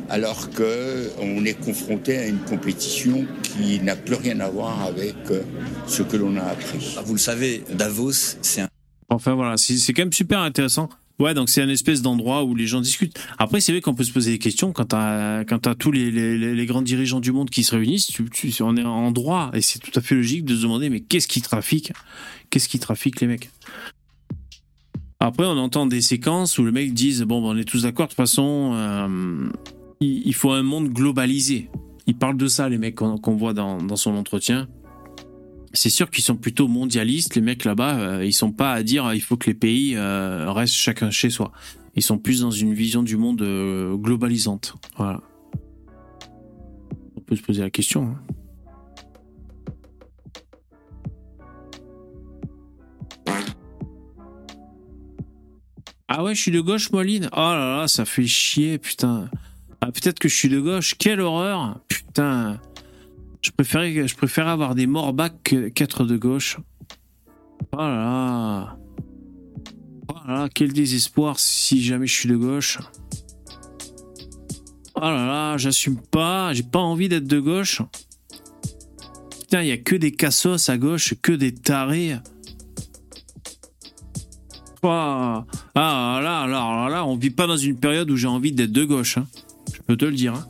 [0.10, 5.42] alors qu'on est confronté à une compétition qui n'a plus rien à voir avec euh,
[5.88, 6.98] ce que l'on a appris.
[7.06, 8.70] Vous le savez, Davos, c'est un
[9.10, 10.90] enfin voilà, c'est quand même super intéressant.
[11.20, 13.20] Ouais, donc c'est un espèce d'endroit où les gens discutent.
[13.38, 17.20] Après, c'est vrai qu'on peut se poser des questions quand t'as tous les, grands dirigeants
[17.20, 18.08] du monde qui se réunissent.
[18.08, 21.02] Tu, on est en droit et c'est tout à fait logique de se demander mais
[21.02, 21.92] qu'est-ce qui trafique
[22.50, 23.50] Qu'est-ce qui trafique les mecs?
[25.20, 28.06] Après, on entend des séquences où le mec disent bon, ben, on est tous d'accord.
[28.06, 29.50] De toute façon, euh,
[30.00, 31.70] il, faut un monde globalisé.
[32.08, 34.70] Il parle de ça, les mecs qu'on voit dans son entretien.
[35.74, 38.00] C'est sûr qu'ils sont plutôt mondialistes, les mecs là-bas.
[38.00, 41.30] euh, ils sont pas à dire il faut que les pays euh, restent chacun chez
[41.30, 41.52] soi.
[41.96, 44.76] Ils sont plus dans une vision du monde euh, globalisante.
[44.98, 45.22] Voilà.
[47.16, 48.04] On peut se poser la question.
[48.04, 48.20] hein.
[56.08, 57.30] Ah ouais, je suis de gauche, Moline?
[57.34, 59.30] Oh là là, ça fait chier, putain.
[59.82, 60.96] Ah, peut-être que je suis de gauche.
[60.98, 61.80] Quelle horreur.
[61.88, 62.60] Putain.
[63.42, 66.58] Je préférais, avoir des morbacs que- qu'être de gauche.
[67.74, 68.78] Oh là là.
[70.10, 72.80] Oh là là, quel désespoir si jamais je suis de gauche.
[74.96, 77.82] Oh là là, j'assume pas, j'ai pas envie d'être de gauche.
[79.40, 82.18] Putain, il y a que des cassos à gauche, que des tarés.
[84.84, 84.88] Oh.
[84.88, 85.44] Ah
[85.76, 88.84] là, là, là, là, on vit pas dans une période où j'ai envie d'être de
[88.86, 89.18] gauche.
[89.18, 89.28] hein.
[89.74, 90.34] Je peux te le dire.
[90.36, 90.46] hein.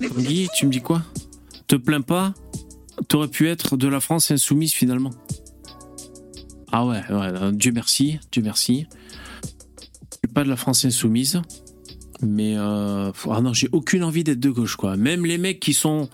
[0.00, 1.02] Guy, tu me dis quoi?
[1.66, 2.34] Te plains pas
[3.06, 5.12] T'aurais pu être de la France insoumise finalement.
[6.72, 8.86] Ah ouais, ouais, euh, Dieu merci, Dieu merci.
[9.42, 11.40] Je suis pas de la France insoumise,
[12.20, 14.96] mais euh, ah non, j'ai aucune envie d'être de gauche quoi.
[14.96, 16.10] Même les mecs qui sont,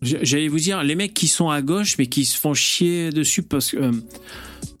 [0.00, 3.42] j'allais vous dire, les mecs qui sont à gauche mais qui se font chier dessus
[3.42, 3.92] parce que, euh,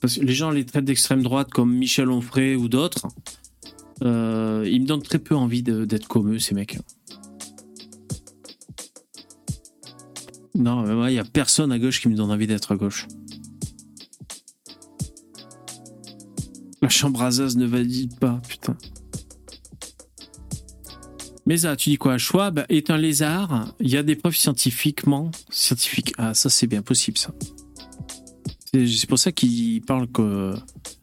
[0.00, 3.08] parce que les gens les traitent d'extrême droite comme Michel Onfray ou d'autres.
[4.02, 6.78] Euh, ils me donnent très peu envie d'être comme eux ces mecs.
[10.54, 12.76] Non, mais moi, il y a personne à gauche qui me donne envie d'être à
[12.76, 13.06] gauche.
[16.82, 18.76] La chambre à Zaz ne valide pas, putain.
[21.46, 22.18] Mais ça, tu dis quoi?
[22.18, 23.74] Schwab est un lézard.
[23.80, 25.30] Il y a des preuves scientifiquement.
[25.48, 26.12] Scientifiques.
[26.18, 27.32] Ah, ça, c'est bien possible, ça.
[28.72, 30.54] C'est pour ça qu'il parle que.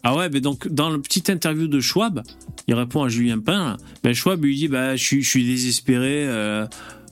[0.04, 2.22] Ah ouais, mais donc, dans le petit interview de Schwab,
[2.68, 3.66] il répond à Julien Pain.
[3.66, 3.78] là.
[4.04, 6.26] Ben, Schwab lui dit bah, je, suis, désespéré.
[6.28, 6.68] euh,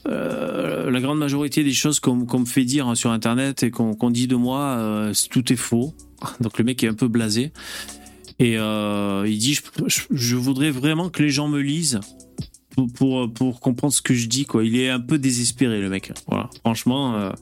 [0.06, 4.26] euh, la grande majorité des choses qu'on me fait dire sur Internet et qu'on dit
[4.26, 5.94] de moi, euh, tout est faux.
[6.40, 7.52] Donc le mec est un peu blasé.
[8.38, 9.58] Et il dit,
[10.10, 12.00] je voudrais vraiment que les gens me lisent
[12.76, 14.44] pour, pour, pour comprendre ce que je dis.
[14.44, 14.64] Quoi.
[14.64, 16.12] Il est un peu désespéré, le mec.
[16.28, 17.32] Voilà, franchement.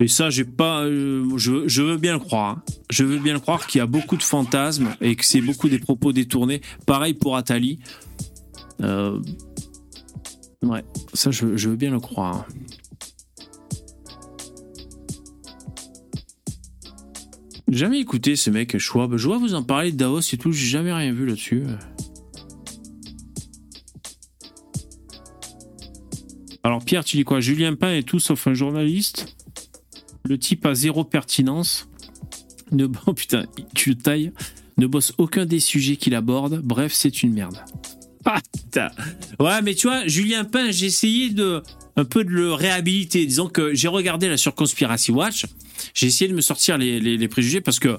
[0.00, 0.82] Et ça, j'ai pas.
[0.82, 2.56] euh, je, veux bien le croire.
[2.56, 2.62] hein.
[2.90, 5.68] Je veux bien le croire qu'il y a beaucoup de fantasmes et que c'est beaucoup
[5.68, 6.60] des propos détournés.
[6.86, 7.78] Pareil pour Atali.
[8.82, 9.20] Euh,
[10.62, 12.46] ouais, ça, je, veux bien le croire.
[17.68, 19.16] J'ai Jamais écouté ce mec Schwab.
[19.16, 21.64] Je vois vous en parler de Davos et tout, j'ai jamais rien vu là-dessus.
[26.64, 27.40] Alors Pierre, tu dis quoi?
[27.40, 29.36] Julien Pain est tout sauf un journaliste?
[30.32, 31.90] Le type a zéro pertinence.
[32.70, 33.44] Ne, oh putain,
[33.74, 34.32] tu le tailles.
[34.78, 36.62] ne bosse aucun des sujets qu'il aborde.
[36.64, 37.58] Bref, c'est une merde.
[38.74, 38.90] Ah.
[39.40, 41.60] Ouais, mais tu vois, Julien Pain, j'ai essayé de
[41.96, 43.26] un peu de le réhabiliter.
[43.26, 45.44] Disons que j'ai regardé là sur Conspiracy Watch.
[45.92, 47.98] J'ai essayé de me sortir les, les- les préjugés parce que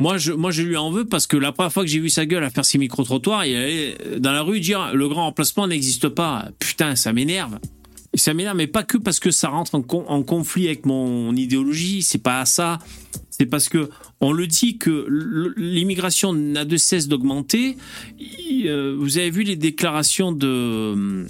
[0.00, 2.10] moi je, moi, je lui en veux parce que la première fois que j'ai vu
[2.10, 5.66] sa gueule à faire ses micro-trottoirs, il allait dans la rue dire le grand remplacement
[5.68, 6.48] n'existe pas.
[6.58, 7.58] Putain, ça m'énerve.
[8.14, 11.34] Ça m'énerve, mais pas que parce que ça rentre en, con- en conflit avec mon
[11.36, 12.02] idéologie.
[12.02, 12.78] C'est pas ça.
[13.30, 13.90] C'est parce que
[14.20, 15.06] on le dit que
[15.56, 17.76] l'immigration n'a de cesse d'augmenter.
[18.64, 21.26] Euh, Vous avez vu les déclarations de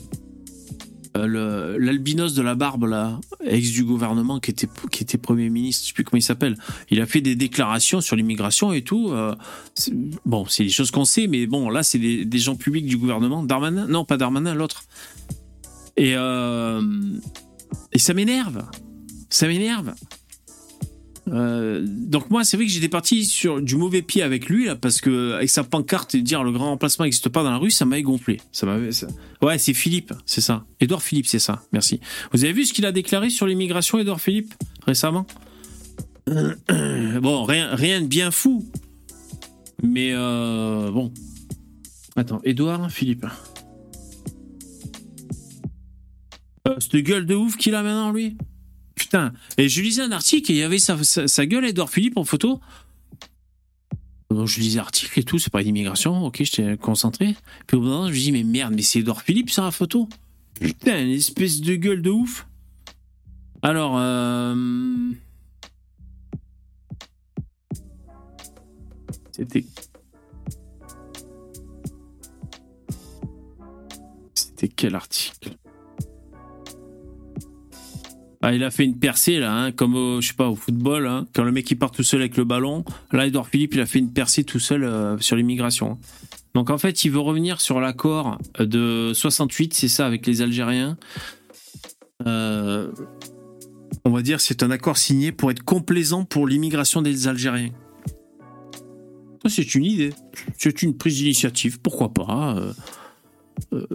[1.16, 5.82] euh, l'albinos de la barbe là, ex du gouvernement qui était qui était premier ministre,
[5.82, 6.56] je sais plus comment il s'appelle.
[6.90, 9.10] Il a fait des déclarations sur l'immigration et tout.
[9.12, 9.34] euh,
[10.24, 12.96] bon, c'est des choses qu'on sait, mais bon, là c'est des, des gens publics du
[12.96, 13.42] gouvernement.
[13.42, 14.84] Darmanin, non pas Darmanin, l'autre.
[15.98, 16.80] Et euh,
[17.92, 18.64] et ça m'énerve,
[19.30, 19.92] ça m'énerve.
[21.26, 24.76] Euh, donc moi, c'est vrai que j'étais parti sur du mauvais pied avec lui là,
[24.76, 27.72] parce que avec sa pancarte et dire le grand remplacement n'existe pas dans la rue,
[27.72, 28.40] ça m'avait gonflé.
[28.52, 28.90] Ça m'avait.
[29.42, 30.64] Ouais, c'est Philippe, c'est ça.
[30.80, 31.64] Édouard Philippe, c'est ça.
[31.72, 32.00] Merci.
[32.32, 34.54] Vous avez vu ce qu'il a déclaré sur l'immigration, Édouard Philippe,
[34.86, 35.26] récemment?
[36.26, 38.64] Bon, rien, rien de bien fou,
[39.82, 41.12] mais euh, bon.
[42.16, 43.26] Attends, Édouard Philippe.
[46.66, 48.36] Euh, cette gueule de ouf qu'il a maintenant, lui.
[48.94, 49.32] Putain.
[49.56, 52.60] Et je lisais un article et il y avait sa, gueule, Edouard Philippe, en photo.
[54.30, 57.34] Donc, je lisais l'article et tout, c'est pas l'immigration, ok, j'étais concentré.
[57.66, 59.64] Puis au bout d'un moment, je me dis, mais merde, mais c'est Edouard Philippe sur
[59.64, 60.08] la photo
[60.60, 62.46] Putain, une espèce de gueule de ouf.
[63.62, 64.54] Alors, euh...
[69.32, 69.64] C'était.
[74.34, 75.56] C'était quel article?
[78.40, 81.08] Ah, il a fait une percée là, hein, comme au, je sais pas au football,
[81.08, 82.84] hein, quand le mec il part tout seul avec le ballon.
[83.12, 85.98] Là, Edouard Philippe, il a fait une percée tout seul euh, sur l'immigration.
[86.54, 90.96] Donc en fait, il veut revenir sur l'accord de 68, c'est ça, avec les Algériens.
[92.26, 92.92] Euh,
[94.04, 97.72] on va dire, c'est un accord signé pour être complaisant pour l'immigration des Algériens.
[99.46, 100.12] C'est une idée,
[100.58, 102.56] c'est une prise d'initiative, pourquoi pas.
[103.72, 103.86] euh,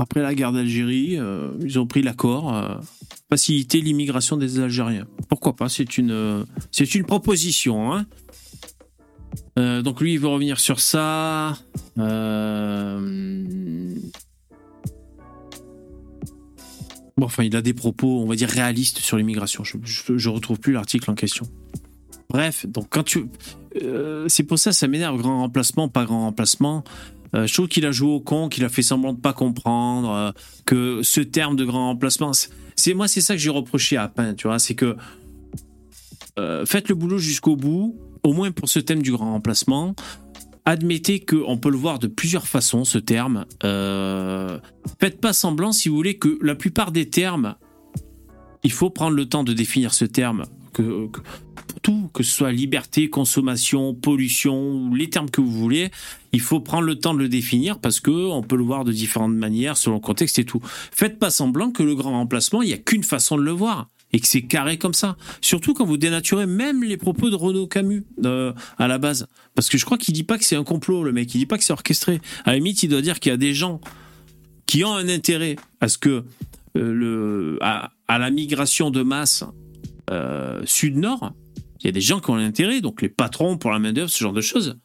[0.00, 2.74] après la guerre d'Algérie, euh, ils ont pris l'accord, euh,
[3.28, 5.06] faciliter l'immigration des Algériens.
[5.28, 5.68] Pourquoi pas?
[5.68, 6.44] C'est une, euh,
[6.94, 7.92] une proposition.
[7.92, 8.06] hein.
[9.58, 11.58] Euh, donc lui, il veut revenir sur ça.
[17.16, 19.62] Bon, enfin, il a des propos, on va dire, réalistes sur l'immigration.
[19.62, 21.46] Je, je, je retrouve plus l'article en question.
[22.30, 23.26] Bref, donc quand tu,
[24.28, 25.18] c'est pour ça, ça m'énerve.
[25.18, 26.84] Grand remplacement, pas grand remplacement.
[27.34, 30.10] Euh, je trouve qu'il a joué au con, qu'il a fait semblant de pas comprendre
[30.10, 30.30] euh,
[30.66, 32.32] que ce terme de grand remplacement,
[32.76, 34.96] c'est- moi, c'est ça que j'ai reproché à Pain, tu vois, c'est que
[36.38, 39.94] euh, faites le boulot jusqu'au bout, au moins pour ce thème du grand remplacement.
[40.64, 43.46] Admettez qu'on peut le voir de plusieurs façons, ce terme.
[43.64, 44.58] Euh,
[45.00, 47.56] faites pas semblant, si vous voulez, que la plupart des termes,
[48.62, 50.44] il faut prendre le temps de définir ce terme.
[50.72, 51.08] Que,
[51.82, 55.90] tout, que ce soit liberté, consommation, pollution, les termes que vous voulez,
[56.32, 58.92] il faut prendre le temps de le définir parce que on peut le voir de
[58.92, 60.60] différentes manières selon le contexte et tout.
[60.92, 63.88] Faites pas semblant que le grand remplacement, il y a qu'une façon de le voir
[64.12, 65.16] et que c'est carré comme ça.
[65.40, 69.68] Surtout quand vous dénaturez même les propos de Renaud Camus euh, à la base, parce
[69.68, 71.34] que je crois qu'il dit pas que c'est un complot, le mec.
[71.34, 72.20] Il dit pas que c'est orchestré.
[72.44, 73.80] À la limite, il doit dire qu'il y a des gens
[74.66, 76.24] qui ont un intérêt à ce que
[76.76, 79.44] euh, à, la migration de masse
[80.10, 81.32] euh, sud-nord,
[81.80, 83.92] il y a des gens qui ont un intérêt, donc les patrons pour la main
[83.92, 84.76] d'œuvre, ce genre de choses.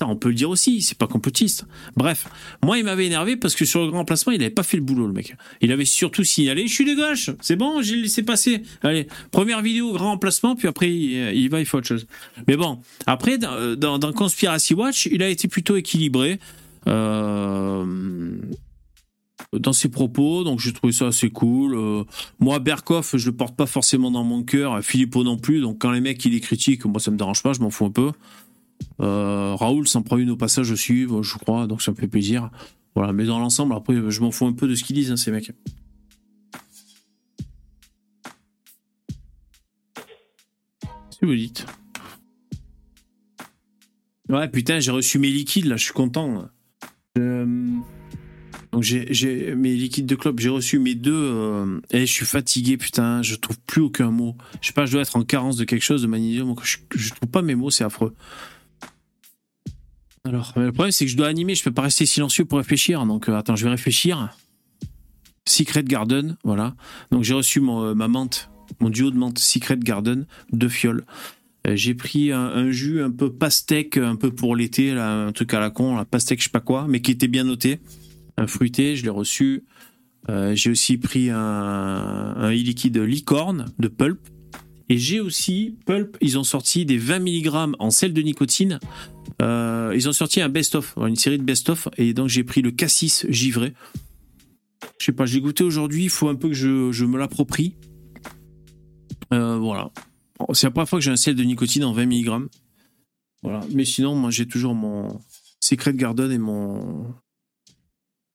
[0.00, 1.66] On peut le dire aussi, c'est pas complotiste.
[1.96, 2.26] Bref,
[2.62, 4.82] moi, il m'avait énervé parce que sur le grand placement, il avait pas fait le
[4.82, 5.34] boulot, le mec.
[5.60, 8.62] Il avait surtout signalé, je suis de gauche, c'est bon, j'ai laissé passer.
[8.82, 12.06] Allez, première vidéo, grand emplacement, puis après, il, va, il fait autre chose.
[12.46, 16.38] Mais bon, après, dans Conspiracy Watch, il a été plutôt équilibré.
[16.86, 17.84] Euh,
[19.52, 21.74] dans ses propos, donc j'ai trouvé ça assez cool.
[21.74, 22.04] Euh,
[22.38, 25.90] moi, Berkoff, je le porte pas forcément dans mon cœur, Philippot non plus, donc quand
[25.90, 28.12] les mecs ils les critiquent, moi ça me dérange pas, je m'en fous un peu.
[29.00, 32.50] Euh, Raoul s'en prend une au passage aussi, je crois, donc ça me fait plaisir.
[32.94, 35.16] Voilà, mais dans l'ensemble, après, je m'en fous un peu de ce qu'ils disent, hein,
[35.16, 35.52] ces mecs.
[41.10, 41.66] Si vous dites?
[44.28, 46.48] Ouais, putain, j'ai reçu mes liquides là, je suis content.
[47.18, 47.46] Euh,
[48.72, 51.12] Donc j'ai, mes liquides de clope, j'ai reçu mes deux.
[51.14, 54.36] euh, Et je suis fatigué, putain, je trouve plus aucun mot.
[54.60, 56.54] Je sais pas, je dois être en carence de quelque chose de magnésium.
[56.62, 58.14] Je, je trouve pas mes mots, c'est affreux.
[60.24, 63.04] Alors, le problème c'est que je dois animer, je peux pas rester silencieux pour réfléchir.
[63.06, 64.30] Donc euh, attends, je vais réfléchir.
[65.46, 66.74] Secret Garden, voilà.
[67.10, 68.50] Donc j'ai reçu mon, euh, ma menthe,
[68.80, 71.04] mon duo de menthe Secret Garden, deux fioles.
[71.66, 75.60] Euh, j'ai pris un, jus un peu pastèque, un peu pour l'été, un truc à
[75.60, 77.80] la con, la pastèque, je sais pas quoi, mais qui était bien noté.
[78.36, 79.64] Un fruité, je l'ai reçu.
[80.52, 84.20] J'ai aussi pris un, un e-liquide licorne de Pulp.
[84.90, 88.78] Et j'ai aussi, Pulp, ils ont sorti des 20 mg en sel de nicotine.
[89.40, 91.88] Euh, ils ont sorti un best-of, une série de best-of.
[91.96, 93.74] Et donc j'ai pris le cassis givré.
[94.98, 97.76] Je sais pas, j'ai goûté aujourd'hui, il faut un peu que je, me l'approprie.
[99.32, 99.90] Euh, voilà.
[100.52, 102.48] C'est la première fois que j'ai un sel de nicotine en 20 mg.
[103.42, 103.60] Voilà.
[103.72, 105.20] Mais sinon, moi j'ai toujours mon
[105.60, 107.14] Secret Garden et mon.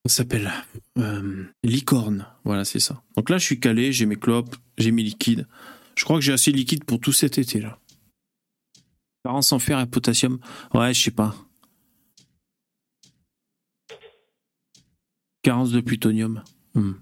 [0.06, 0.52] Ça s'appelle
[0.98, 2.28] euh, licorne.
[2.44, 3.02] Voilà, c'est ça.
[3.16, 5.48] Donc là, je suis calé, j'ai mes clopes, j'ai mes liquides.
[5.96, 7.80] Je crois que j'ai assez de liquide pour tout cet été là.
[9.24, 10.40] Carence en fer et potassium.
[10.74, 11.34] Ouais, je sais pas.
[15.44, 16.44] Carence de plutonium.
[16.76, 16.94] Hmm.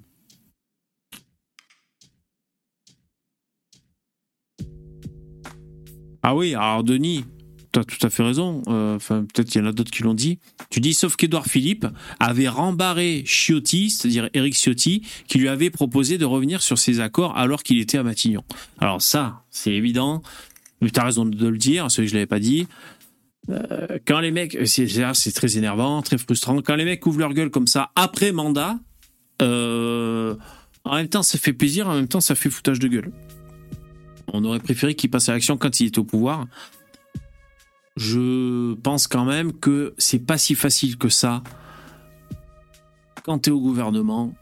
[6.23, 7.25] Ah oui, alors Denis,
[7.71, 8.61] tu as tout à fait raison.
[8.67, 10.37] Euh, Enfin, peut-être qu'il y en a d'autres qui l'ont dit.
[10.69, 11.87] Tu dis, sauf qu'Edouard Philippe
[12.19, 17.35] avait rembarré Ciotti, c'est-à-dire Éric Ciotti, qui lui avait proposé de revenir sur ses accords
[17.37, 18.43] alors qu'il était à Matignon.
[18.79, 20.21] Alors ça, c'est évident.
[20.81, 22.67] Mais tu as raison de le dire, ce que je l'avais pas dit.
[23.49, 26.61] Euh, quand les mecs, c'est c'est très énervant, très frustrant.
[26.61, 28.79] Quand les mecs ouvrent leur gueule comme ça après mandat,
[29.41, 30.35] euh,
[30.83, 33.11] en même temps ça fait plaisir, en même temps ça fait foutage de gueule.
[34.33, 36.47] On aurait préféré qu'il passe à l'action quand il était au pouvoir.
[37.97, 41.43] Je pense quand même que c'est pas si facile que ça
[43.23, 44.33] quand tu es au gouvernement,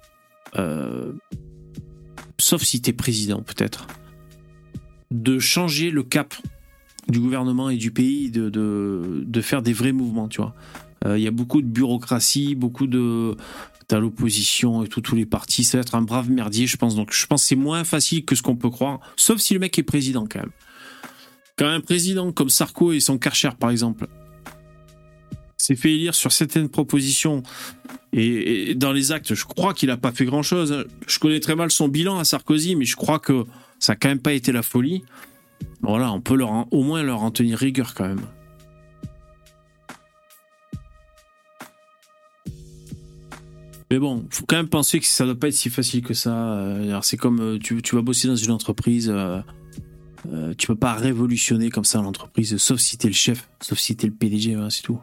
[0.58, 1.14] euh,
[2.38, 3.88] sauf si tu es président peut-être,
[5.12, 6.34] de changer le cap
[7.08, 10.54] du gouvernement et du pays, de, de, de faire des vrais mouvements, tu vois.
[11.06, 13.36] Euh, Il y a beaucoup de bureaucratie, beaucoup de...
[13.88, 16.96] T'as l'opposition et tous les partis, ça va être un brave merdier, je pense.
[16.96, 19.60] Donc je pense que c'est moins facile que ce qu'on peut croire, sauf si le
[19.60, 20.52] mec est président quand même.
[21.58, 24.06] Quand un président comme Sarko et son Karcher, par exemple,
[25.58, 27.42] s'est fait élire sur certaines propositions
[28.14, 30.86] et, et dans les actes, je crois qu'il n'a pas fait grand-chose.
[31.08, 33.46] Je connais très mal son bilan à Sarkozy, mais je crois que
[33.80, 35.04] ça n'a quand même pas été la folie.
[35.82, 38.26] Voilà, on peut leur au moins leur en tenir rigueur quand même.
[43.92, 46.54] Mais bon, faut quand même penser que ça doit pas être si facile que ça.
[46.54, 49.42] Euh, C'est comme euh, tu, vas bosser dans une entreprise, euh,
[50.58, 54.06] tu peux pas révolutionner comme ça l'entreprise, sauf si t'es le chef, sauf si t'es
[54.06, 55.00] le PDG, voilà, c'est tout.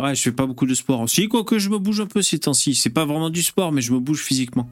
[0.00, 1.08] Ouais, je fais pas beaucoup de sport.
[1.08, 2.74] Si, quoique je me bouge un peu ces temps-ci.
[2.74, 4.68] C'est pas vraiment du sport, mais je me bouge physiquement.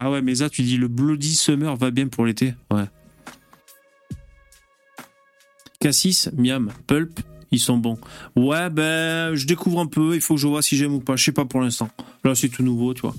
[0.00, 2.54] Ah ouais, mais ça, tu dis le Bloody Summer va bien pour l'été.
[2.70, 2.84] Ouais.
[5.80, 7.18] Cassis, Miam, Pulp,
[7.50, 7.98] ils sont bons.
[8.36, 10.14] Ouais, ben, je découvre un peu.
[10.14, 11.16] Il faut que je vois si j'aime ou pas.
[11.16, 11.90] Je sais pas pour l'instant.
[12.22, 13.14] Là, c'est tout nouveau, tu vois.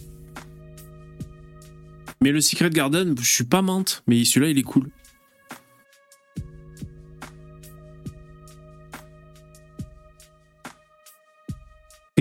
[2.22, 4.90] Mais le Secret Garden, je suis pas menthe, mais celui-là, il est cool.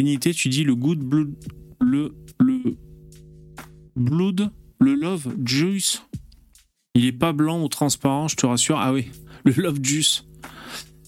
[0.00, 1.34] Tu dis le good blood,
[1.80, 2.76] le le
[3.96, 6.02] blood, le love juice.
[6.94, 8.78] Il est pas blanc ou transparent, je te rassure.
[8.78, 9.10] Ah oui,
[9.44, 10.24] le love juice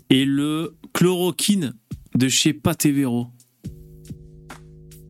[0.09, 1.75] et le chloroquine
[2.17, 3.29] de chez Patevero.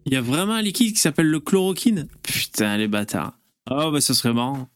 [0.05, 2.07] Il y a vraiment un liquide qui s'appelle le chloroquine?
[2.23, 3.39] Putain, les bâtards.
[3.65, 4.69] Ah bah ça serait marrant.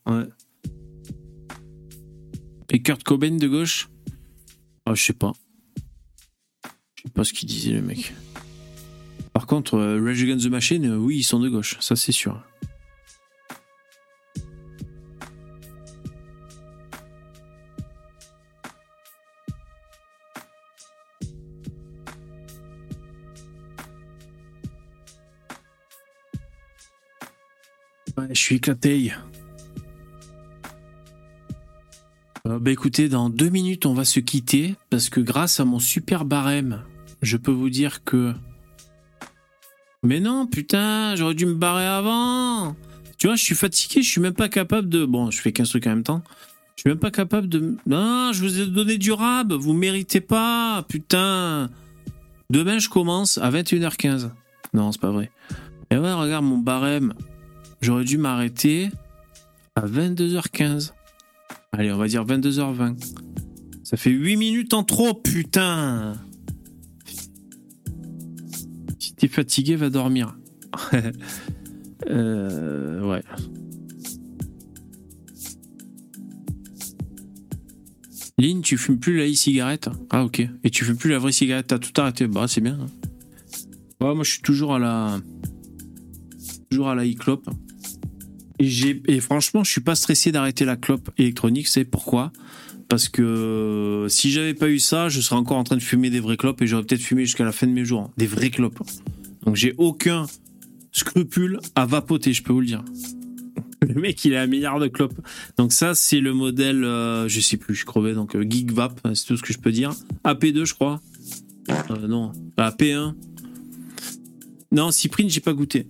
[2.71, 3.91] Et Kurt Cobain de gauche?
[4.87, 5.33] Ah, je sais pas.
[6.95, 8.15] Je sais pas ce qu'il disait le mec.
[9.35, 12.13] Par contre, euh, Rage Against the Machine, euh, oui, ils sont de gauche, ça c'est
[12.13, 12.41] sûr.
[28.17, 29.13] Ouais, je suis éclaté.
[32.47, 35.81] Euh, bah écoutez, dans deux minutes, on va se quitter parce que grâce à mon
[35.81, 36.85] super barème,
[37.21, 38.33] je peux vous dire que.
[40.05, 42.77] Mais non, putain, j'aurais dû me barrer avant.
[43.17, 45.07] Tu vois, je suis fatigué, je suis même pas capable de.
[45.07, 46.23] Bon, je fais 15 trucs en même temps.
[46.77, 47.77] Je suis même pas capable de.
[47.87, 51.71] Non, je vous ai donné du rab, vous méritez pas, putain.
[52.51, 54.31] Demain, je commence à 21h15.
[54.75, 55.31] Non, c'est pas vrai.
[55.91, 57.15] Et ouais, regarde mon barème.
[57.81, 58.91] J'aurais dû m'arrêter
[59.75, 60.93] à 22h15.
[61.73, 63.15] Allez, on va dire 22h20.
[63.85, 66.15] Ça fait 8 minutes en trop, putain.
[69.15, 70.37] Si t'es fatigué, va dormir.
[72.11, 73.23] euh, ouais.
[78.39, 79.89] Lynn, tu fumes plus la e-cigarette?
[80.11, 80.49] Ah ok.
[80.65, 82.27] Et tu fumes plus la vraie cigarette, t'as tout arrêté.
[82.27, 82.77] Bah c'est bien.
[84.01, 85.21] Ouais, moi je suis toujours à la.
[86.71, 87.49] Toujours à la e-clope.
[88.59, 91.69] Et, et franchement, je suis pas stressé d'arrêter la clope électronique.
[91.69, 92.33] C'est pourquoi?
[92.95, 96.21] Parce que si j'avais pas eu ça, je serais encore en train de fumer des
[96.21, 98.13] vraies clopes et j'aurais peut-être fumé jusqu'à la fin de mes jours.
[98.19, 98.81] Des vraies clopes.
[99.45, 100.27] Donc j'ai aucun
[100.93, 102.85] scrupule à vapoter, je peux vous le dire.
[103.81, 105.19] Le mec, il a un milliard de clopes.
[105.57, 109.01] Donc ça, c'est le modèle, euh, je sais plus, je crevais, donc euh, Geek Vap,
[109.13, 109.93] c'est tout ce que je peux dire.
[110.25, 111.01] AP2, je crois.
[111.91, 113.15] Euh, non, AP1.
[114.71, 115.89] Non, Cyprine, j'ai pas goûté.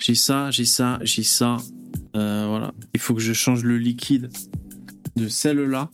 [0.00, 1.58] J'ai ça, j'ai ça, j'ai ça.
[2.12, 2.74] Voilà.
[2.92, 4.30] Il faut que je change le liquide
[5.14, 5.90] de celle-là.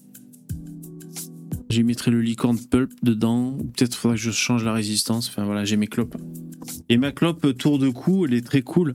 [1.70, 3.56] J'y mettrai le licorne pulp dedans.
[3.76, 5.28] Peut-être faudra que je change la résistance.
[5.28, 6.16] Enfin voilà, j'ai mes clopes.
[6.88, 8.94] Et ma clope tour de cou, elle est très cool.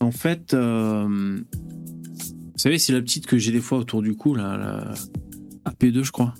[0.00, 4.34] En fait, euh, vous savez, c'est la petite que j'ai des fois autour du cou,
[4.34, 4.56] là,
[5.64, 6.34] la AP2, je crois.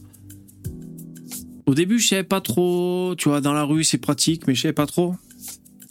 [1.67, 3.15] Au début, je savais pas trop.
[3.17, 5.15] Tu vois, dans la rue, c'est pratique, mais je savais pas trop.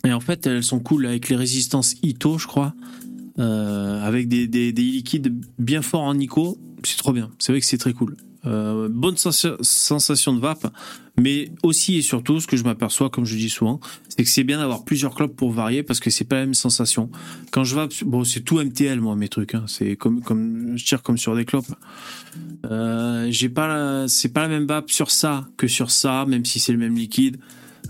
[0.06, 2.74] Et en fait, elles sont cool avec les résistances Ito, je crois.
[3.38, 6.57] Euh, avec des, des- des liquides bien forts en Nico.
[6.84, 7.32] C'est trop bien.
[7.40, 8.18] C'est vrai que c'est très cool.
[8.45, 10.74] Euh, bonne sens- sensation de vape,
[11.20, 14.45] mais aussi et surtout, ce que je m'aperçois, comme je dis souvent, c'est que c'est
[14.45, 17.10] bien d'avoir plusieurs clopes pour varier parce que c'est pas la même sensation.
[17.52, 19.56] Quand je vape, bon, c'est tout MTL, moi, mes trucs.
[19.56, 19.66] hein.
[19.68, 20.22] C'est comme,
[20.78, 21.68] je tire comme sur des clopes.
[22.66, 26.60] Euh, j'ai pas, c'est pas la même vape sur ça que sur ça, même si
[26.61, 27.40] c'est le même liquide.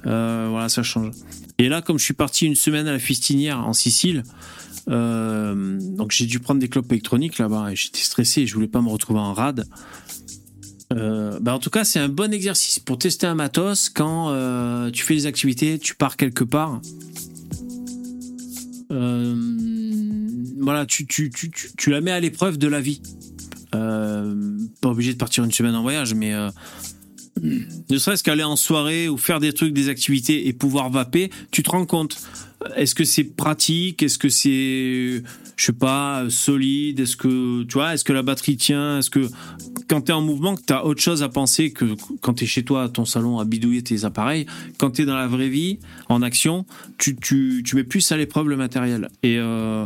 [0.07, 1.11] Euh, voilà, ça change.
[1.59, 4.23] Et là, comme je suis parti une semaine à la fistinière en Sicile,
[4.87, 8.89] donc j'ai dû prendre des clopes électroniques là-bas et j'étais stressé, je voulais pas me
[8.89, 9.65] retrouver en rade.
[10.91, 14.89] Euh, bah en tout cas, c'est un bon exercice pour tester un matos quand euh,
[14.89, 16.81] tu fais des activités, tu pars quelque part.
[18.91, 19.35] Euh,
[20.59, 23.01] voilà, tu, tu, tu, tu, la mets à l'épreuve de la vie.
[23.75, 26.49] Euh, pas obligé de partir une semaine en voyage, mais euh,
[27.89, 31.63] ne serait-ce qu'aller en soirée ou faire des trucs, des activités et pouvoir vaper, tu
[31.63, 32.21] te rends compte.
[32.75, 34.03] Est-ce que c'est pratique?
[34.03, 35.23] Est-ce que c'est,
[35.55, 36.99] je sais pas, solide?
[36.99, 38.99] Est-ce que, tu vois, est-ce que la batterie tient?
[38.99, 39.29] Est-ce que
[39.87, 41.85] quand tu es en mouvement, que tu as autre chose à penser que
[42.21, 44.45] quand tu es chez toi à ton salon à bidouiller tes appareils,
[44.77, 45.79] quand tu es dans la vraie vie,
[46.09, 46.65] en action,
[46.97, 49.07] tu, tu, tu mets plus à l'épreuve le matériel.
[49.23, 49.85] Et, euh,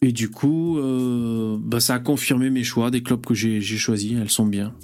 [0.00, 4.14] et du coup, euh, bah, ça a confirmé mes choix, des clopes que j'ai choisis,
[4.18, 4.74] elles sont bien.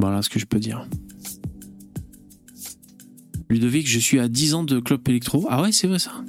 [0.00, 0.86] Voilà ce que je peux dire.
[3.50, 5.46] Ludovic, je suis à 10 ans de clope électro.
[5.50, 6.24] Ah ouais, c'est vrai ça.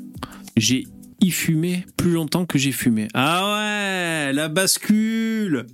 [0.58, 0.88] J'ai
[1.22, 3.08] y fumé plus longtemps que j'ai fumé.
[3.14, 5.68] Ah ouais, la bascule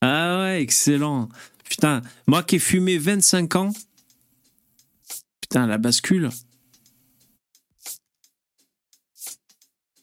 [0.00, 1.28] Ah ouais, excellent.
[1.68, 3.72] Putain, moi qui ai fumé 25 ans,
[5.40, 6.30] putain, la bascule.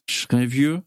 [0.09, 0.79] Je serais vieux.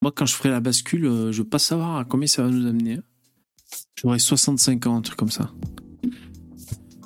[0.00, 2.48] Moi, quand je ferai la bascule, euh, je veux pas savoir à combien ça va
[2.48, 3.00] nous amener.
[4.00, 5.50] J'aurai 65 ans, un truc comme ça.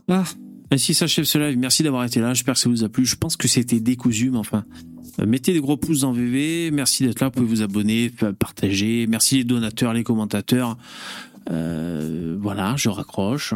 [0.09, 0.25] Ah,
[0.71, 1.57] ainsi s'achève ce live.
[1.59, 2.35] Merci d'avoir été là.
[2.35, 3.07] J'espère que ça vous a plu.
[3.07, 4.65] Je pense que c'était décousu, mais enfin.
[5.21, 6.71] euh, Mettez des gros pouces dans VV.
[6.71, 7.29] Merci d'être là.
[7.29, 9.07] Vous pouvez vous abonner, partager.
[9.09, 10.77] Merci les donateurs, les commentateurs.
[11.51, 13.55] Euh, voilà, je raccroche.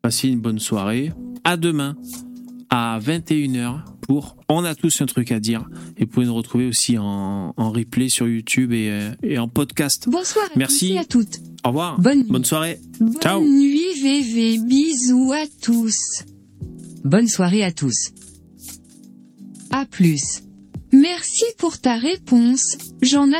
[0.00, 1.12] Passez une bonne soirée.
[1.44, 1.96] À demain
[2.70, 5.68] à 21h pour On a tous un truc à dire.
[5.96, 9.48] Et vous pouvez nous retrouver aussi en, en replay sur YouTube et, euh, et en
[9.48, 10.08] podcast.
[10.08, 10.88] Bonsoir à Merci.
[10.88, 11.40] tous et à toutes.
[11.64, 12.00] Au revoir.
[12.00, 12.24] Bonne.
[12.24, 12.78] Bonne soirée.
[13.00, 13.40] Bonne Ciao.
[13.42, 16.24] nuit VV, bisous à tous.
[17.04, 18.12] Bonne soirée à tous.
[19.70, 20.42] À plus.
[20.92, 23.32] Merci pour ta réponse, j'en